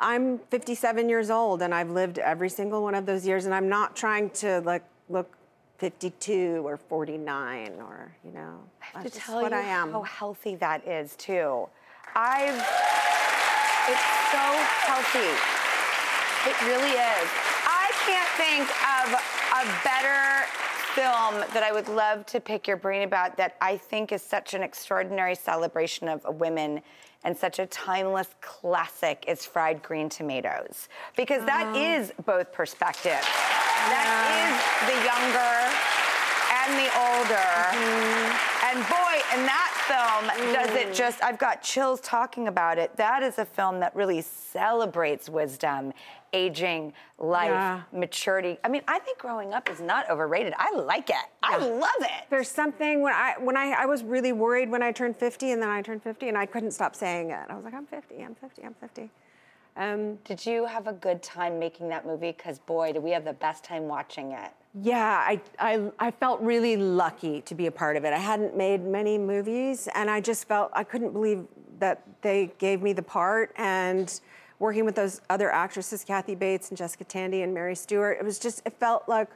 I'm 0.00 0.38
57 0.38 1.08
years 1.10 1.30
old 1.30 1.60
and 1.60 1.74
I've 1.74 1.90
lived 1.90 2.18
every 2.18 2.48
single 2.48 2.82
one 2.82 2.94
of 2.94 3.04
those 3.04 3.26
years, 3.26 3.44
and 3.44 3.54
I'm 3.54 3.68
not 3.68 3.94
trying 3.94 4.30
to 4.30 4.60
like 4.60 4.82
look 5.10 5.36
52 5.78 6.62
or 6.64 6.78
49 6.78 7.74
or 7.80 8.12
you 8.24 8.32
know. 8.32 8.58
I 8.80 8.84
have 8.86 9.02
That's 9.02 9.14
to 9.14 9.18
just 9.18 9.26
tell 9.26 9.42
what 9.42 9.52
you 9.52 9.58
I 9.58 9.62
am. 9.62 9.92
how 9.92 10.02
healthy 10.02 10.56
that 10.56 10.86
is 10.88 11.16
too. 11.16 11.68
I've. 12.14 12.56
It's 13.88 14.08
so 14.32 14.46
healthy. 14.88 15.30
It 16.48 16.56
really 16.62 16.90
is. 16.90 17.28
I 17.66 17.90
can't 18.06 18.28
think 18.40 18.68
of 18.96 19.12
a 19.52 19.84
better 19.84 20.46
film 20.94 21.44
that 21.52 21.62
I 21.62 21.72
would 21.72 21.88
love 21.88 22.26
to 22.26 22.40
pick 22.40 22.66
your 22.66 22.76
brain 22.76 23.02
about 23.02 23.36
that 23.36 23.56
I 23.60 23.76
think 23.76 24.12
is 24.12 24.22
such 24.22 24.54
an 24.54 24.62
extraordinary 24.62 25.34
celebration 25.34 26.08
of 26.08 26.24
women 26.40 26.82
and 27.24 27.36
such 27.36 27.58
a 27.58 27.66
timeless 27.66 28.28
classic 28.40 29.24
is 29.28 29.44
Fried 29.44 29.82
Green 29.82 30.08
Tomatoes. 30.08 30.88
Because 31.16 31.44
that 31.44 31.66
ah. 31.74 31.78
is 31.78 32.12
both 32.24 32.52
perspectives. 32.52 33.26
That 33.88 34.08
is 34.44 34.56
the 34.88 34.98
younger 35.04 35.56
and 36.64 36.70
the 36.80 36.88
older. 36.96 37.50
Mm-hmm. 37.76 38.68
And 38.70 38.78
boy, 38.88 39.16
in 39.36 39.46
that 39.46 39.79
film, 39.90 40.52
does 40.54 40.70
it 40.76 40.94
just, 40.94 41.22
I've 41.22 41.38
got 41.38 41.62
chills 41.62 42.00
talking 42.00 42.48
about 42.48 42.78
it. 42.78 42.96
That 42.96 43.22
is 43.22 43.38
a 43.38 43.44
film 43.44 43.80
that 43.80 43.94
really 43.96 44.20
celebrates 44.22 45.28
wisdom, 45.28 45.92
aging, 46.32 46.92
life, 47.18 47.50
Yeah. 47.50 47.82
maturity. 47.92 48.58
I 48.62 48.68
mean, 48.68 48.82
I 48.86 48.98
think 49.00 49.18
growing 49.18 49.52
up 49.52 49.68
is 49.68 49.80
not 49.80 50.08
overrated. 50.08 50.54
I 50.56 50.72
like 50.76 51.10
it. 51.10 51.16
I 51.42 51.56
love 51.58 51.90
it. 52.00 52.24
There's 52.30 52.48
something 52.48 53.02
when 53.02 53.12
I 53.12 53.34
when 53.40 53.56
I 53.56 53.72
I 53.72 53.86
was 53.86 54.04
really 54.04 54.32
worried 54.32 54.70
when 54.70 54.82
I 54.82 54.92
turned 54.92 55.16
50 55.16 55.50
and 55.52 55.60
then 55.60 55.68
I 55.68 55.82
turned 55.82 56.02
50 56.02 56.28
and 56.28 56.38
I 56.38 56.46
couldn't 56.46 56.70
stop 56.70 56.94
saying 56.94 57.30
it. 57.30 57.40
I 57.48 57.54
was 57.56 57.64
like, 57.64 57.74
I'm 57.74 57.86
50, 57.86 58.22
I'm 58.22 58.34
50, 58.36 58.62
I'm 58.62 58.74
50. 58.74 59.10
Um, 59.76 60.16
Did 60.24 60.44
you 60.44 60.66
have 60.66 60.86
a 60.86 60.92
good 60.92 61.22
time 61.22 61.58
making 61.58 61.88
that 61.88 62.06
movie? 62.06 62.32
Because 62.32 62.58
boy, 62.58 62.92
did 62.92 63.02
we 63.02 63.10
have 63.12 63.24
the 63.24 63.32
best 63.32 63.64
time 63.64 63.84
watching 63.84 64.32
it. 64.32 64.50
Yeah, 64.82 65.24
I, 65.26 65.40
I, 65.58 65.90
I 65.98 66.10
felt 66.12 66.40
really 66.40 66.76
lucky 66.76 67.40
to 67.42 67.54
be 67.54 67.66
a 67.66 67.72
part 67.72 67.96
of 67.96 68.04
it. 68.04 68.12
I 68.12 68.18
hadn't 68.18 68.56
made 68.56 68.84
many 68.84 69.18
movies, 69.18 69.88
and 69.94 70.08
I 70.08 70.20
just 70.20 70.46
felt 70.46 70.70
I 70.74 70.84
couldn't 70.84 71.12
believe 71.12 71.44
that 71.80 72.02
they 72.22 72.52
gave 72.58 72.80
me 72.80 72.92
the 72.92 73.02
part. 73.02 73.52
And 73.56 74.20
working 74.60 74.84
with 74.84 74.94
those 74.94 75.22
other 75.28 75.50
actresses, 75.50 76.04
Kathy 76.04 76.36
Bates 76.36 76.68
and 76.68 76.78
Jessica 76.78 77.02
Tandy 77.04 77.42
and 77.42 77.52
Mary 77.52 77.74
Stuart, 77.74 78.18
it 78.20 78.24
was 78.24 78.38
just, 78.38 78.62
it 78.64 78.74
felt 78.74 79.08
like, 79.08 79.28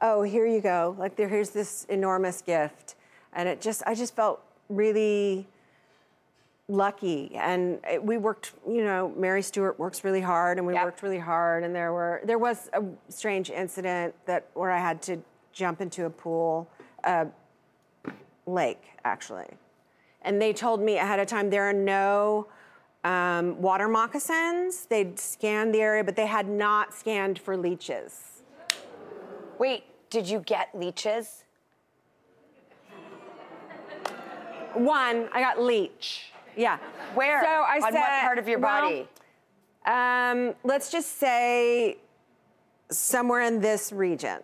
oh, 0.00 0.22
here 0.22 0.46
you 0.46 0.60
go. 0.60 0.96
Like, 0.98 1.16
there, 1.16 1.28
here's 1.28 1.50
this 1.50 1.84
enormous 1.90 2.40
gift. 2.40 2.94
And 3.34 3.46
it 3.48 3.60
just, 3.60 3.82
I 3.86 3.94
just 3.94 4.16
felt 4.16 4.40
really 4.70 5.46
lucky. 6.68 7.34
And 7.34 7.80
we 8.02 8.18
worked 8.18 8.52
you 8.68 8.84
know 8.84 9.12
mary 9.16 9.42
stuart 9.42 9.78
works 9.78 10.04
really 10.04 10.20
hard 10.20 10.58
and 10.58 10.66
we 10.66 10.74
Yep. 10.74 10.84
worked 10.84 11.02
really 11.02 11.18
hard. 11.18 11.64
And 11.64 11.74
there 11.74 11.92
were 11.92 12.20
there 12.24 12.38
was 12.38 12.68
a 12.74 12.82
strange 13.08 13.50
incident 13.50 14.14
that 14.26 14.46
where 14.54 14.70
i 14.70 14.78
had 14.78 15.00
to 15.02 15.18
jump 15.52 15.80
into 15.80 16.04
a 16.04 16.10
pool 16.10 16.68
uh, 17.04 17.24
lake 18.46 18.82
actually. 19.04 19.46
And 20.22 20.40
they 20.42 20.52
told 20.52 20.80
me 20.82 20.98
ahead 20.98 21.18
of 21.20 21.26
time 21.26 21.48
there 21.48 21.64
are 21.68 21.72
no 21.72 22.48
um, 23.04 23.60
water 23.62 23.88
moccasins. 23.88 24.84
They'd 24.86 25.18
scanned 25.18 25.74
the 25.74 25.80
area 25.80 26.04
but 26.04 26.16
they 26.16 26.26
had 26.26 26.48
not 26.48 26.92
scanned 26.92 27.38
for 27.38 27.56
leeches. 27.56 28.42
Wait, 29.58 29.84
did 30.10 30.28
you 30.28 30.40
get 30.40 30.68
leeches? 30.74 31.44
one 34.74 35.28
i 35.32 35.40
got 35.40 35.60
leech 35.60 36.30
yeah 36.58 36.76
Where? 37.14 37.40
so 37.42 37.48
i 37.48 37.76
On 37.76 37.92
said 37.92 37.94
what 38.00 38.20
part 38.20 38.38
of 38.38 38.46
your 38.48 38.58
well, 38.58 38.82
body? 38.82 39.08
Um, 39.86 40.54
let's 40.64 40.90
just 40.90 41.18
say 41.18 41.96
somewhere 42.90 43.42
in 43.42 43.60
this 43.60 43.90
region. 43.92 44.40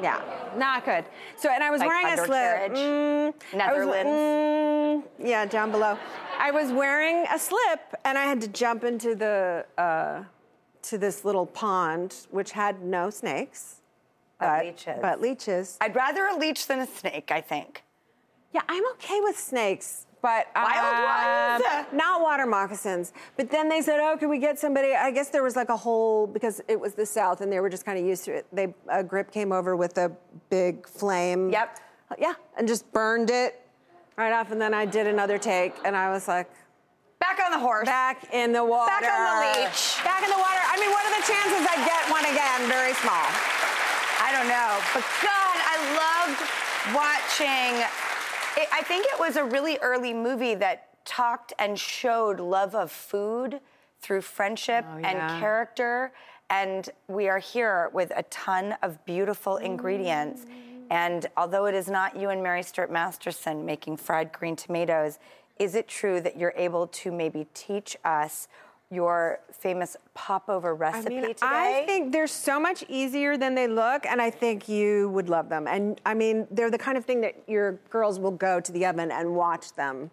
Yeah, 0.00 0.22
not 0.56 0.84
good. 0.84 1.04
So, 1.36 1.48
and 1.50 1.64
I 1.64 1.70
was 1.70 1.80
Like 1.80 1.88
wearing 1.88 2.06
a 2.18 2.24
slip. 2.24 2.72
Mm, 2.72 3.26
I 3.28 3.74
was- 3.74 3.86
Netherlands? 3.86 5.04
mm, 5.18 5.26
yeah, 5.26 5.44
down 5.46 5.72
below. 5.72 5.98
I 6.38 6.52
was 6.52 6.70
wearing 6.70 7.26
a 7.32 7.38
slip, 7.38 7.80
and 8.04 8.16
I 8.16 8.22
had 8.24 8.40
to 8.42 8.48
jump 8.48 8.84
into 8.84 9.16
the 9.16 9.66
uh, 9.76 10.22
to 10.82 10.98
this 10.98 11.24
little 11.24 11.46
pond, 11.46 12.14
which 12.30 12.52
had 12.52 12.82
no 12.82 13.10
snakes, 13.10 13.80
But 14.38 14.64
leeches. 14.66 14.98
But 15.02 15.20
leeches. 15.20 15.78
I'd 15.80 15.96
rather 15.96 16.26
a 16.26 16.36
leech 16.36 16.68
than 16.68 16.78
a 16.78 16.86
snake, 16.86 17.32
I 17.32 17.40
think. 17.40 17.82
Yeah, 18.52 18.62
I'm 18.68 18.86
okay 18.92 19.20
with 19.20 19.36
snakes, 19.36 20.06
but 20.22 20.48
Wild 20.54 21.62
um, 21.62 21.70
ones? 21.70 21.86
not 21.92 22.20
water 22.20 22.46
moccasins. 22.46 23.12
But 23.36 23.50
then 23.50 23.68
they 23.68 23.82
said, 23.82 24.00
"Oh, 24.00 24.16
can 24.16 24.28
we 24.28 24.38
get 24.38 24.58
somebody?" 24.58 24.94
I 24.94 25.10
guess 25.10 25.30
there 25.30 25.42
was 25.42 25.56
like 25.56 25.68
a 25.68 25.76
whole 25.76 26.26
because 26.26 26.60
it 26.68 26.78
was 26.78 26.94
the 26.94 27.06
South, 27.06 27.40
and 27.40 27.50
they 27.52 27.60
were 27.60 27.70
just 27.70 27.84
kind 27.84 27.98
of 27.98 28.04
used 28.04 28.24
to 28.24 28.32
it. 28.34 28.46
They 28.52 28.74
a 28.88 29.02
grip 29.04 29.30
came 29.30 29.52
over 29.52 29.76
with 29.76 29.98
a 29.98 30.10
big 30.50 30.88
flame. 30.88 31.50
Yep. 31.50 31.78
Yeah, 32.18 32.34
and 32.56 32.66
just 32.66 32.90
burned 32.92 33.30
it 33.30 33.60
right 34.16 34.32
off, 34.32 34.50
and 34.50 34.60
then 34.60 34.74
I 34.74 34.84
did 34.86 35.06
another 35.06 35.38
take, 35.38 35.74
and 35.84 35.96
I 35.96 36.10
was 36.10 36.26
like, 36.26 36.50
Back 37.20 37.38
on 37.44 37.50
the 37.50 37.58
horse. 37.58 37.84
back 37.86 38.32
in 38.32 38.52
the 38.52 38.64
water. 38.64 38.90
Back 38.90 39.04
on 39.06 39.20
the 39.26 39.60
leech. 39.62 39.98
Back 40.02 40.22
in 40.22 40.30
the 40.30 40.38
water. 40.38 40.62
I 40.64 40.78
mean, 40.80 40.90
what 40.90 41.04
are 41.06 41.14
the 41.14 41.26
chances 41.26 41.62
I 41.66 41.76
get 41.86 42.02
one 42.10 42.24
again? 42.26 42.66
Very 42.70 42.94
small. 42.94 43.26
I 44.22 44.30
don't 44.34 44.48
know. 44.48 44.78
But 44.94 45.04
God, 45.22 45.56
I 45.62 45.76
loved 45.94 46.40
watching. 46.94 48.07
It, 48.58 48.68
I 48.72 48.82
think 48.82 49.06
it 49.06 49.20
was 49.20 49.36
a 49.36 49.44
really 49.44 49.78
early 49.78 50.12
movie 50.12 50.56
that 50.56 50.88
talked 51.04 51.52
and 51.60 51.78
showed 51.78 52.40
love 52.40 52.74
of 52.74 52.90
food 52.90 53.60
through 54.00 54.22
friendship 54.22 54.84
Oh, 54.88 54.96
and 54.98 55.40
character. 55.40 56.12
And 56.50 56.88
we 57.06 57.28
are 57.28 57.38
here 57.38 57.88
with 57.92 58.12
a 58.16 58.24
ton 58.24 58.74
of 58.82 59.04
beautiful 59.04 59.58
ingredients. 59.58 60.42
Mm. 60.42 60.86
And 60.90 61.26
although 61.36 61.66
it 61.66 61.74
is 61.74 61.88
not 61.88 62.16
you 62.16 62.30
and 62.30 62.42
Mary 62.42 62.64
Stuart 62.64 62.90
Masterson 62.90 63.64
making 63.64 63.96
fried 63.96 64.32
green 64.32 64.56
tomatoes, 64.56 65.20
is 65.60 65.76
it 65.76 65.86
true 65.86 66.20
that 66.20 66.36
you're 66.36 66.54
able 66.56 66.88
to 66.88 67.12
maybe 67.12 67.46
teach 67.54 67.96
us 68.04 68.48
your 68.90 69.40
famous 69.52 69.96
popover 70.14 70.70
I 70.70 70.72
recipe 70.72 71.16
mean, 71.16 71.26
today? 71.26 71.38
I 71.42 71.82
think 71.86 72.12
they're 72.12 72.26
so 72.26 72.58
much 72.58 72.84
easier 72.88 73.36
than 73.36 73.54
they 73.54 73.68
look, 73.68 74.06
and 74.06 74.20
I 74.20 74.30
think 74.30 74.68
you 74.68 75.10
would 75.10 75.28
love 75.28 75.48
them. 75.48 75.66
And 75.66 76.00
I 76.06 76.14
mean, 76.14 76.46
they're 76.50 76.70
the 76.70 76.78
kind 76.78 76.96
of 76.96 77.04
thing 77.04 77.20
that 77.20 77.34
your 77.46 77.72
girls 77.90 78.18
will 78.18 78.30
go 78.30 78.60
to 78.60 78.72
the 78.72 78.86
oven 78.86 79.10
and 79.10 79.34
watch 79.34 79.74
them. 79.74 80.10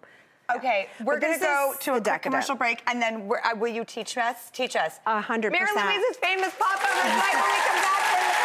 Okay, 0.55 0.87
we're 1.03 1.19
gonna 1.19 1.39
go 1.39 1.73
to 1.79 1.95
a 1.95 1.99
decadent. 1.99 2.21
commercial 2.21 2.55
break, 2.55 2.83
and 2.85 3.01
then 3.01 3.27
uh, 3.43 3.55
will 3.55 3.73
you 3.73 3.83
teach 3.83 4.15
us? 4.17 4.51
Teach 4.51 4.75
us. 4.75 4.99
A 5.07 5.19
hundred 5.19 5.53
percent. 5.53 5.75
Mary. 5.75 5.97
Louise's 5.97 6.17
famous 6.17 6.53
popovers 6.59 7.03
right 7.03 7.33
when 7.33 7.43
we 7.43 7.61
come 7.65 7.81
back 7.81 8.44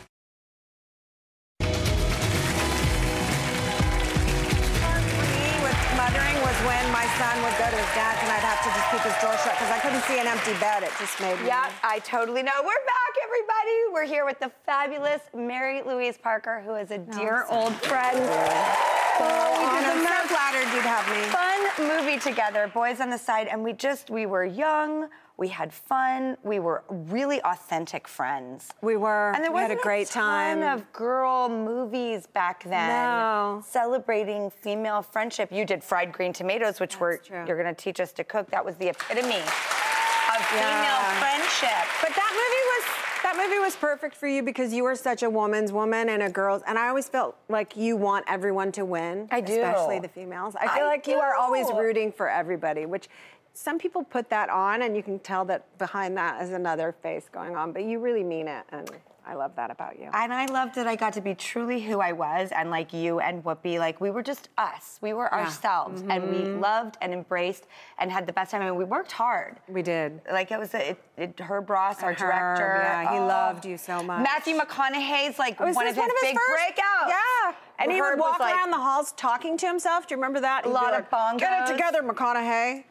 Would 7.91 7.99
go 7.99 8.03
to 8.03 8.11
his 8.11 8.15
dad's 8.15 8.21
and 8.23 8.31
I'd 8.31 8.43
have 8.43 8.61
to 8.63 8.69
just 8.71 8.87
keep 8.91 9.01
his 9.01 9.21
door 9.21 9.35
shut 9.43 9.53
because 9.53 9.71
I 9.71 9.79
couldn't 9.79 10.03
see 10.03 10.19
an 10.19 10.27
empty 10.27 10.53
bed. 10.59 10.83
It 10.83 10.91
just 10.99 11.19
made 11.19 11.39
me. 11.39 11.47
Yeah, 11.47 11.71
I 11.83 11.99
totally 11.99 12.43
know. 12.43 12.51
We're 12.59 12.85
back, 12.85 13.13
everybody. 13.23 13.77
We're 13.93 14.05
here 14.05 14.25
with 14.25 14.39
the 14.39 14.51
fabulous 14.65 15.21
Mary 15.35 15.81
Louise 15.81 16.17
Parker, 16.17 16.61
who 16.65 16.75
is 16.75 16.91
a 16.91 16.95
oh, 16.95 17.17
dear 17.17 17.45
so 17.49 17.55
old 17.55 17.73
friend. 17.83 18.17
Oh, 18.17 19.19
oh 19.19 19.59
we 19.59 19.79
did 19.79 19.89
I'm 19.89 20.03
the 20.03 20.07
so 20.07 20.27
flattered 20.27 20.67
you'd 20.73 20.87
have 20.87 21.05
me. 21.09 21.21
fun 21.31 21.87
movie 21.87 22.19
together, 22.19 22.69
Boys 22.73 23.01
on 23.01 23.09
the 23.09 23.17
Side, 23.17 23.47
and 23.47 23.63
we 23.63 23.73
just 23.73 24.09
we 24.09 24.25
were 24.25 24.45
young. 24.45 25.09
We 25.37 25.47
had 25.47 25.73
fun. 25.73 26.37
We 26.43 26.59
were 26.59 26.83
really 26.89 27.41
authentic 27.41 28.07
friends. 28.07 28.69
We 28.81 28.97
were. 28.97 29.31
And 29.33 29.43
there 29.43 29.51
we 29.51 29.59
had 29.59 29.71
a 29.71 29.75
great 29.75 30.07
ton 30.07 30.59
time. 30.61 30.77
of 30.79 30.91
girl 30.93 31.49
movies 31.49 32.27
back 32.27 32.63
then. 32.63 32.89
No. 32.89 33.63
Celebrating 33.65 34.49
female 34.49 35.01
friendship. 35.01 35.51
You 35.51 35.65
did 35.65 35.83
fried 35.83 36.11
green 36.11 36.33
tomatoes, 36.33 36.79
which 36.79 36.99
were 36.99 37.17
true. 37.17 37.43
you're 37.47 37.61
going 37.61 37.73
to 37.73 37.81
teach 37.81 37.99
us 37.99 38.11
to 38.13 38.23
cook. 38.23 38.49
That 38.51 38.63
was 38.63 38.75
the 38.75 38.89
epitome 38.89 39.35
of 39.35 40.45
female 40.47 41.01
friendship. 41.19 41.87
But 42.01 42.15
that 42.15 42.31
movie 42.31 42.65
was 42.67 43.01
that 43.23 43.37
movie 43.37 43.59
was 43.59 43.75
perfect 43.75 44.15
for 44.15 44.27
you 44.27 44.43
because 44.43 44.73
you 44.73 44.83
were 44.83 44.95
such 44.95 45.23
a 45.23 45.29
woman's 45.29 45.71
woman 45.71 46.09
and 46.09 46.23
a 46.23 46.29
girl's, 46.29 46.63
and 46.67 46.77
I 46.77 46.87
always 46.89 47.07
felt 47.07 47.37
like 47.49 47.77
you 47.77 47.95
want 47.95 48.25
everyone 48.27 48.71
to 48.73 48.83
win. 48.83 49.27
I 49.31 49.41
do. 49.41 49.53
especially 49.53 49.99
the 49.99 50.07
females. 50.07 50.55
I 50.55 50.67
feel 50.75 50.85
I 50.85 50.87
like 50.87 51.07
you 51.07 51.17
are 51.17 51.35
always 51.35 51.67
rooting 51.71 52.11
for 52.11 52.29
everybody, 52.29 52.85
which. 52.85 53.07
Some 53.53 53.77
people 53.77 54.03
put 54.03 54.29
that 54.29 54.49
on, 54.49 54.81
and 54.81 54.95
you 54.95 55.03
can 55.03 55.19
tell 55.19 55.45
that 55.45 55.77
behind 55.77 56.15
that 56.17 56.41
is 56.41 56.51
another 56.51 56.95
face 57.03 57.25
going 57.31 57.55
on. 57.55 57.71
But 57.73 57.83
you 57.83 57.99
really 57.99 58.23
mean 58.23 58.47
it, 58.47 58.63
and 58.71 58.89
I 59.27 59.35
love 59.35 59.55
that 59.57 59.69
about 59.69 59.99
you. 59.99 60.09
And 60.13 60.33
I 60.33 60.45
loved 60.45 60.73
that 60.75 60.87
I 60.87 60.95
got 60.95 61.13
to 61.13 61.21
be 61.21 61.35
truly 61.35 61.81
who 61.81 61.99
I 61.99 62.11
was, 62.13 62.51
and 62.55 62.71
like 62.71 62.93
you 62.93 63.19
and 63.19 63.43
Whoopi, 63.43 63.77
like 63.77 63.99
we 63.99 64.09
were 64.09 64.23
just 64.23 64.47
us. 64.57 64.97
We 65.01 65.11
were 65.13 65.31
ourselves, 65.33 66.01
and 66.09 66.29
we 66.31 66.37
Mm-hmm. 66.41 66.59
loved 66.61 66.97
and 67.01 67.13
embraced 67.13 67.67
and 67.99 68.09
had 68.09 68.25
the 68.25 68.33
best 68.33 68.51
time. 68.51 68.61
And 68.61 68.75
we 68.77 68.85
worked 68.85 69.11
hard. 69.11 69.57
we 69.67 69.81
did. 69.81 70.21
Like 70.31 70.49
it 70.51 70.57
was 70.57 70.73
a, 70.73 70.91
it, 70.91 71.03
it, 71.17 71.39
Herb 71.39 71.69
Ross, 71.69 72.01
our 72.01 72.11
Herb, 72.13 72.17
director. 72.19 72.79
yeah, 72.83 73.11
he 73.11 73.19
oh. 73.19 73.27
loved 73.27 73.65
you 73.65 73.77
so 73.77 74.01
much. 74.01 74.23
Matthew 74.23 74.57
McConaughey's 74.57 75.37
like 75.37 75.59
one 75.59 75.73
this 75.73 75.77
of 75.77 76.03
his 76.03 76.13
big 76.21 76.35
first? 76.35 76.63
breakouts. 76.63 77.09
Yeah. 77.09 77.53
And 77.79 77.91
he 77.91 77.99
would 78.01 78.17
walk 78.17 78.39
like- 78.39 78.55
around 78.55 78.71
the 78.71 78.77
halls 78.77 79.11
talking 79.13 79.57
to 79.57 79.67
himself. 79.67 80.07
Do 80.07 80.13
you 80.13 80.17
remember 80.17 80.39
that? 80.39 80.63
A 80.65 80.67
He'd 80.67 80.69
be 80.69 80.73
lot 80.73 80.93
of 80.93 81.01
like, 81.01 81.11
bongos. 81.11 81.39
Get 81.39 81.67
it 81.69 81.71
together, 81.71 82.01
McConaughey. 82.01 82.83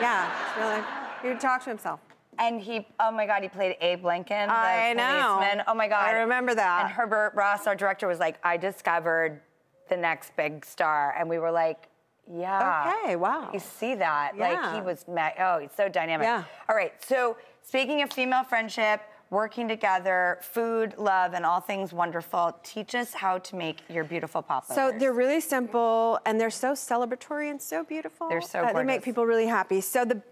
Yeah, 0.00 0.30
it's 0.48 0.58
really. 0.58 0.82
He 1.22 1.28
would 1.28 1.40
talk 1.40 1.62
to 1.64 1.70
himself. 1.70 2.00
And 2.38 2.60
he, 2.60 2.86
oh 3.00 3.10
my 3.10 3.26
God, 3.26 3.42
he 3.42 3.48
played 3.48 3.76
Abe 3.80 4.04
Lincoln, 4.04 4.48
the 4.48 4.54
I 4.54 4.92
know. 4.92 5.38
policeman. 5.38 5.64
Oh 5.66 5.74
my 5.74 5.88
God. 5.88 6.04
I 6.04 6.20
remember 6.20 6.54
that. 6.54 6.84
And 6.84 6.92
Herbert 6.92 7.32
Ross, 7.34 7.66
our 7.66 7.74
director, 7.74 8.06
was 8.06 8.20
like, 8.20 8.36
I 8.44 8.56
discovered 8.56 9.40
the 9.88 9.96
next 9.96 10.36
big 10.36 10.64
star. 10.64 11.16
And 11.18 11.28
we 11.28 11.38
were 11.40 11.50
like, 11.50 11.88
yeah. 12.30 12.94
Okay, 13.02 13.16
wow. 13.16 13.50
You 13.52 13.58
see 13.58 13.96
that. 13.96 14.36
Like, 14.38 14.74
he 14.74 14.80
was, 14.80 15.04
ma- 15.08 15.30
oh, 15.40 15.58
he's 15.58 15.72
so 15.76 15.88
dynamic. 15.88 16.26
Yeah. 16.26 16.44
All 16.68 16.76
right, 16.76 16.92
so 17.02 17.36
speaking 17.62 18.02
of 18.02 18.12
female 18.12 18.44
friendship, 18.44 19.00
working 19.30 19.68
together, 19.68 20.38
food, 20.40 20.94
love, 20.96 21.34
and 21.34 21.44
all 21.44 21.60
things 21.60 21.92
wonderful, 21.92 22.56
teach 22.62 22.94
us 22.94 23.12
how 23.12 23.38
to 23.38 23.56
make 23.56 23.82
your 23.88 24.04
beautiful 24.04 24.40
popovers. 24.42 24.74
So 24.74 24.92
they're 24.98 25.12
really 25.12 25.40
simple 25.40 26.18
and 26.24 26.40
they're 26.40 26.50
so 26.50 26.72
celebratory 26.72 27.50
and 27.50 27.60
so 27.60 27.84
beautiful. 27.84 28.28
They're 28.28 28.40
so 28.40 28.60
Uh, 28.60 28.72
They 28.72 28.84
make 28.84 29.02
people 29.02 29.26
really 29.26 29.46
happy. 29.46 29.80
So 29.80 30.04
the 30.04 30.22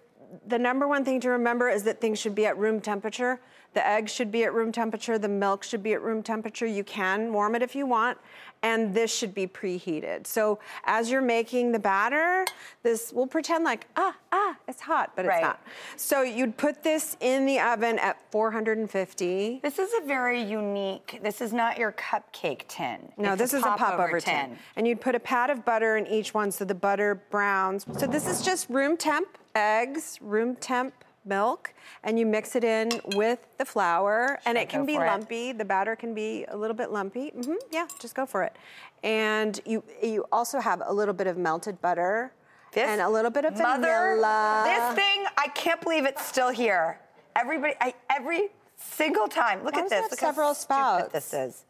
the 0.45 0.59
number 0.59 0.89
one 0.89 1.05
thing 1.05 1.21
to 1.21 1.31
remember 1.31 1.69
is 1.69 1.85
that 1.85 2.01
things 2.01 2.19
should 2.19 2.35
be 2.35 2.47
at 2.47 2.59
room 2.59 2.81
temperature. 2.81 3.41
The 3.77 3.87
eggs 3.87 4.11
should 4.11 4.33
be 4.33 4.43
at 4.45 4.55
room 4.55 4.73
temperature. 4.73 5.19
The 5.19 5.29
milk 5.29 5.63
should 5.63 5.83
be 5.83 5.93
at 5.93 6.01
room 6.01 6.23
temperature. 6.23 6.65
You 6.65 6.83
can 6.83 7.31
warm 7.31 7.55
it 7.55 7.61
if 7.61 7.75
you 7.75 7.85
want. 7.85 8.17
And 8.63 8.95
this 8.95 9.15
should 9.15 9.35
be 9.35 9.47
preheated. 9.47 10.27
So 10.27 10.59
as 10.87 11.11
you're 11.11 11.21
making 11.21 11.73
the 11.73 11.79
batter, 11.79 12.47
this 12.83 13.13
we'll 13.13 13.27
pretend 13.27 13.65
like 13.65 13.87
ah 13.99 14.17
ah 14.33 14.57
it's 14.67 14.81
hot, 14.81 15.13
but 15.15 15.27
Right. 15.27 15.35
it's 15.37 15.43
not. 15.43 15.61
So 15.97 16.23
you'd 16.23 16.57
put 16.57 16.83
this 16.83 17.19
in 17.21 17.45
the 17.45 17.61
oven 17.61 17.99
at 17.99 18.17
450. 18.33 19.61
This 19.63 19.79
is 19.79 19.91
a 20.03 20.07
very 20.07 20.41
unique, 20.43 21.21
this 21.23 21.43
is 21.43 21.53
not 21.53 21.77
your 21.77 21.93
cupcake 21.93 22.67
tin. 22.69 23.13
No, 23.19 23.33
It's 23.35 23.43
this 23.43 23.53
is 23.53 23.61
a 23.61 23.67
popover 23.77 23.97
popover 23.99 24.21
tin. 24.21 24.57
And 24.77 24.89
you'd 24.89 25.03
put 25.03 25.15
a 25.15 25.21
pat 25.21 25.51
of 25.51 25.67
butter 25.67 25.99
in 25.99 26.07
each 26.07 26.33
one 26.33 26.51
so 26.51 26.65
the 26.65 26.75
butter 26.75 27.17
browns. 27.31 27.85
So 27.99 28.07
this 28.07 28.27
is 28.27 28.41
just 28.43 28.71
room 28.71 28.97
temp 28.97 29.29
eggs, 29.55 30.19
room 30.23 30.57
temp 30.57 30.95
milk, 31.27 31.75
and 32.05 32.19
you 32.19 32.27
mix 32.27 32.57
it 32.57 32.65
in 32.65 32.91
with 33.15 33.41
the 33.59 33.65
flour. 33.65 34.39
and 34.47 34.57
it 34.57 34.69
can 34.69 34.87
be 34.87 34.95
for 34.97 35.05
it? 35.05 35.09
lumpy. 35.09 35.53
The 35.53 35.65
batter 35.65 35.97
can 35.97 36.15
be 36.15 36.45
a 36.49 36.57
little 36.57 36.77
bit 36.77 36.91
lumpy. 36.91 37.33
Mm-hmm, 37.37 37.55
yeah, 37.71 37.87
just 38.01 38.15
go 38.15 38.25
for 38.27 38.43
it. 38.43 38.57
And 39.03 39.61
you 39.67 39.83
you 40.03 40.25
also 40.33 40.61
have 40.61 40.83
a 40.85 40.93
little 40.93 41.15
bit 41.15 41.27
of 41.27 41.37
melted 41.37 41.81
butter 41.83 42.33
This 42.73 42.89
and 42.89 43.01
a 43.01 43.09
little 43.09 43.31
bit 43.31 43.45
of 43.45 43.59
mother, 43.59 44.15
vanilla. 44.17 44.63
This 44.65 45.05
thing, 45.05 45.25
I 45.37 45.49
can't 45.49 45.81
believe 45.81 46.05
it's 46.07 46.25
still 46.25 46.51
here. 46.51 47.01
Everybody, 47.37 47.75
I, 47.81 47.95
every 48.11 48.49
single 48.77 49.29
time. 49.29 49.63
Look 49.65 49.75
Why 49.75 49.83
at 49.83 49.91
this. 49.91 50.11
Look 50.11 50.19
several 50.21 50.49
how 50.49 50.53
spouts? 50.55 51.13
this 51.13 51.35
is. 51.35 51.65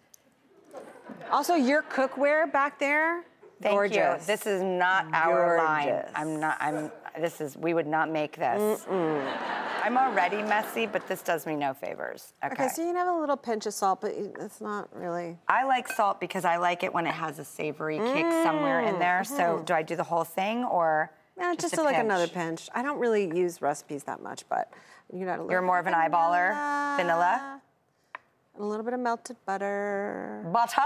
Also, 1.31 1.55
your 1.55 1.83
cookware 1.83 2.51
back 2.53 2.79
there, 2.79 3.25
Thank 3.61 3.75
gorgeous. 3.75 4.21
you. 4.21 4.27
This 4.27 4.47
is 4.47 4.62
not 4.62 5.07
our 5.12 5.59
line. 5.59 6.05
I'm 6.14 6.38
not. 6.38 6.57
I'm. 6.61 6.90
This 7.21 7.41
is. 7.41 7.57
We 7.57 7.75
would 7.75 7.87
not 7.87 8.11
make 8.11 8.37
this. 8.37 8.87
I'm 8.89 9.97
already 9.97 10.43
messy, 10.43 10.87
but 10.87 11.07
this 11.07 11.23
does 11.23 11.47
me 11.47 11.55
no 11.55 11.73
favors. 11.73 12.33
Okay. 12.45 12.55
Okay, 12.55 12.69
so 12.69 12.83
you 12.83 12.89
can 12.89 12.97
have 12.97 13.07
a 13.07 13.21
little 13.21 13.37
pinch 13.37 13.67
of 13.67 13.75
salt, 13.75 14.01
but 14.01 14.13
it's 14.17 14.61
not 14.61 14.89
really. 14.93 15.39
I 15.49 15.65
like 15.65 15.87
salt 15.87 16.19
because 16.19 16.45
I 16.45 16.57
like 16.57 16.83
it 16.83 16.93
when 16.93 17.07
it 17.07 17.15
has 17.15 17.39
a 17.39 17.45
savory 17.45 17.99
kick 17.99 18.27
mm. 18.27 18.43
somewhere 18.43 18.81
in 18.81 18.99
there. 18.99 19.23
So 19.23 19.35
mm-hmm. 19.35 19.65
do 19.65 19.75
I 19.75 19.83
do 19.83 19.95
the 19.95 20.03
whole 20.03 20.25
thing 20.25 20.65
or 20.65 21.13
Yeah, 21.39 21.55
just, 21.57 21.79
a 21.79 21.83
like 21.83 21.99
another 21.99 22.27
pinch. 22.27 22.69
I 22.75 22.83
don't 22.83 22.99
really 22.99 23.27
use 23.33 23.63
recipes 23.63 24.03
that 24.05 24.21
much, 24.21 24.45
but 24.49 24.73
you 25.13 25.25
little. 25.25 25.49
You're 25.49 25.63
more 25.63 25.79
of 25.79 25.87
an 25.87 25.95
eyeballer. 25.95 26.97
Vanilla. 26.97 27.61
And 28.57 28.65
a 28.65 28.67
little 28.67 28.85
bit 28.85 28.95
of 28.95 29.01
melted 29.01 29.37
butter. 29.47 30.43
Butter. 30.53 30.83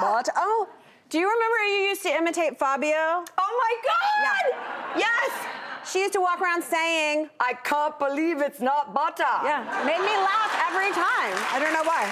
But 0.00 0.28
oh, 0.36 0.68
do 1.08 1.18
you 1.18 1.30
remember 1.30 1.64
you 1.68 1.88
used 1.88 2.02
to 2.02 2.10
imitate 2.10 2.58
Fabio? 2.58 2.90
Oh 2.90 3.24
my 3.38 3.74
God! 3.88 4.98
Yes. 4.98 5.30
She 5.90 6.00
used 6.00 6.12
to 6.14 6.20
walk 6.20 6.40
around 6.40 6.62
saying, 6.62 7.28
I 7.40 7.54
can't 7.54 7.98
believe 7.98 8.40
it's 8.40 8.60
not 8.60 8.94
butter. 8.94 9.24
"Yeah, 9.44 9.82
made 9.84 10.00
me 10.00 10.14
laugh 10.16 10.52
every 10.68 10.90
time." 10.92 11.34
I 11.52 11.58
don't 11.60 11.72
know 11.72 11.84
why. 11.84 12.02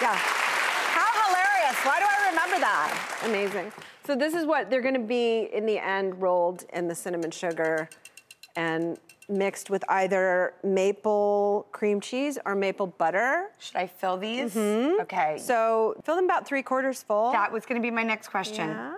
Yeah. 0.00 0.14
How 0.16 1.10
hilarious! 1.26 1.76
Why 1.84 1.98
do 2.00 2.06
I 2.08 2.28
remember 2.30 2.58
that? 2.60 3.20
Amazing. 3.24 3.72
So 4.06 4.16
this 4.16 4.34
is 4.34 4.46
what 4.46 4.70
they're 4.70 4.80
going 4.80 4.94
to 4.94 5.00
be 5.00 5.48
in 5.52 5.66
the 5.66 5.78
end 5.78 6.20
rolled 6.22 6.64
in 6.72 6.88
the 6.88 6.94
cinnamon 6.94 7.30
sugar 7.30 7.88
and 8.56 8.98
mixed 9.28 9.68
with 9.68 9.84
either 9.90 10.54
maple 10.64 11.66
cream 11.72 12.00
cheese 12.00 12.38
or 12.46 12.54
maple 12.54 12.86
butter. 12.86 13.50
Should 13.58 13.76
I 13.76 13.86
fill 13.86 14.16
these? 14.16 14.54
Mm-hmm. 14.54 15.02
Okay. 15.02 15.36
So 15.38 15.94
fill 16.02 16.16
them 16.16 16.24
about 16.24 16.46
three 16.46 16.62
quarters 16.62 17.02
full. 17.02 17.32
that 17.32 17.52
was 17.52 17.66
going 17.66 17.80
to 17.80 17.84
be 17.86 17.90
my 17.90 18.02
next 18.02 18.28
question. 18.28 18.68
Yeah. 18.70 18.94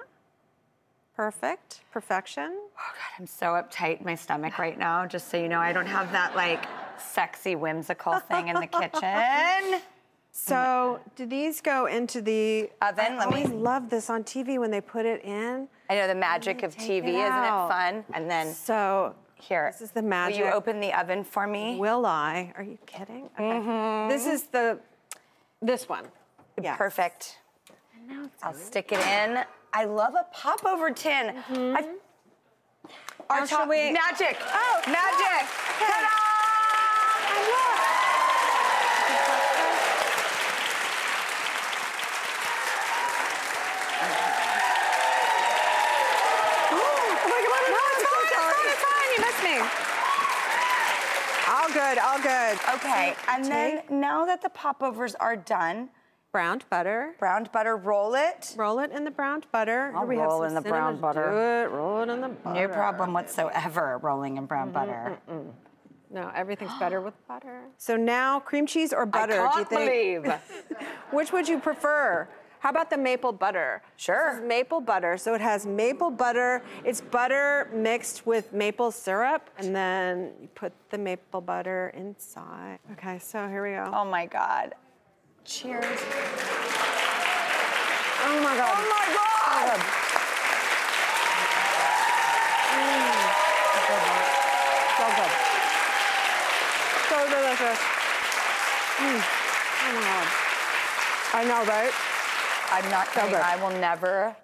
Perfect. 1.21 1.83
Perfection. 1.93 2.51
Oh 2.57 2.93
God, 2.95 3.19
I'm 3.19 3.27
so 3.27 3.49
uptight 3.49 3.99
in 3.99 4.07
my 4.07 4.15
stomach 4.15 4.59
right 4.59 4.79
now. 4.79 5.05
Just 5.05 5.29
so 5.29 5.37
you 5.37 5.51
know, 5.51 5.59
I 5.61 5.71
don't 5.71 5.85
have 5.85 6.11
that 6.13 6.35
like 6.35 6.65
sexy 6.99 7.57
whimsical 7.57 8.19
thing 8.21 8.49
in 8.49 8.55
the 8.55 8.67
kitchen. 8.67 9.81
So, 10.33 11.01
do 11.17 11.27
these 11.27 11.61
go 11.61 11.87
into 11.87 12.23
the 12.23 12.71
Oven? 12.81 13.05
I 13.15 13.17
Let 13.19 13.31
me- 13.31 13.43
always 13.43 13.49
love 13.51 13.91
this 13.91 14.09
on 14.09 14.23
TV 14.23 14.59
when 14.61 14.71
they 14.71 14.81
put 14.81 15.05
it 15.05 15.25
in. 15.25 15.67
I 15.91 15.97
know 15.97 16.07
the 16.07 16.15
magic 16.15 16.63
of 16.63 16.75
TV, 16.77 16.99
it 16.99 17.07
isn't 17.09 17.45
it 17.45 17.69
fun? 17.69 18.05
And 18.15 18.31
then 18.31 18.55
So, 18.55 19.17
here, 19.35 19.69
this 19.73 19.83
is 19.83 19.91
the 19.91 20.03
magic. 20.03 20.39
Will 20.39 20.47
you 20.47 20.53
open 20.53 20.79
the 20.79 20.93
oven 20.99 21.25
for 21.25 21.49
me? 21.49 21.77
Will 21.79 22.07
I? 22.07 22.53
Are 22.57 22.63
you 22.63 22.79
kidding? 22.87 23.25
Okay. 23.35 23.43
Mm-hmm. 23.43 24.09
This 24.09 24.25
is 24.27 24.45
the 24.45 24.79
this 25.61 25.89
one. 25.89 26.05
Yeah. 26.63 26.77
Perfect. 26.77 27.39
I'll 28.43 28.55
stick 28.55 28.93
it 28.93 29.01
in. 29.01 29.45
I 29.73 29.85
love 29.85 30.15
a 30.15 30.27
popover 30.33 30.91
tin. 30.91 31.35
Mm-hmm. 31.35 31.77
I, 31.77 31.85
Our 33.31 33.47
top 33.47 33.69
we- 33.69 33.93
magic. 33.93 34.37
Oh, 34.53 34.83
magic. 34.87 35.47
Okay. 35.77 35.87
Ta-da! 35.87 36.09
Oh. 37.53 37.87
All 51.49 51.69
good, 51.69 51.99
all 51.99 52.19
good. 52.19 52.59
Okay, 52.77 53.15
and 53.29 53.45
then 53.45 53.83
now 53.91 54.25
that 54.25 54.41
the 54.43 54.49
popovers 54.51 55.15
are 55.17 55.37
done, 55.37 55.89
browned 56.33 56.65
butter. 56.71 57.15
browned 57.19 57.51
butter, 57.53 57.77
roll 57.77 58.15
it. 58.15 58.55
Roll 58.57 58.79
it 58.81 58.93
in 58.93 59.05
the 59.05 59.11
browned 59.11 59.47
butter. 59.53 59.93
I'll 59.95 60.01
Here 60.03 60.09
we 60.09 60.17
roll 60.19 60.45
in 60.45 60.55
the 60.55 60.61
brown 60.61 61.01
butter. 61.01 61.31
Do 61.31 61.73
it. 61.73 61.77
Roll 61.77 62.01
it 62.03 62.09
in 62.09 62.21
the 62.21 62.29
butter. 62.29 62.69
No 62.69 62.73
problem 62.73 63.13
whatsoever 63.13 63.99
rolling 64.03 64.37
in 64.37 64.45
Mm-hmm, 64.45 64.47
brown 64.47 64.71
butter. 64.73 65.19
No, 66.13 66.31
everything's 66.35 66.77
better 66.79 67.01
with 67.01 67.15
butter. 67.29 67.63
So 67.77 67.97
now, 67.97 68.41
cream 68.41 68.67
cheese 68.67 68.93
or 68.93 69.07
butter? 69.07 69.35
I 69.47 69.53
do 69.55 69.61
you 69.61 69.65
can't 69.67 69.69
think? 69.69 70.23
believe. 70.25 70.35
Which 71.13 71.33
would 71.33 71.49
you 71.49 71.59
prefer? 71.61 72.29
How 72.59 72.69
about 72.69 72.91
the 72.91 72.99
maple 72.99 73.33
butter? 73.33 73.83
Sure. 73.97 74.33
This 74.35 74.43
is 74.43 74.47
maple 74.47 74.81
butter. 74.83 75.17
So 75.17 75.35
it 75.35 75.41
has 75.41 75.65
maple 75.67 76.11
butter. 76.11 76.63
It's 76.85 77.01
butter 77.01 77.71
mixed 77.73 78.27
with 78.27 78.53
maple 78.53 78.91
syrup, 78.91 79.49
and 79.57 79.75
then 79.75 80.33
you 80.43 80.49
put 80.49 80.73
the 80.91 80.99
maple 80.99 81.41
butter 81.41 81.91
inside. 81.97 82.79
Okay, 82.93 83.19
so 83.19 83.49
here 83.49 83.63
we 83.63 83.71
go. 83.71 83.91
Oh 83.95 84.05
my 84.05 84.27
God. 84.27 84.75
Cheers. 85.45 85.85
Oh 88.23 88.41
my 88.43 88.57
god. 88.57 88.75
Oh 88.77 88.89
my 88.91 89.07
God. 89.15 89.81
So 94.99 95.07
good. 95.17 95.33
So 97.09 97.19
delicious. 97.31 97.79
Mm. 99.01 99.21
Oh 99.83 99.93
my 99.95 100.01
god. 100.03 100.27
I 101.33 101.45
know, 101.45 101.65
right? 101.65 101.93
I'm 102.73 102.91
not 102.91 103.07
kidding. 103.13 103.31
good. 103.31 103.41
I 103.41 103.57
will 103.63 103.77
never, 103.81 104.37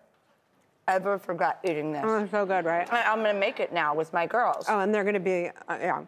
ever 0.89 1.19
forget 1.19 1.59
eating 1.65 1.93
this. 1.93 2.03
Oh, 2.07 2.23
it's 2.23 2.31
so 2.31 2.47
good, 2.47 2.65
right? 2.65 2.91
I- 2.93 3.03
I'm 3.05 3.19
gonna 3.19 3.35
make 3.35 3.61
it 3.61 3.73
now 3.73 3.95
with 3.95 4.13
my 4.13 4.27
girls. 4.27 4.67
Oh, 4.69 4.81
and 4.81 4.95
they're 4.95 5.05
gonna 5.05 5.21
be, 5.21 5.51
uh, 5.69 5.79
yeah. 5.81 6.03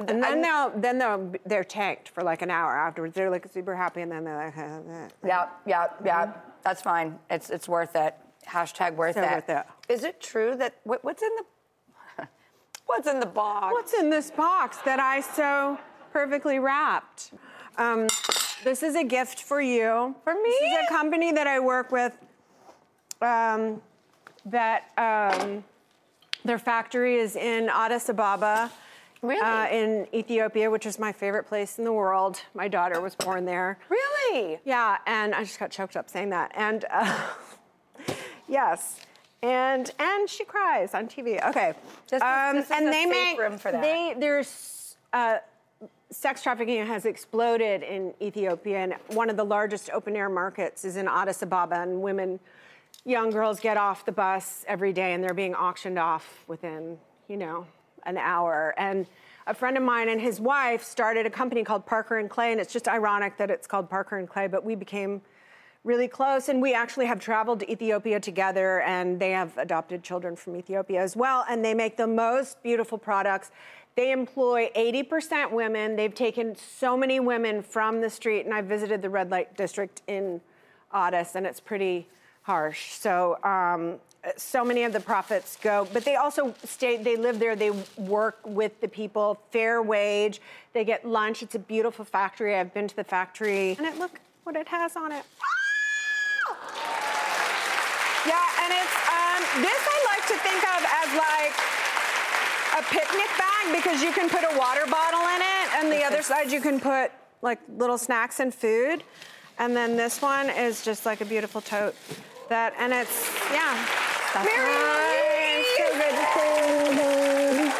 And 0.00 0.22
then 0.22 0.40
they'll, 0.42 0.70
then 0.76 0.98
they'll, 0.98 1.32
they're 1.44 1.64
tanked 1.64 2.10
for 2.10 2.22
like 2.22 2.42
an 2.42 2.50
hour 2.50 2.76
afterwards. 2.76 3.14
They're 3.14 3.30
like 3.30 3.48
super 3.52 3.74
happy, 3.74 4.02
and 4.02 4.12
then 4.12 4.24
they're 4.24 4.36
like, 4.46 5.10
Yeah, 5.24 5.48
yeah, 5.66 5.86
yeah. 6.04 6.32
That's 6.62 6.82
fine. 6.82 7.18
It's 7.30 7.50
it's 7.50 7.68
worth 7.68 7.96
it. 7.96 8.14
Hashtag 8.46 8.94
worth 8.94 9.14
So 9.16 9.22
it. 9.22 9.30
worth 9.30 9.48
it. 9.48 9.64
Is 9.88 10.04
it 10.04 10.20
true 10.20 10.54
that 10.56 10.76
what, 10.84 11.02
what's 11.02 11.22
in 11.22 11.30
the 11.36 12.28
what's 12.86 13.08
in 13.08 13.18
the 13.20 13.26
box? 13.26 13.72
What's 13.72 13.94
in 13.94 14.08
this 14.10 14.30
box 14.30 14.78
that 14.84 15.00
I 15.00 15.20
so 15.20 15.78
perfectly 16.12 16.58
wrapped? 16.58 17.32
Um, 17.76 18.06
this 18.64 18.82
is 18.82 18.94
a 18.96 19.04
gift 19.04 19.40
for 19.42 19.60
you. 19.60 20.14
For 20.24 20.34
me? 20.34 20.56
This 20.60 20.72
is 20.72 20.78
a 20.90 20.92
company 20.92 21.32
that 21.32 21.46
I 21.46 21.58
work 21.60 21.90
with. 21.90 22.16
Um, 23.20 23.82
that 24.46 24.90
um, 24.96 25.64
their 26.44 26.58
factory 26.58 27.16
is 27.16 27.34
in 27.36 27.68
Addis 27.68 28.08
Ababa. 28.08 28.70
Really? 29.22 29.40
Uh, 29.40 29.66
in 29.68 30.06
Ethiopia, 30.14 30.70
which 30.70 30.86
is 30.86 30.98
my 30.98 31.12
favorite 31.12 31.44
place 31.44 31.78
in 31.78 31.84
the 31.84 31.92
world. 31.92 32.40
My 32.54 32.68
daughter 32.68 33.00
was 33.00 33.14
born 33.14 33.44
there. 33.44 33.78
really? 33.88 34.58
Yeah, 34.64 34.98
and 35.06 35.34
I 35.34 35.42
just 35.44 35.58
got 35.58 35.70
choked 35.70 35.96
up 35.96 36.08
saying 36.08 36.30
that. 36.30 36.52
And 36.54 36.84
uh, 36.90 37.18
yes, 38.48 39.00
and 39.42 39.90
and 39.98 40.28
she 40.28 40.44
cries 40.44 40.94
on 40.94 41.08
TV. 41.08 41.44
Okay, 41.48 41.72
This 42.08 42.22
is- 42.22 42.54
this 42.54 42.64
is 42.66 42.70
and 42.70 42.86
they 42.92 43.06
make 43.06 43.38
room 43.38 43.58
for 43.58 43.72
that. 43.72 43.82
They 43.82 44.14
there's 44.18 44.96
uh, 45.12 45.38
sex 46.10 46.42
trafficking 46.42 46.86
has 46.86 47.04
exploded 47.04 47.82
in 47.82 48.14
Ethiopia, 48.22 48.78
and 48.78 48.94
one 49.08 49.30
of 49.30 49.36
the 49.36 49.44
largest 49.44 49.90
open 49.90 50.16
air 50.16 50.28
markets 50.28 50.84
is 50.84 50.96
in 50.96 51.08
Addis 51.08 51.42
Ababa, 51.42 51.80
and 51.80 52.02
women, 52.02 52.38
young 53.04 53.30
girls 53.30 53.58
get 53.60 53.76
off 53.76 54.04
the 54.04 54.12
bus 54.12 54.64
every 54.68 54.92
day, 54.92 55.12
and 55.12 55.22
they're 55.24 55.34
being 55.34 55.54
auctioned 55.54 55.98
off 55.98 56.44
within 56.46 56.98
you 57.28 57.36
know 57.36 57.66
an 58.08 58.18
hour 58.18 58.74
and. 58.76 59.06
A 59.46 59.54
friend 59.54 59.78
of 59.78 59.82
mine 59.82 60.10
and 60.10 60.20
his 60.20 60.42
wife 60.42 60.84
started 60.84 61.24
a 61.24 61.30
company 61.30 61.64
called 61.64 61.86
Parker 61.86 62.18
and 62.18 62.28
Clay, 62.28 62.52
and 62.52 62.60
it's 62.60 62.70
just 62.70 62.86
ironic 62.86 63.38
that 63.38 63.50
it's 63.50 63.66
called 63.66 63.88
Parker 63.88 64.18
and 64.18 64.28
Clay, 64.28 64.46
but 64.46 64.62
we 64.62 64.74
became 64.74 65.22
really 65.84 66.06
close 66.06 66.48
and 66.48 66.60
we 66.60 66.74
actually 66.74 67.06
have 67.06 67.20
traveled 67.20 67.60
to 67.60 67.70
Ethiopia 67.70 68.20
together 68.20 68.80
and 68.82 69.18
they 69.18 69.30
have 69.30 69.56
adopted 69.56 70.02
children 70.02 70.36
from 70.36 70.54
Ethiopia 70.56 71.00
as 71.00 71.16
well 71.16 71.46
and 71.48 71.64
they 71.64 71.72
make 71.72 71.96
the 71.96 72.06
most 72.06 72.62
beautiful 72.62 72.98
products. 72.98 73.50
They 73.94 74.12
employ 74.12 74.70
80% 74.76 75.50
women. 75.50 75.96
They've 75.96 76.14
taken 76.14 76.54
so 76.56 76.96
many 76.96 77.20
women 77.20 77.62
from 77.62 78.00
the 78.00 78.10
street 78.10 78.44
and 78.44 78.52
I 78.52 78.60
visited 78.60 79.02
the 79.02 79.10
red 79.10 79.30
light 79.30 79.56
district 79.56 80.02
in 80.06 80.40
Addis 80.92 81.34
and 81.36 81.46
it's 81.46 81.60
pretty 81.60 82.08
harsh. 82.42 82.92
So 82.92 83.42
um, 83.44 83.98
so 84.36 84.64
many 84.64 84.84
of 84.84 84.92
the 84.92 85.00
profits 85.00 85.56
go, 85.56 85.86
but 85.92 86.04
they 86.04 86.16
also 86.16 86.54
stay, 86.64 86.96
they 86.96 87.16
live 87.16 87.38
there, 87.38 87.56
they 87.56 87.70
work 87.96 88.38
with 88.44 88.80
the 88.80 88.88
people, 88.88 89.40
fair 89.50 89.82
wage, 89.82 90.40
they 90.72 90.84
get 90.84 91.06
lunch. 91.06 91.42
It's 91.42 91.54
a 91.54 91.58
beautiful 91.58 92.04
factory. 92.04 92.54
I've 92.54 92.72
been 92.74 92.88
to 92.88 92.96
the 92.96 93.04
factory 93.04 93.76
and 93.78 93.86
it 93.86 93.98
look 93.98 94.20
what 94.44 94.56
it 94.56 94.68
has 94.68 94.96
on 94.96 95.12
it. 95.12 95.24
Yeah, 98.26 98.34
and 98.60 98.72
it's 98.74 98.96
um, 99.08 99.62
this 99.62 99.80
I 99.88 99.98
like 100.12 100.26
to 100.28 100.36
think 100.44 100.60
of 100.76 100.80
as 101.00 101.08
like 101.16 101.54
a 102.78 102.82
picnic 102.92 103.30
bag 103.38 103.74
because 103.74 104.02
you 104.02 104.12
can 104.12 104.28
put 104.28 104.42
a 104.42 104.58
water 104.58 104.84
bottle 104.90 105.20
in 105.20 105.40
it, 105.40 105.74
and 105.76 105.90
the 105.90 106.04
other 106.04 106.20
side 106.20 106.52
you 106.52 106.60
can 106.60 106.78
put 106.78 107.10
like 107.40 107.58
little 107.78 107.96
snacks 107.96 108.40
and 108.40 108.54
food, 108.54 109.02
and 109.58 109.74
then 109.74 109.96
this 109.96 110.20
one 110.20 110.50
is 110.50 110.84
just 110.84 111.06
like 111.06 111.22
a 111.22 111.24
beautiful 111.24 111.62
tote. 111.62 111.94
That 112.48 112.74
and 112.78 112.92
it's 112.92 113.30
yeah. 113.50 114.07
That's 114.34 114.44
Mary 114.46 114.70
right. 114.70 115.64
So 115.78 115.86
good 115.96 116.14
to 116.14 116.24
see 116.34 116.52
you. 117.00 117.72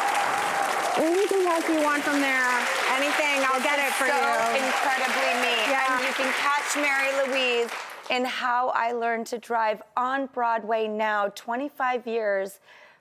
Anything 0.99 1.43
else 1.47 1.65
you 1.69 1.81
want 1.83 2.03
from 2.03 2.19
there? 2.19 2.49
Anything, 2.91 3.43
I'll 3.47 3.61
get 3.61 3.79
it 3.79 3.93
for 3.93 4.07
so 4.07 4.15
you. 4.15 4.65
incredibly 4.65 5.31
me. 5.45 5.55
Yeah. 5.69 5.97
And 5.97 6.05
you 6.07 6.13
can 6.13 6.31
catch 6.41 6.75
Mary 6.75 7.11
Louise 7.27 7.69
in 8.09 8.25
How 8.25 8.69
I 8.69 8.91
Learned 8.91 9.27
to 9.27 9.37
Drive 9.37 9.81
on 9.95 10.25
Broadway 10.27 10.87
now, 10.87 11.29
25 11.35 12.07
years 12.07 12.59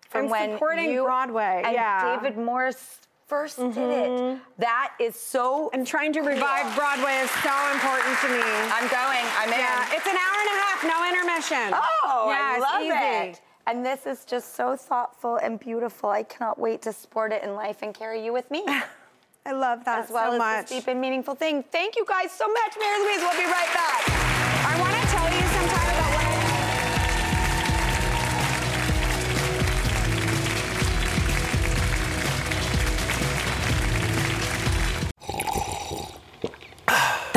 from 0.09 0.23
And 0.23 0.31
when 0.31 0.51
supporting 0.53 0.91
you 0.91 1.05
Broadway, 1.05 1.63
and 1.65 1.75
yeah. 1.75 2.21
David 2.21 2.39
Morse 2.39 2.99
first 3.29 3.59
did 3.59 3.77
it. 3.77 4.11
Mm-hmm. 4.11 4.43
That 4.59 4.95
is 4.99 5.15
so. 5.15 5.71
And 5.73 5.87
trying 5.87 6.13
to 6.15 6.21
revive 6.21 6.65
cool. 6.65 6.75
Broadway 6.75 7.21
is 7.23 7.31
so 7.45 7.55
important 7.73 8.19
to 8.25 8.29
me. 8.29 8.43
I'm 8.43 8.89
going. 8.89 9.25
I'm 9.37 9.53
in. 9.53 9.61
Yeah, 9.61 9.89
it's 9.93 10.07
an 10.07 10.17
hour 10.17 10.37
and 10.41 10.51
a 10.51 10.59
half, 10.65 10.79
no 10.83 10.99
intermission. 11.09 11.75
Oh, 11.75 12.27
yeah, 12.31 12.57
I 12.57 12.59
love 12.59 12.83
easy. 12.83 13.31
it. 13.31 13.41
And 13.67 13.85
this 13.85 14.07
is 14.07 14.25
just 14.25 14.57
so 14.57 14.77
thoughtful 14.77 15.37
and 15.37 15.61
beautiful. 15.61 16.09
I 16.09 16.23
cannot 16.23 16.59
wait 16.59 16.81
to 16.83 16.93
sport 16.93 17.33
it 17.33 17.43
in 17.45 17.55
life 17.55 17.83
and 17.83 17.95
carry 17.95 18.25
you 18.25 18.33
with 18.33 18.51
me. 18.51 18.65
I 19.47 19.53
love 19.53 19.85
that 19.85 20.05
as 20.05 20.11
well 20.11 20.31
so 20.31 20.33
as 20.35 20.39
much. 20.39 20.69
this 20.69 20.79
deep 20.81 20.89
and 20.89 21.01
meaningful 21.01 21.35
thing. 21.35 21.63
Thank 21.71 21.97
you 21.97 22.05
guys 22.07 22.33
so 22.33 22.49
much, 22.49 22.77
Mary 22.79 22.99
Louise. 23.05 23.19
We'll 23.21 23.39
be 23.39 23.45
right 23.45 23.73
back. 23.75 24.18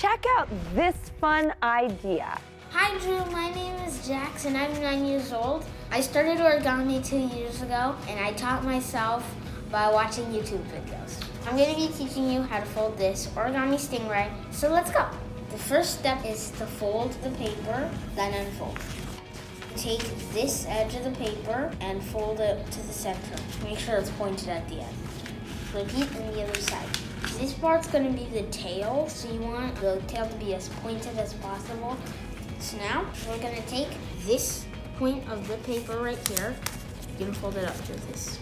Check 0.00 0.24
out 0.38 0.48
this 0.74 0.96
fun 1.20 1.52
idea. 1.62 2.40
Hi 2.70 2.96
Drew, 3.00 3.22
my 3.30 3.52
name 3.52 3.74
is 3.86 4.08
Jackson. 4.08 4.56
I'm 4.56 4.72
nine 4.80 5.04
years 5.04 5.30
old. 5.30 5.66
I 5.90 6.00
started 6.00 6.38
origami 6.38 7.06
two 7.06 7.18
years 7.36 7.60
ago 7.60 7.94
and 8.08 8.18
I 8.18 8.32
taught 8.32 8.64
myself 8.64 9.30
by 9.70 9.92
watching 9.92 10.24
YouTube 10.32 10.64
videos. 10.72 11.22
I'm 11.46 11.54
going 11.54 11.74
to 11.74 11.78
be 11.78 11.88
teaching 11.88 12.30
you 12.30 12.40
how 12.40 12.60
to 12.60 12.64
fold 12.64 12.96
this 12.96 13.26
origami 13.36 13.74
stingray, 13.74 14.30
so 14.50 14.72
let's 14.72 14.90
go. 14.90 15.06
The 15.50 15.58
first 15.58 15.98
step 15.98 16.24
is 16.24 16.50
to 16.52 16.64
fold 16.64 17.12
the 17.22 17.32
paper, 17.32 17.90
then 18.14 18.32
unfold. 18.32 18.78
Take 19.76 20.00
this 20.32 20.64
edge 20.66 20.94
of 20.94 21.04
the 21.04 21.10
paper 21.10 21.70
and 21.82 22.02
fold 22.04 22.40
it 22.40 22.64
to 22.70 22.80
the 22.86 22.94
center. 22.94 23.36
Make 23.64 23.78
sure 23.78 23.96
it's 23.96 24.08
pointed 24.12 24.48
at 24.48 24.66
the 24.66 24.76
end. 24.76 24.96
Repeat 25.74 26.08
on 26.16 26.32
the 26.32 26.42
other 26.44 26.60
side. 26.62 26.88
This 27.38 27.52
part's 27.52 27.86
gonna 27.86 28.10
be 28.10 28.24
the 28.26 28.42
tail, 28.50 29.08
so 29.08 29.30
you 29.30 29.40
want 29.40 29.74
the 29.76 30.00
tail 30.06 30.26
to 30.26 30.34
be 30.36 30.54
as 30.54 30.68
pointed 30.68 31.18
as 31.18 31.34
possible. 31.34 31.96
So 32.58 32.76
now 32.78 33.06
we're 33.28 33.38
gonna 33.38 33.62
take 33.66 33.88
this 34.24 34.66
point 34.98 35.28
of 35.28 35.46
the 35.48 35.56
paper 35.58 35.98
right 35.98 36.28
here. 36.28 36.54
You 37.18 37.26
can 37.26 37.34
fold 37.34 37.56
it 37.56 37.64
up 37.64 37.76
to 37.86 37.92
this. 38.08 38.38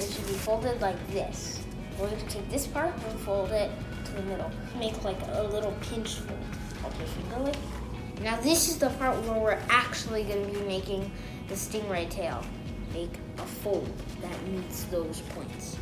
It 0.00 0.12
should 0.12 0.26
be 0.26 0.34
folded 0.34 0.80
like 0.80 0.96
this. 1.10 1.60
We're 1.98 2.08
gonna 2.10 2.22
take 2.28 2.48
this 2.50 2.66
part 2.66 2.94
and 2.94 3.20
fold 3.20 3.50
it 3.50 3.70
to 4.04 4.12
the 4.12 4.22
middle. 4.22 4.50
Make 4.78 5.02
like 5.04 5.18
a 5.32 5.42
little 5.42 5.74
pinch 5.80 6.14
fold. 6.14 6.38
Hold 6.82 6.94
your 6.98 7.06
finger 7.08 7.38
like. 7.40 7.56
Now 8.22 8.40
this 8.40 8.68
is 8.68 8.78
the 8.78 8.90
part 8.90 9.16
where 9.22 9.38
we're 9.38 9.62
actually 9.70 10.24
gonna 10.24 10.46
be 10.46 10.60
making 10.60 11.10
the 11.48 11.54
stingray 11.54 12.08
tail. 12.10 12.44
Make 12.92 13.14
a 13.38 13.42
fold 13.42 13.90
that 14.20 14.46
meets 14.48 14.84
those 14.84 15.20
points. 15.34 15.76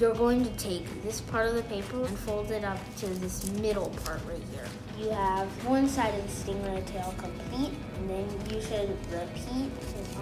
You're 0.00 0.14
going 0.14 0.44
to 0.44 0.50
take 0.56 1.02
this 1.02 1.20
part 1.20 1.48
of 1.48 1.56
the 1.56 1.62
paper 1.64 2.04
and 2.04 2.16
fold 2.20 2.52
it 2.52 2.62
up 2.62 2.78
to 2.98 3.06
this 3.06 3.50
middle 3.54 3.88
part 4.04 4.20
right 4.28 4.42
here. 4.52 4.66
You 4.96 5.10
have 5.10 5.48
one 5.66 5.88
side 5.88 6.14
of 6.14 6.22
the 6.22 6.52
stingray 6.52 6.86
tail 6.86 7.12
complete, 7.18 7.72
and 7.96 8.08
then 8.08 8.28
you 8.48 8.62
should 8.62 8.90
repeat 9.10 9.72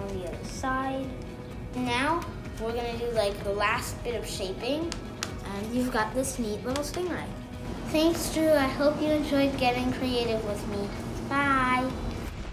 on 0.01 0.19
the 0.19 0.27
other 0.27 0.45
side. 0.45 1.05
Now 1.75 2.25
we're 2.59 2.73
gonna 2.73 2.97
do 2.97 3.11
like 3.11 3.43
the 3.43 3.53
last 3.53 4.03
bit 4.03 4.15
of 4.15 4.27
shaping, 4.27 4.91
and 5.45 5.75
you've 5.75 5.93
got 5.93 6.11
this 6.15 6.39
neat 6.39 6.65
little 6.65 6.83
stingray. 6.83 7.27
Thanks, 7.89 8.33
Drew. 8.33 8.49
I 8.49 8.67
hope 8.67 8.99
you 8.99 9.09
enjoyed 9.09 9.55
getting 9.59 9.93
creative 9.93 10.43
with 10.45 10.67
me. 10.69 10.89
Bye. 11.29 11.87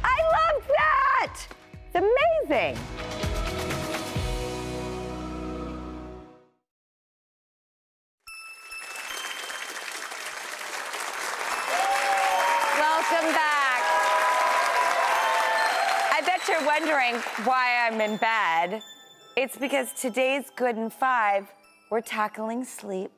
I 0.04 0.18
love 0.52 0.68
that! 0.68 1.46
It's 1.86 2.04
amazing. 2.50 2.76
Wondering 16.94 17.20
why 17.44 17.88
I'm 17.88 18.00
in 18.00 18.16
bed. 18.18 18.80
It's 19.36 19.56
because 19.56 19.92
today's 19.94 20.44
Good 20.54 20.76
in 20.76 20.90
Five, 20.90 21.52
we're 21.90 22.00
tackling 22.00 22.64
sleep. 22.64 23.10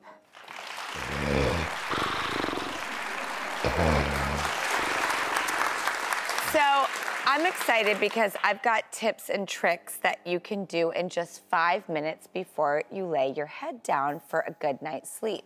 So 6.51 6.85
I'm 7.25 7.45
excited 7.45 7.99
because 7.99 8.33
I've 8.43 8.63
got 8.63 8.91
tips 8.91 9.29
and 9.29 9.47
tricks 9.47 9.97
that 9.97 10.25
you 10.25 10.39
can 10.39 10.65
do 10.65 10.89
in 10.91 11.07
just 11.07 11.43
five 11.47 11.87
minutes 11.87 12.25
before 12.25 12.83
you 12.91 13.05
lay 13.05 13.31
your 13.35 13.45
head 13.45 13.83
down 13.83 14.21
for 14.27 14.39
a 14.47 14.51
good 14.53 14.81
night's 14.81 15.11
sleep. 15.11 15.43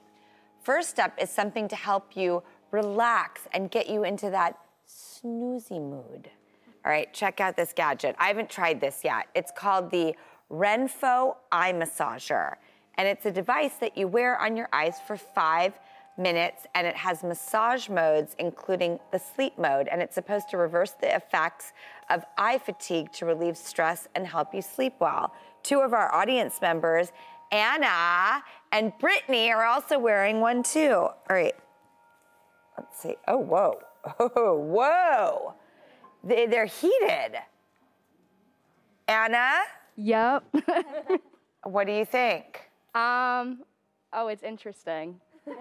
First 0.63 0.99
up 0.99 1.11
is 1.21 1.29
something 1.29 1.67
to 1.67 1.75
help 1.75 2.15
you 2.15 2.43
relax 2.71 3.41
and 3.53 3.69
get 3.69 3.89
you 3.89 4.05
into 4.05 4.29
that 4.29 4.57
snoozy 4.87 5.81
mood. 5.81 6.29
All 6.83 6.91
right, 6.91 7.13
check 7.13 7.39
out 7.39 7.55
this 7.55 7.73
gadget. 7.73 8.15
I 8.17 8.27
haven't 8.27 8.49
tried 8.49 8.81
this 8.81 9.01
yet. 9.03 9.27
It's 9.35 9.51
called 9.51 9.91
the 9.91 10.15
Renpho 10.49 11.35
Eye 11.51 11.73
Massager, 11.73 12.55
and 12.95 13.07
it's 13.07 13.25
a 13.25 13.31
device 13.31 13.75
that 13.75 13.97
you 13.97 14.07
wear 14.07 14.39
on 14.39 14.57
your 14.57 14.67
eyes 14.73 14.95
for 15.05 15.15
five 15.15 15.73
minutes, 16.17 16.65
and 16.75 16.87
it 16.87 16.95
has 16.95 17.23
massage 17.23 17.87
modes, 17.87 18.35
including 18.39 18.99
the 19.11 19.19
sleep 19.19 19.57
mode, 19.57 19.87
and 19.87 20.01
it's 20.01 20.15
supposed 20.15 20.49
to 20.49 20.57
reverse 20.57 20.91
the 20.91 21.15
effects 21.15 21.73
of 22.09 22.23
eye 22.37 22.57
fatigue 22.57 23.11
to 23.13 23.25
relieve 23.25 23.57
stress 23.57 24.07
and 24.15 24.25
help 24.25 24.53
you 24.53 24.61
sleep 24.61 24.93
well. 24.99 25.33
Two 25.63 25.81
of 25.81 25.93
our 25.93 26.13
audience 26.13 26.61
members, 26.61 27.11
Anna 27.51 28.43
and 28.71 28.91
Brittany, 28.99 29.51
are 29.51 29.65
also 29.65 29.99
wearing 29.99 30.41
one 30.41 30.63
too. 30.63 30.93
All 30.93 31.15
right, 31.29 31.55
let's 32.77 32.99
see. 32.99 33.15
Oh, 33.27 33.37
whoa. 33.37 33.79
Oh, 34.19 34.55
whoa. 34.57 35.53
They, 36.23 36.45
they're 36.45 36.65
heated. 36.65 37.37
Anna? 39.07 39.51
Yep. 39.97 40.43
What 41.63 41.85
do 41.85 41.93
you 41.93 42.05
think? 42.05 42.69
um, 42.95 43.59
oh, 44.13 44.27
it's 44.29 44.41
interesting. 44.43 45.19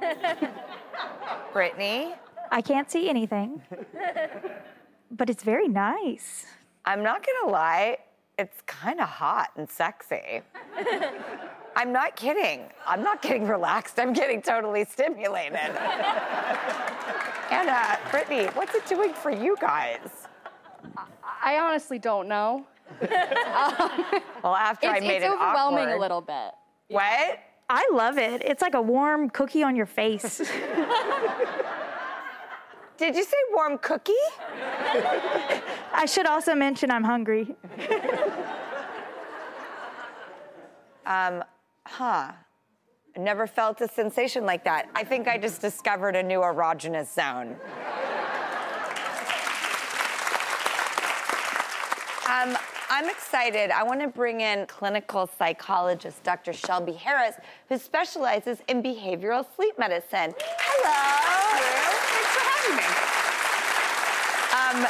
Brittany? 1.52 2.14
I 2.50 2.62
can't 2.62 2.90
see 2.90 3.08
anything, 3.08 3.62
but 5.10 5.28
it's 5.30 5.42
very 5.44 5.68
nice. 5.68 6.46
I'm 6.84 7.02
not 7.02 7.24
gonna 7.24 7.52
lie, 7.52 7.98
it's 8.38 8.62
kind 8.62 8.98
of 8.98 9.08
hot 9.08 9.50
and 9.56 9.68
sexy. 9.68 10.40
I'm 11.76 11.92
not 11.92 12.16
kidding. 12.16 12.62
I'm 12.86 13.02
not 13.02 13.22
getting 13.22 13.46
relaxed. 13.46 14.00
I'm 14.00 14.12
getting 14.12 14.42
totally 14.42 14.84
stimulated. 14.86 15.54
Anna, 17.50 17.98
Brittany, 18.10 18.46
what's 18.54 18.74
it 18.74 18.86
doing 18.86 19.12
for 19.12 19.30
you 19.30 19.56
guys? 19.60 20.28
I 21.42 21.58
honestly 21.58 21.98
don't 21.98 22.28
know. 22.28 22.66
Well, 24.42 24.56
after 24.56 24.88
I 24.88 24.96
it's, 24.96 25.06
made 25.06 25.16
it's 25.16 25.26
it 25.26 25.30
overwhelming 25.30 25.84
awkward. 25.84 25.96
a 25.96 26.00
little 26.00 26.20
bit. 26.22 26.52
What? 26.88 27.38
I 27.68 27.86
love 27.92 28.16
it. 28.16 28.40
It's 28.42 28.62
like 28.62 28.72
a 28.74 28.80
warm 28.80 29.28
cookie 29.28 29.62
on 29.62 29.76
your 29.76 29.84
face. 29.84 30.38
Did 32.96 33.14
you 33.16 33.22
say 33.22 33.36
warm 33.52 33.76
cookie? 33.78 34.14
I 35.92 36.06
should 36.06 36.24
also 36.26 36.54
mention 36.54 36.90
I'm 36.90 37.04
hungry. 37.04 37.54
Um, 41.04 41.44
huh. 41.86 42.32
Never 43.16 43.46
felt 43.46 43.80
a 43.82 43.88
sensation 43.88 44.46
like 44.46 44.64
that. 44.64 44.88
I 44.94 45.04
think 45.04 45.28
I 45.28 45.36
just 45.36 45.60
discovered 45.60 46.16
a 46.16 46.22
new 46.22 46.40
erogenous 46.40 47.12
zone. 47.14 47.56
Um, 52.40 52.56
I'm 52.88 53.08
excited. 53.10 53.70
I 53.70 53.82
want 53.82 54.00
to 54.00 54.08
bring 54.08 54.40
in 54.40 54.66
clinical 54.66 55.28
psychologist 55.38 56.22
Dr. 56.22 56.54
Shelby 56.54 56.92
Harris, 56.92 57.34
who 57.68 57.76
specializes 57.76 58.62
in 58.68 58.82
behavioral 58.82 59.44
sleep 59.56 59.78
medicine. 59.78 60.34
Hello. 60.38 61.60
Thanks 62.08 62.30
for 62.36 62.44
having 62.48 62.76
me. 62.76 63.10
Um, 64.80 64.86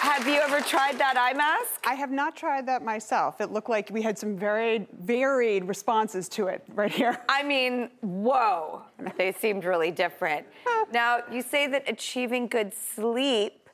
have 0.00 0.28
you 0.28 0.40
ever 0.40 0.60
tried 0.60 0.96
that 0.98 1.16
eye 1.16 1.36
mask? 1.36 1.80
I 1.84 1.94
have 1.94 2.12
not 2.12 2.36
tried 2.36 2.66
that 2.66 2.84
myself. 2.84 3.40
It 3.40 3.50
looked 3.50 3.68
like 3.68 3.90
we 3.90 4.02
had 4.02 4.16
some 4.16 4.36
very 4.36 4.86
varied 5.00 5.64
responses 5.64 6.28
to 6.30 6.46
it 6.46 6.62
right 6.74 6.92
here. 6.92 7.20
I 7.28 7.42
mean, 7.42 7.90
whoa, 8.02 8.82
they 9.16 9.32
seemed 9.32 9.64
really 9.64 9.90
different. 9.90 10.46
now, 10.92 11.22
you 11.32 11.42
say 11.42 11.66
that 11.66 11.88
achieving 11.88 12.46
good 12.46 12.72
sleep 12.72 13.65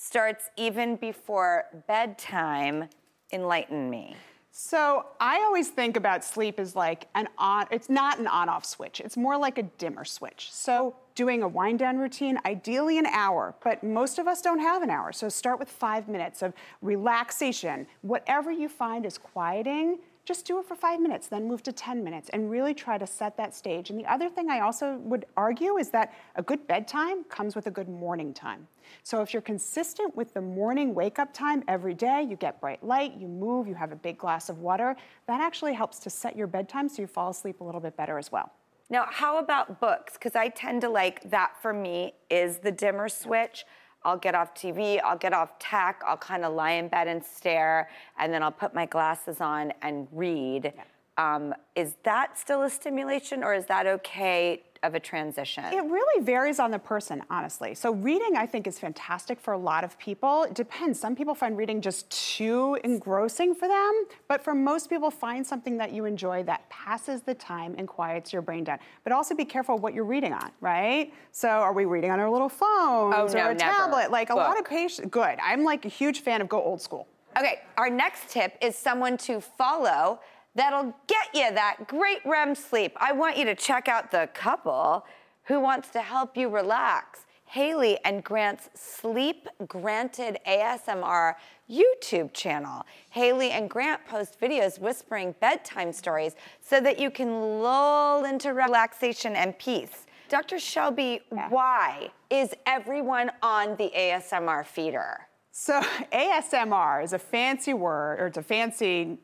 starts 0.00 0.48
even 0.56 0.96
before 0.96 1.64
bedtime. 1.86 2.88
Enlighten 3.32 3.90
me. 3.90 4.16
So 4.50 5.06
I 5.20 5.36
always 5.42 5.68
think 5.68 5.96
about 5.96 6.24
sleep 6.24 6.58
as 6.58 6.74
like 6.74 7.06
an 7.14 7.28
on, 7.38 7.66
it's 7.70 7.88
not 7.88 8.18
an 8.18 8.26
on 8.26 8.48
off 8.48 8.64
switch. 8.64 9.00
It's 9.00 9.16
more 9.16 9.36
like 9.36 9.58
a 9.58 9.62
dimmer 9.62 10.04
switch. 10.04 10.50
So 10.50 10.96
doing 11.14 11.42
a 11.42 11.48
wind 11.48 11.78
down 11.78 11.98
routine, 11.98 12.38
ideally 12.46 12.98
an 12.98 13.06
hour, 13.06 13.54
but 13.62 13.84
most 13.84 14.18
of 14.18 14.26
us 14.26 14.40
don't 14.40 14.58
have 14.58 14.82
an 14.82 14.90
hour. 14.90 15.12
So 15.12 15.28
start 15.28 15.58
with 15.58 15.68
five 15.68 16.08
minutes 16.08 16.42
of 16.42 16.54
relaxation. 16.80 17.86
Whatever 18.00 18.50
you 18.50 18.68
find 18.68 19.04
is 19.04 19.18
quieting, 19.18 19.98
just 20.30 20.46
do 20.46 20.60
it 20.60 20.64
for 20.64 20.76
five 20.76 21.00
minutes, 21.00 21.26
then 21.26 21.48
move 21.48 21.60
to 21.60 21.72
10 21.72 22.04
minutes 22.04 22.30
and 22.32 22.48
really 22.48 22.72
try 22.72 22.96
to 22.96 23.04
set 23.04 23.36
that 23.36 23.52
stage. 23.52 23.90
And 23.90 23.98
the 23.98 24.06
other 24.06 24.28
thing 24.28 24.48
I 24.48 24.60
also 24.60 24.98
would 24.98 25.26
argue 25.36 25.76
is 25.76 25.90
that 25.90 26.14
a 26.36 26.42
good 26.42 26.68
bedtime 26.68 27.24
comes 27.24 27.56
with 27.56 27.66
a 27.66 27.70
good 27.72 27.88
morning 27.88 28.32
time. 28.32 28.68
So 29.02 29.22
if 29.22 29.32
you're 29.32 29.42
consistent 29.42 30.14
with 30.14 30.32
the 30.32 30.40
morning 30.40 30.94
wake 30.94 31.18
up 31.18 31.34
time 31.34 31.64
every 31.66 31.94
day, 31.94 32.22
you 32.22 32.36
get 32.36 32.60
bright 32.60 32.84
light, 32.84 33.14
you 33.18 33.26
move, 33.26 33.66
you 33.66 33.74
have 33.74 33.90
a 33.90 33.96
big 33.96 34.18
glass 34.18 34.48
of 34.48 34.58
water, 34.58 34.94
that 35.26 35.40
actually 35.40 35.74
helps 35.74 35.98
to 35.98 36.10
set 36.10 36.36
your 36.36 36.46
bedtime 36.46 36.88
so 36.88 37.02
you 37.02 37.08
fall 37.08 37.30
asleep 37.30 37.60
a 37.60 37.64
little 37.64 37.80
bit 37.80 37.96
better 37.96 38.16
as 38.16 38.30
well. 38.30 38.52
Now, 38.88 39.06
how 39.10 39.38
about 39.38 39.80
books? 39.80 40.12
Because 40.12 40.36
I 40.36 40.48
tend 40.48 40.82
to 40.82 40.88
like 40.88 41.28
that 41.30 41.60
for 41.60 41.72
me 41.72 42.14
is 42.30 42.58
the 42.58 42.70
dimmer 42.70 43.08
switch. 43.08 43.64
I'll 44.02 44.16
get 44.16 44.34
off 44.34 44.54
TV, 44.54 45.00
I'll 45.02 45.18
get 45.18 45.32
off 45.32 45.58
tech, 45.58 46.02
I'll 46.06 46.16
kind 46.16 46.44
of 46.44 46.54
lie 46.54 46.72
in 46.72 46.88
bed 46.88 47.06
and 47.06 47.22
stare, 47.24 47.90
and 48.18 48.32
then 48.32 48.42
I'll 48.42 48.50
put 48.50 48.74
my 48.74 48.86
glasses 48.86 49.40
on 49.40 49.72
and 49.82 50.08
read. 50.12 50.72
Um, 51.16 51.54
is 51.76 51.96
that 52.04 52.38
still 52.38 52.62
a 52.62 52.70
stimulation 52.70 53.42
or 53.44 53.52
is 53.54 53.66
that 53.66 53.86
okay 53.86 54.62
of 54.82 54.94
a 54.94 55.00
transition? 55.00 55.62
It 55.64 55.82
really 55.84 56.24
varies 56.24 56.58
on 56.58 56.70
the 56.70 56.78
person, 56.78 57.22
honestly. 57.28 57.74
So 57.74 57.92
reading, 57.92 58.36
I 58.36 58.46
think, 58.46 58.66
is 58.66 58.78
fantastic 58.78 59.38
for 59.38 59.52
a 59.52 59.58
lot 59.58 59.84
of 59.84 59.98
people. 59.98 60.44
It 60.44 60.54
depends. 60.54 60.98
Some 60.98 61.14
people 61.14 61.34
find 61.34 61.58
reading 61.58 61.82
just 61.82 62.08
too 62.10 62.78
engrossing 62.84 63.54
for 63.54 63.68
them, 63.68 64.04
but 64.28 64.42
for 64.42 64.54
most 64.54 64.88
people, 64.88 65.10
find 65.10 65.46
something 65.46 65.76
that 65.76 65.92
you 65.92 66.06
enjoy 66.06 66.42
that 66.44 66.66
passes 66.70 67.20
the 67.20 67.34
time 67.34 67.74
and 67.76 67.86
quiets 67.86 68.32
your 68.32 68.40
brain 68.40 68.64
down. 68.64 68.78
But 69.04 69.12
also 69.12 69.34
be 69.34 69.44
careful 69.44 69.76
what 69.76 69.92
you're 69.92 70.04
reading 70.04 70.32
on, 70.32 70.50
right? 70.62 71.12
So 71.32 71.48
are 71.50 71.74
we 71.74 71.84
reading 71.84 72.10
on 72.10 72.18
our 72.18 72.30
little 72.30 72.48
phones 72.48 73.14
Oh, 73.14 73.26
or 73.26 73.34
no, 73.34 73.50
a 73.50 73.54
never. 73.54 73.58
tablet? 73.58 74.10
Like 74.10 74.30
a 74.30 74.34
lot 74.34 74.58
of 74.58 74.64
patients. 74.64 75.10
Good. 75.10 75.38
I'm 75.42 75.62
like 75.64 75.84
a 75.84 75.88
huge 75.90 76.20
fan 76.20 76.40
of 76.40 76.48
go 76.48 76.62
old 76.62 76.80
school. 76.80 77.06
Okay, 77.38 77.60
our 77.76 77.90
next 77.90 78.30
tip 78.30 78.56
is 78.62 78.74
someone 78.76 79.16
to 79.18 79.40
follow 79.42 80.20
that'll 80.60 80.94
get 81.06 81.28
you 81.32 81.50
that 81.54 81.86
great 81.86 82.20
REM 82.26 82.54
sleep. 82.54 82.92
I 82.96 83.12
want 83.12 83.38
you 83.38 83.46
to 83.46 83.54
check 83.54 83.88
out 83.88 84.10
the 84.10 84.28
couple 84.34 85.06
who 85.44 85.58
wants 85.58 85.88
to 85.90 86.00
help 86.00 86.36
you 86.36 86.50
relax. 86.50 87.20
Haley 87.46 87.98
and 88.04 88.22
Grant's 88.22 88.68
Sleep 88.74 89.48
Granted 89.66 90.38
ASMR 90.46 91.34
YouTube 91.68 92.32
channel. 92.34 92.84
Haley 93.08 93.50
and 93.50 93.70
Grant 93.70 94.04
post 94.06 94.38
videos 94.38 94.78
whispering 94.78 95.34
bedtime 95.40 95.92
stories 95.92 96.36
so 96.60 96.78
that 96.80 97.00
you 97.00 97.10
can 97.10 97.60
lull 97.60 98.26
into 98.26 98.52
relaxation 98.52 99.34
and 99.34 99.58
peace. 99.58 100.06
Dr. 100.28 100.58
Shelby, 100.60 101.22
why 101.48 102.10
is 102.28 102.54
everyone 102.66 103.32
on 103.42 103.76
the 103.76 103.90
ASMR 103.96 104.64
feeder? 104.64 105.29
So 105.52 105.80
ASMR 106.12 107.02
is 107.04 107.12
a 107.12 107.18
fancy 107.18 107.74
word, 107.74 108.20
or 108.20 108.26
it's 108.26 108.38
a 108.38 108.42
fancy 108.42 109.18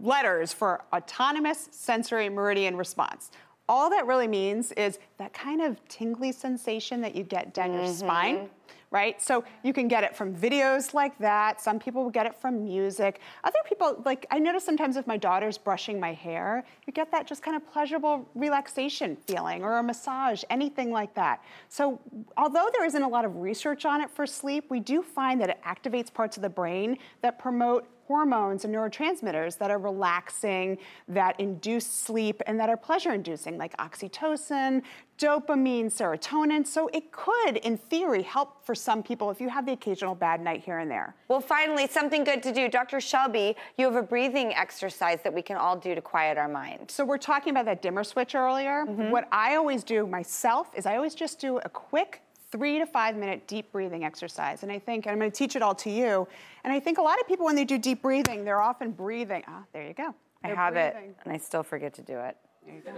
letters 0.00 0.52
for 0.52 0.84
autonomous 0.92 1.68
sensory 1.70 2.28
meridian 2.28 2.76
response. 2.76 3.30
All 3.68 3.88
that 3.90 4.06
really 4.06 4.28
means 4.28 4.72
is 4.72 4.98
that 5.18 5.32
kind 5.32 5.62
of 5.62 5.82
tingly 5.88 6.32
sensation 6.32 7.00
that 7.00 7.14
you 7.14 7.24
get 7.24 7.54
down 7.54 7.72
your 7.72 7.82
mm-hmm. 7.82 7.92
spine, 7.92 8.50
right? 8.94 9.20
So 9.20 9.42
you 9.64 9.72
can 9.72 9.88
get 9.88 10.04
it 10.04 10.14
from 10.14 10.32
videos 10.32 10.94
like 10.94 11.18
that. 11.18 11.60
Some 11.60 11.80
people 11.80 12.04
will 12.04 12.12
get 12.12 12.26
it 12.26 12.34
from 12.40 12.62
music. 12.62 13.20
Other 13.42 13.58
people, 13.68 14.00
like 14.04 14.24
I 14.30 14.38
notice 14.38 14.64
sometimes 14.64 14.96
if 14.96 15.04
my 15.08 15.16
daughter's 15.16 15.58
brushing 15.58 15.98
my 15.98 16.12
hair, 16.12 16.64
you 16.86 16.92
get 16.92 17.10
that 17.10 17.26
just 17.26 17.42
kind 17.42 17.56
of 17.56 17.68
pleasurable 17.72 18.26
relaxation 18.36 19.16
feeling 19.26 19.64
or 19.64 19.78
a 19.78 19.82
massage, 19.82 20.44
anything 20.48 20.92
like 20.92 21.12
that. 21.14 21.42
So 21.68 21.98
although 22.36 22.68
there 22.72 22.86
isn't 22.86 23.02
a 23.02 23.08
lot 23.08 23.24
of 23.24 23.34
research 23.38 23.84
on 23.84 24.00
it 24.00 24.10
for 24.10 24.28
sleep, 24.28 24.66
we 24.70 24.78
do 24.78 25.02
find 25.02 25.40
that 25.40 25.50
it 25.50 25.58
activates 25.66 26.14
parts 26.14 26.36
of 26.36 26.44
the 26.44 26.48
brain 26.48 26.96
that 27.20 27.36
promote 27.36 27.88
hormones 28.06 28.64
and 28.64 28.74
neurotransmitters 28.74 29.58
that 29.58 29.70
are 29.70 29.78
relaxing, 29.78 30.78
that 31.08 31.38
induce 31.40 31.86
sleep, 31.86 32.42
and 32.46 32.58
that 32.60 32.68
are 32.68 32.76
pleasure 32.76 33.12
inducing, 33.12 33.58
like 33.58 33.76
oxytocin, 33.78 34.82
dopamine, 35.18 35.86
serotonin. 35.86 36.66
So 36.66 36.88
it 36.92 37.12
could, 37.12 37.58
in 37.58 37.76
theory, 37.76 38.22
help 38.22 38.64
for 38.64 38.74
some 38.74 39.02
people 39.02 39.30
if 39.30 39.40
you 39.40 39.48
have 39.48 39.66
the 39.66 39.72
occasional 39.72 40.14
bad 40.14 40.40
night 40.40 40.62
here 40.64 40.78
and 40.78 40.90
there. 40.90 41.14
Well, 41.28 41.40
finally, 41.40 41.86
something 41.86 42.24
good 42.24 42.42
to 42.42 42.52
do. 42.52 42.68
Dr. 42.68 43.00
Shelby, 43.00 43.56
you 43.78 43.86
have 43.86 43.96
a 43.96 44.02
breathing 44.02 44.54
exercise 44.54 45.20
that 45.22 45.32
we 45.32 45.42
can 45.42 45.56
all 45.56 45.76
do 45.76 45.94
to 45.94 46.02
quiet 46.02 46.36
our 46.36 46.48
mind. 46.48 46.90
So 46.90 47.04
we're 47.04 47.18
talking 47.18 47.50
about 47.50 47.64
that 47.66 47.82
dimmer 47.82 48.04
switch 48.04 48.34
earlier. 48.34 48.84
Mm-hmm. 48.86 49.10
What 49.10 49.28
I 49.32 49.56
always 49.56 49.84
do 49.84 50.06
myself 50.06 50.70
is 50.74 50.86
I 50.86 50.96
always 50.96 51.14
just 51.14 51.38
do 51.38 51.58
a 51.58 51.68
quick 51.68 52.20
three 52.54 52.78
to 52.78 52.86
five 52.86 53.16
minute 53.16 53.48
deep 53.48 53.72
breathing 53.72 54.04
exercise. 54.04 54.62
And 54.62 54.70
I 54.70 54.78
think, 54.78 55.06
and 55.06 55.12
I'm 55.12 55.18
going 55.18 55.30
to 55.30 55.36
teach 55.36 55.56
it 55.56 55.62
all 55.62 55.74
to 55.74 55.90
you. 55.90 56.28
And 56.62 56.72
I 56.72 56.78
think 56.78 56.98
a 56.98 57.02
lot 57.02 57.20
of 57.20 57.26
people, 57.26 57.44
when 57.44 57.56
they 57.56 57.64
do 57.64 57.78
deep 57.78 58.00
breathing, 58.00 58.44
they're 58.44 58.60
often 58.60 58.92
breathing. 58.92 59.42
Ah, 59.48 59.64
there 59.72 59.84
you 59.84 59.92
go. 59.92 60.14
I 60.44 60.48
They're 60.48 60.56
have 60.56 60.76
it, 60.76 60.94
and 61.24 61.32
I 61.32 61.38
still 61.38 61.64
forget 61.64 61.92
to 61.94 62.02
do 62.02 62.16
it. 62.18 62.36
There 62.64 62.76
you 62.76 62.80
go. 62.82 62.92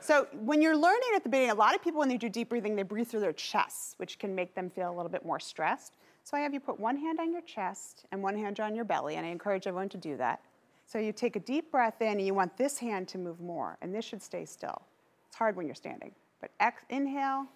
So 0.00 0.26
when 0.32 0.60
you're 0.60 0.76
learning 0.76 1.10
at 1.14 1.22
the 1.22 1.28
beginning, 1.28 1.50
a 1.50 1.54
lot 1.54 1.74
of 1.74 1.84
people 1.84 2.00
when 2.00 2.08
they 2.08 2.16
do 2.16 2.28
deep 2.28 2.48
breathing, 2.48 2.74
they 2.74 2.82
breathe 2.82 3.06
through 3.06 3.20
their 3.20 3.34
chest, 3.34 3.94
which 3.98 4.18
can 4.18 4.34
make 4.34 4.54
them 4.56 4.70
feel 4.70 4.90
a 4.90 4.94
little 4.96 5.10
bit 5.10 5.24
more 5.24 5.38
stressed. 5.38 5.92
So 6.24 6.36
I 6.36 6.40
have 6.40 6.52
you 6.52 6.58
put 6.58 6.80
one 6.80 6.96
hand 6.96 7.20
on 7.20 7.32
your 7.32 7.42
chest 7.42 8.06
and 8.10 8.22
one 8.22 8.36
hand 8.36 8.58
on 8.58 8.74
your 8.74 8.84
belly, 8.84 9.16
and 9.16 9.26
I 9.26 9.28
encourage 9.28 9.66
everyone 9.66 9.88
to 9.90 9.98
do 9.98 10.16
that. 10.16 10.40
So 10.86 10.98
you 10.98 11.12
take 11.12 11.36
a 11.36 11.40
deep 11.40 11.70
breath 11.70 12.00
in, 12.00 12.08
and 12.08 12.26
you 12.26 12.34
want 12.34 12.56
this 12.56 12.78
hand 12.78 13.06
to 13.08 13.18
move 13.18 13.40
more, 13.40 13.76
and 13.82 13.94
this 13.94 14.04
should 14.04 14.22
stay 14.22 14.46
still. 14.46 14.82
It's 15.28 15.36
hard 15.36 15.54
when 15.54 15.66
you're 15.66 15.76
standing, 15.76 16.12
but 16.40 16.50
ex- 16.58 16.82
inhale, 16.88 17.46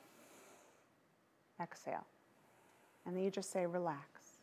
exhale, 1.60 2.06
and 3.06 3.16
then 3.16 3.22
you 3.24 3.30
just 3.30 3.50
say 3.50 3.66
relax. 3.66 4.40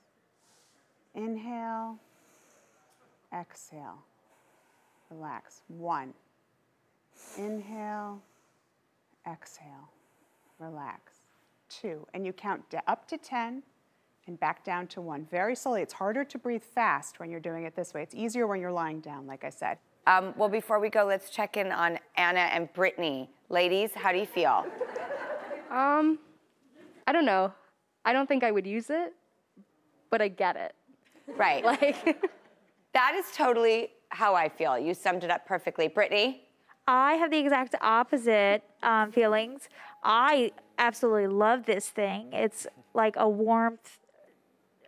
Inhale, 1.14 1.97
exhale, 3.34 3.99
relax. 5.09 5.62
One. 5.68 6.14
Inhale, 7.38 8.22
exhale, 9.30 9.89
relax. 10.59 11.18
Two, 11.70 12.05
and 12.14 12.26
you 12.26 12.34
count 12.34 12.70
da- 12.70 12.80
up 12.88 13.07
to 13.07 13.18
10 13.18 13.64
and 14.28 14.39
back 14.39 14.64
down 14.64 14.88
to 14.88 15.01
one 15.01 15.26
very 15.30 15.55
slowly. 15.55 15.82
It's 15.82 15.93
harder 15.93 16.24
to 16.24 16.38
breathe 16.38 16.64
fast 16.64 17.20
when 17.20 17.30
you're 17.30 17.39
doing 17.39 17.64
it 17.64 17.76
this 17.76 17.93
way. 17.93 18.03
It's 18.03 18.16
easier 18.16 18.47
when 18.47 18.59
you're 18.59 18.72
lying 18.72 18.99
down, 18.99 19.26
like 19.28 19.43
I 19.43 19.49
said. 19.49 19.78
Um, 20.07 20.34
well, 20.36 20.49
before 20.49 20.80
we 20.80 20.89
go, 20.89 21.05
let's 21.05 21.30
check 21.30 21.57
in 21.57 21.72
on 21.72 21.99
Anna 22.16 22.39
and 22.39 22.72
Brittany. 22.74 23.30
Ladies, 23.49 23.91
how 23.93 24.12
do 24.12 24.18
you 24.18 24.26
feel? 24.26 24.66
Um, 25.70 26.20
I 27.08 27.12
don't 27.12 27.26
know. 27.26 27.54
I 28.06 28.14
don't 28.14 28.28
think 28.28 28.43
I 28.43 28.52
would 28.52 28.66
use 28.66 28.89
it, 28.89 29.14
but 30.10 30.22
I 30.22 30.28
get 30.28 30.56
it. 30.56 30.74
Right. 31.38 31.64
Like, 31.64 32.32
that 32.93 33.16
is 33.16 33.26
totally 33.36 33.89
how 34.10 34.36
I 34.36 34.49
feel. 34.49 34.78
You 34.78 34.93
summed 34.93 35.24
it 35.24 35.32
up 35.32 35.45
perfectly. 35.45 35.88
Brittany? 35.88 36.43
I 36.88 37.14
have 37.14 37.32
the 37.32 37.38
exact 37.38 37.76
opposite 37.82 38.64
um, 38.84 39.12
feelings. 39.12 39.70
I 40.04 40.52
absolutely 40.78 41.28
love 41.28 41.66
this 41.66 41.89
thing. 41.89 42.34
It's 42.34 42.66
like 42.93 43.16
a 43.18 43.30
warmth 43.30 43.99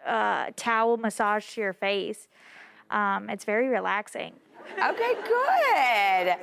uh, 0.05 0.47
towel 0.55 0.97
massage 0.97 1.53
to 1.53 1.61
your 1.61 1.73
face. 1.73 2.27
Um, 2.89 3.29
it's 3.29 3.45
very 3.45 3.69
relaxing. 3.69 4.33
Okay, 4.71 5.13
good. 5.27 6.35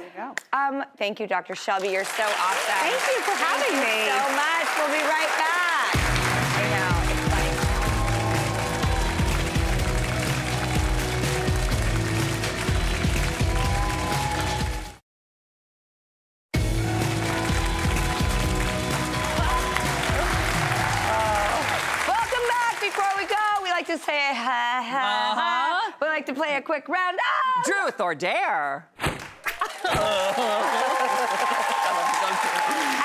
Um, 0.52 0.84
thank 0.98 1.20
you, 1.20 1.26
Dr. 1.26 1.54
Shelby. 1.54 1.88
You're 1.88 2.04
so 2.04 2.24
awesome. 2.24 2.74
Thank 2.80 3.16
you 3.16 3.22
for 3.22 3.32
having 3.32 3.76
Thank 3.76 3.86
me. 3.86 4.04
you 4.06 4.18
so 4.18 4.36
much. 4.36 4.68
We'll 4.78 5.00
be 5.00 5.04
right 5.08 5.28
back. 5.38 5.59
Play 26.40 26.56
a 26.56 26.62
quick 26.62 26.88
round. 26.88 27.18
Ah! 27.20 27.62
Truth 27.64 28.00
or 28.00 28.14
dare? 28.14 28.88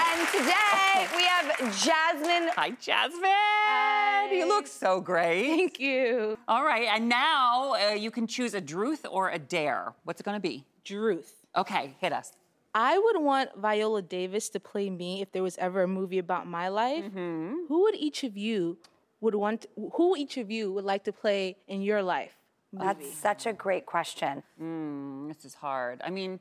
And 0.08 0.28
today 0.32 1.08
we 1.18 1.24
have 1.24 1.58
Jasmine. 1.84 2.50
Hi, 2.56 2.70
Jasmine. 2.80 4.40
You 4.40 4.48
look 4.48 4.68
so 4.68 5.02
great. 5.02 5.50
Thank 5.50 5.82
you. 5.82 6.38
All 6.48 6.64
right, 6.64 6.88
and 6.88 7.10
now 7.10 7.74
uh, 7.74 7.90
you 7.94 8.10
can 8.10 8.26
choose 8.26 8.54
a 8.54 8.62
druth 8.62 9.06
or 9.10 9.30
a 9.30 9.40
dare. 9.40 9.94
What's 10.06 10.22
it 10.22 10.24
going 10.24 10.38
to 10.38 10.42
be? 10.42 10.64
Druth. 10.86 11.46
Okay, 11.58 11.94
hit 12.00 12.14
us. 12.14 12.32
I 12.74 12.98
would 12.98 13.22
want 13.22 13.50
Viola 13.58 14.02
Davis 14.02 14.48
to 14.50 14.62
play 14.62 14.90
me 14.90 15.22
if 15.22 15.34
there 15.34 15.44
was 15.44 15.58
ever 15.58 15.84
a 15.84 15.88
movie 15.88 16.20
about 16.20 16.48
my 16.48 16.70
life. 16.70 17.04
Mm-hmm. 17.04 17.66
Who 17.68 17.82
would 17.84 17.96
each 17.96 18.24
of 18.24 18.38
you 18.38 18.78
would 19.20 19.36
want? 19.36 19.66
who 19.94 20.16
each 20.16 20.38
of 20.38 20.50
you 20.50 20.72
would 20.72 20.86
like 20.86 21.04
to 21.04 21.12
play 21.12 21.58
in 21.68 21.82
your 21.82 22.02
life? 22.02 22.35
That's 22.80 23.14
such 23.14 23.46
a 23.46 23.54
great 23.54 23.86
question. 23.86 24.44
Mm, 24.62 25.28
this 25.28 25.46
is 25.46 25.54
hard. 25.54 26.02
I 26.04 26.10
mean, 26.10 26.40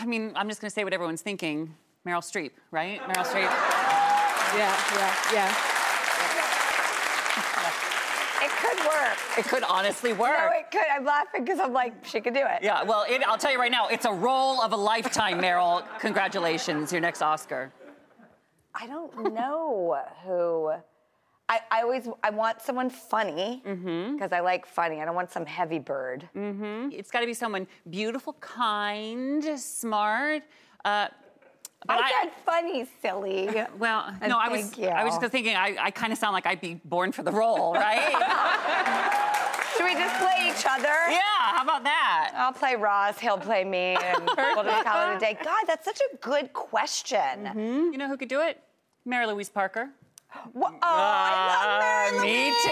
I 0.00 0.06
mean, 0.06 0.32
I'm 0.36 0.48
just 0.48 0.60
going 0.60 0.70
to 0.70 0.74
say 0.74 0.84
what 0.84 0.92
everyone's 0.92 1.22
thinking. 1.22 1.74
Meryl 2.06 2.22
Streep, 2.22 2.52
right? 2.70 3.00
Meryl 3.02 3.24
Streep. 3.24 3.50
Yeah, 4.56 4.74
yeah, 4.94 5.14
yeah. 5.32 5.54
It 8.40 8.50
could 8.50 8.78
work. 8.86 9.18
It 9.38 9.44
could 9.46 9.62
honestly 9.64 10.12
work. 10.12 10.38
No, 10.38 10.58
it 10.58 10.70
could. 10.70 10.86
I'm 10.90 11.04
laughing 11.04 11.44
because 11.44 11.60
I'm 11.60 11.72
like, 11.72 12.04
she 12.04 12.20
could 12.20 12.34
do 12.34 12.44
it. 12.44 12.62
Yeah, 12.62 12.82
well, 12.84 13.04
it, 13.08 13.22
I'll 13.26 13.36
tell 13.36 13.52
you 13.52 13.58
right 13.58 13.70
now, 13.70 13.88
it's 13.88 14.04
a 14.04 14.12
role 14.12 14.62
of 14.62 14.72
a 14.72 14.76
lifetime, 14.76 15.40
Meryl. 15.40 15.82
Congratulations, 15.98 16.92
your 16.92 17.00
next 17.00 17.20
Oscar. 17.20 17.72
I 18.74 18.86
don't 18.86 19.34
know 19.34 19.98
who. 20.24 20.72
I, 21.48 21.60
I 21.70 21.82
always 21.82 22.06
I 22.22 22.30
want 22.30 22.60
someone 22.60 22.90
funny 22.90 23.62
because 23.64 24.32
I 24.32 24.40
like 24.40 24.66
funny. 24.66 25.00
I 25.00 25.04
don't 25.04 25.14
want 25.14 25.30
some 25.30 25.46
heavy 25.46 25.78
bird. 25.78 26.28
Mm-hmm. 26.36 26.90
It's 26.92 27.10
got 27.10 27.20
to 27.20 27.26
be 27.26 27.34
someone 27.34 27.66
beautiful, 27.88 28.34
kind, 28.34 29.58
smart. 29.58 30.42
Uh, 30.84 31.08
but 31.86 32.00
I 32.00 32.10
said 32.24 32.32
funny, 32.44 32.86
silly. 33.00 33.48
Well, 33.78 34.12
And 34.20 34.30
no, 34.30 34.38
I 34.38 34.48
was 34.48 34.62
thank 34.62 34.78
you. 34.78 34.88
I 34.88 35.04
was 35.04 35.16
just 35.18 35.30
thinking 35.32 35.54
I, 35.56 35.76
I 35.80 35.90
kind 35.90 36.12
of 36.12 36.18
sound 36.18 36.34
like 36.34 36.44
I'd 36.44 36.60
be 36.60 36.74
born 36.84 37.12
for 37.12 37.22
the 37.22 37.30
role, 37.32 37.72
right? 37.72 38.12
Should 39.76 39.84
we 39.84 39.94
just 39.94 40.16
play 40.16 40.50
each 40.50 40.66
other? 40.68 40.88
Yeah, 41.08 41.20
how 41.54 41.62
about 41.62 41.84
that? 41.84 42.32
I'll 42.34 42.52
play 42.52 42.74
Ross, 42.74 43.18
he'll 43.20 43.38
play 43.38 43.62
me, 43.64 43.96
and 44.02 44.24
we'll 44.36 44.64
just 44.64 44.84
call 44.84 45.12
it 45.12 45.16
a 45.16 45.18
day. 45.20 45.38
God, 45.42 45.64
that's 45.68 45.84
such 45.84 46.00
a 46.12 46.16
good 46.16 46.52
question. 46.52 47.46
You 47.54 47.96
know 47.96 48.08
who 48.08 48.16
could 48.16 48.28
do 48.28 48.40
it? 48.40 48.60
Mary 49.04 49.26
Louise 49.26 49.48
Parker. 49.48 49.90
Wha- 50.54 50.70
Oh, 50.70 50.76
I 50.82 52.12
love 52.12 52.22
Mary 52.22 52.28
me 52.28 52.50
too. 52.50 52.68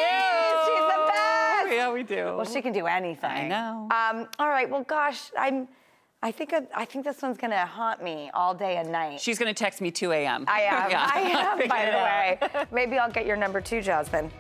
She's 0.67 0.87
the 0.95 1.13
best. 1.13 1.75
Yeah, 1.77 1.93
we 1.93 2.03
do. 2.03 2.37
Well, 2.37 2.45
she 2.45 2.61
can 2.63 2.73
do 2.73 2.87
anything. 2.87 3.31
I 3.31 3.49
know. 3.49 3.89
Um, 3.91 4.29
all 4.39 4.49
right. 4.49 4.69
Well, 4.69 4.83
gosh, 4.85 5.31
I'm. 5.39 5.69
I 6.23 6.33
think 6.33 6.53
I, 6.55 6.63
I 6.75 6.85
think 6.87 7.05
this 7.05 7.21
one's 7.23 7.37
gonna 7.37 7.67
haunt 7.67 8.03
me 8.03 8.31
all 8.35 8.55
day 8.55 8.77
and 8.79 8.91
night. 8.91 9.21
She's 9.21 9.39
going 9.39 9.53
to 9.53 9.59
text 9.59 9.81
me 9.81 9.91
2 9.91 10.13
a.m. 10.13 10.45
I 10.49 10.63
am. 10.63 10.91
Yeah. 10.91 11.11
I 11.13 11.21
am. 11.21 11.69
By 11.69 11.85
the 11.87 12.49
way, 12.59 12.67
maybe 12.73 12.99
I'll 12.99 13.11
get 13.11 13.27
your 13.27 13.37
number 13.37 13.61
two, 13.61 13.81
Jasmine. 13.83 14.31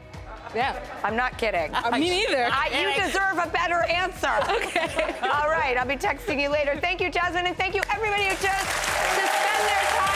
Yeah. 0.54 0.80
I'm 1.04 1.16
not 1.16 1.36
kidding. 1.38 1.74
Uh, 1.74 1.90
me 1.92 2.08
neither. 2.08 2.48
I, 2.50 2.68
you 2.80 3.04
deserve 3.04 3.38
a 3.38 3.50
better 3.50 3.82
answer. 3.84 4.32
Okay. 4.56 5.14
All 5.22 5.48
right. 5.50 5.76
I'll 5.76 5.86
be 5.86 5.96
texting 5.96 6.40
you 6.40 6.48
later. 6.48 6.76
Thank 6.80 7.00
you, 7.00 7.10
Jasmine, 7.10 7.46
and 7.46 7.56
thank 7.56 7.74
you 7.74 7.82
everybody 7.92 8.22
who 8.24 8.30
chose 8.30 8.40
to 8.40 9.24
spend 9.26 9.62
their 9.68 9.84
time 9.92 10.15